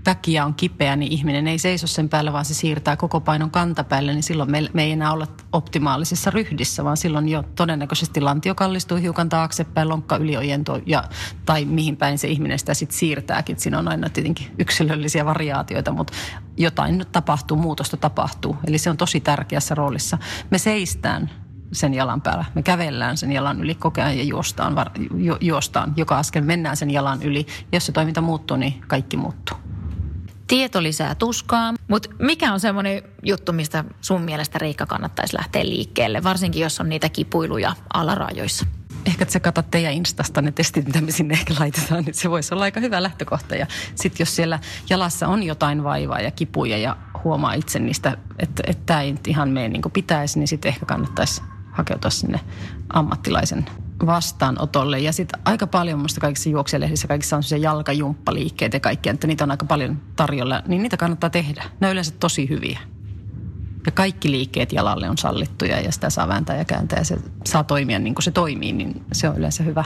väkiä 0.06 0.46
on 0.46 0.54
kipeä, 0.54 0.96
niin 0.96 1.12
ihminen 1.12 1.48
ei 1.48 1.60
seiso 1.60 1.88
sen 1.88 2.10
päällä, 2.10 2.34
vaan 2.34 2.46
se 2.46 2.54
siirtää 2.54 2.98
koko 2.98 3.20
painon 3.20 3.52
kantapäälle, 3.52 4.14
niin 4.14 4.24
silloin 4.24 4.52
me, 4.52 4.70
me 4.74 4.84
ei 4.84 4.92
enää 4.92 5.12
olla 5.12 5.28
optimaalisessa 5.52 6.32
ryhdissä, 6.32 6.84
vaan 6.84 6.98
silloin 6.98 7.30
jo 7.30 7.44
todennäköisesti 7.56 8.22
lantio 8.22 8.56
kallistuu 8.56 8.98
hiukan 8.98 9.30
taaksepäin, 9.30 9.90
lonkka 9.90 10.18
yliojentuu 10.18 10.80
ja, 10.86 11.04
tai 11.46 11.66
mihin 11.66 11.98
päin 11.98 12.18
se 12.18 12.28
ihminen 12.28 12.60
sitä 12.60 12.74
sitten 12.74 12.98
siirtääkin. 12.98 13.60
Siinä 13.60 13.80
on 13.80 13.88
aina 13.88 14.10
tietenkin 14.10 14.48
yksilöllisiä 14.60 15.26
variaatioita, 15.26 15.92
mutta 15.92 16.14
jotain 16.58 17.06
tapahtuu, 17.12 17.58
muutosta 17.58 17.98
tapahtuu. 17.98 18.58
Eli 18.68 18.78
se 18.78 18.90
on 18.90 18.98
tosi 18.98 19.20
tärkeässä 19.20 19.76
roolissa. 19.76 20.18
Me 20.50 20.58
seistään 20.58 21.30
sen 21.72 21.94
jalan 21.94 22.22
päällä. 22.22 22.46
Me 22.56 22.64
kävellään 22.64 23.18
sen 23.18 23.32
jalan 23.32 23.62
yli 23.62 23.76
koko 23.76 24.02
ajan 24.02 24.18
ja 24.18 24.24
juostaan, 24.24 24.76
ju, 25.16 25.38
juostaan. 25.42 25.94
Joka 25.96 26.18
askel 26.18 26.44
mennään 26.44 26.78
sen 26.78 26.92
jalan 26.92 27.24
yli. 27.24 27.46
Jos 27.72 27.86
se 27.86 27.92
toiminta 27.92 28.22
muuttuu, 28.22 28.58
niin 28.58 28.82
kaikki 28.88 29.18
muuttuu. 29.18 29.58
Tieto 30.52 30.84
lisää 30.84 31.16
tuskaa, 31.16 31.74
mutta 31.88 32.10
mikä 32.20 32.54
on 32.54 32.60
semmoinen 32.60 33.04
juttu, 33.24 33.54
mistä 33.54 33.84
sun 34.02 34.22
mielestä 34.22 34.60
Riikka 34.60 34.86
kannattaisi 34.86 35.38
lähteä 35.38 35.66
liikkeelle, 35.66 36.24
varsinkin 36.24 36.62
jos 36.62 36.80
on 36.80 36.90
niitä 36.90 37.10
kipuiluja 37.10 37.76
alarajoissa? 37.94 38.66
Ehkä 39.06 39.24
että 39.24 39.34
sä 39.34 39.40
katsot 39.40 39.72
teidän 39.72 39.94
Instasta 39.94 40.42
ne 40.42 40.52
testit, 40.52 40.86
mitä 40.86 41.02
me 41.02 41.12
sinne 41.12 41.34
ehkä 41.34 41.54
laitetaan, 41.60 42.04
niin 42.04 42.14
se 42.14 42.30
voisi 42.30 42.54
olla 42.54 42.64
aika 42.64 42.80
hyvä 42.80 43.04
lähtökohta. 43.04 43.56
Ja 43.56 43.68
sitten 43.96 44.22
jos 44.22 44.36
siellä 44.36 44.60
jalassa 44.90 45.28
on 45.28 45.44
jotain 45.44 45.84
vaivaa 45.84 46.20
ja 46.22 46.32
kipuja 46.32 46.78
ja 46.78 46.98
huomaa 47.24 47.54
itse 47.54 47.80
niistä, 47.80 48.18
että, 48.40 48.64
että 48.68 48.84
tämä 48.86 49.02
ei 49.02 49.16
ihan 49.28 49.50
mene 49.50 49.70
niin 49.70 49.82
kuin 49.82 49.94
pitäisi, 49.94 50.40
niin 50.40 50.48
sitten 50.48 50.70
ehkä 50.70 50.86
kannattaisi 50.86 51.42
hakeutua 51.72 52.12
sinne 52.12 52.40
ammattilaisen 52.94 53.66
vastaanotolle. 54.06 55.00
Ja 55.00 55.14
sitten 55.14 55.42
aika 55.46 55.68
paljon 55.68 56.00
minusta 56.00 56.22
kaikissa 56.22 56.50
juokselehdissä, 56.50 57.08
kaikissa 57.08 57.38
on 57.38 57.44
se 57.44 57.58
jalkajumppaliikkeet 57.58 58.74
ja 58.74 58.80
kaikkea, 58.80 59.14
että 59.14 59.28
niitä 59.28 59.44
on 59.44 59.52
aika 59.52 59.66
paljon 59.66 60.02
tarjolla, 60.16 60.62
niin 60.68 60.84
niitä 60.84 60.98
kannattaa 60.98 61.30
tehdä. 61.30 61.64
Ne 61.80 61.88
on 61.88 61.92
yleensä 61.92 62.14
tosi 62.20 62.50
hyviä. 62.50 62.80
Ja 63.86 63.92
kaikki 63.92 64.32
liikkeet 64.32 64.74
jalalle 64.74 65.10
on 65.10 65.18
sallittuja 65.18 65.80
ja 65.80 65.92
sitä 65.92 66.10
saa 66.10 66.28
vääntää 66.28 66.58
ja 66.58 66.66
kääntää 66.66 67.00
ja 67.00 67.06
se 67.06 67.18
saa 67.46 67.64
toimia 67.64 68.00
niin 68.00 68.16
kuin 68.16 68.24
se 68.24 68.32
toimii, 68.32 68.72
niin 68.72 69.06
se 69.12 69.30
on 69.30 69.38
yleensä 69.38 69.64
hyvä. 69.64 69.84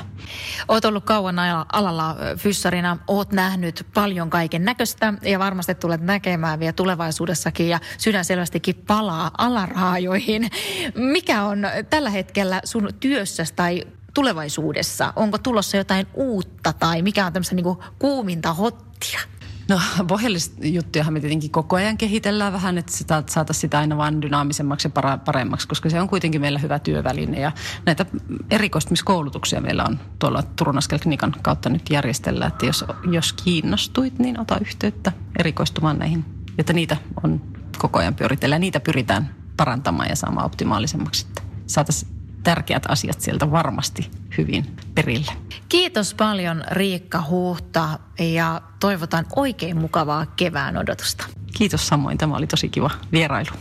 Oot 0.67 0.85
ollut 0.85 1.03
kauan 1.03 1.35
alalla 1.73 2.15
fyssarina, 2.37 2.97
oot 3.07 3.31
nähnyt 3.31 3.87
paljon 3.93 4.29
kaiken 4.29 4.65
näköistä 4.65 5.13
ja 5.21 5.39
varmasti 5.39 5.75
tulet 5.75 6.01
näkemään 6.01 6.59
vielä 6.59 6.73
tulevaisuudessakin 6.73 7.69
ja 7.69 7.79
sydän 7.97 8.25
selvästikin 8.25 8.75
palaa 8.75 9.31
alaraajoihin. 9.37 10.49
Mikä 10.95 11.43
on 11.43 11.59
tällä 11.89 12.09
hetkellä 12.09 12.61
sun 12.63 12.89
työssäsi 12.99 13.53
tai 13.53 13.83
tulevaisuudessa? 14.15 15.13
Onko 15.15 15.37
tulossa 15.37 15.77
jotain 15.77 16.07
uutta 16.13 16.73
tai 16.73 17.01
mikä 17.01 17.25
on 17.25 17.33
tämmöistä 17.33 17.55
niin 17.55 17.77
kuuminta 17.99 18.53
hottia? 18.53 19.19
No 19.67 19.81
pohjallista 20.07 20.55
juttujahan 20.67 21.13
me 21.13 21.19
tietenkin 21.19 21.51
koko 21.51 21.75
ajan 21.75 21.97
kehitellään 21.97 22.53
vähän, 22.53 22.77
että 22.77 22.91
sitä, 22.91 23.23
saataisiin 23.27 23.61
sitä 23.61 23.79
aina 23.79 23.97
vain 23.97 24.21
dynaamisemmaksi 24.21 24.91
ja 24.95 25.17
paremmaksi, 25.17 25.67
koska 25.67 25.89
se 25.89 26.01
on 26.01 26.09
kuitenkin 26.09 26.41
meillä 26.41 26.59
hyvä 26.59 26.79
työväline. 26.79 27.39
Ja 27.39 27.51
näitä 27.85 28.05
erikoistumiskoulutuksia 28.49 29.61
meillä 29.61 29.83
on 29.83 29.99
tuolla 30.19 30.43
Turun 30.43 30.77
Askelklinikan 30.77 31.35
kautta 31.41 31.69
nyt 31.69 31.89
järjestellä, 31.89 32.45
että 32.45 32.65
jos, 32.65 32.85
jos 33.11 33.33
kiinnostuit, 33.33 34.19
niin 34.19 34.39
ota 34.39 34.57
yhteyttä 34.61 35.11
erikoistumaan 35.39 35.99
näihin. 35.99 36.25
Että 36.57 36.73
niitä 36.73 36.97
on 37.23 37.41
koko 37.77 37.99
ajan 37.99 38.15
pyöritellä 38.15 38.55
ja 38.55 38.59
niitä 38.59 38.79
pyritään 38.79 39.35
parantamaan 39.57 40.09
ja 40.09 40.15
saamaan 40.15 40.45
optimaalisemmaksi, 40.45 41.27
saataisiin 41.67 42.14
tärkeät 42.45 42.83
asiat 42.87 43.21
sieltä 43.21 43.51
varmasti 43.51 44.11
hyvin 44.37 44.65
perille. 44.95 45.31
Kiitos 45.69 46.13
paljon 46.13 46.63
Riikka 46.71 47.23
Huhta 47.29 47.99
ja 48.19 48.61
toivotan 48.79 49.25
oikein 49.35 49.77
mukavaa 49.77 50.25
kevään 50.25 50.77
odotusta. 50.77 51.25
Kiitos 51.57 51.87
samoin, 51.87 52.17
tämä 52.17 52.35
oli 52.35 52.47
tosi 52.47 52.69
kiva 52.69 52.89
vierailu. 53.11 53.55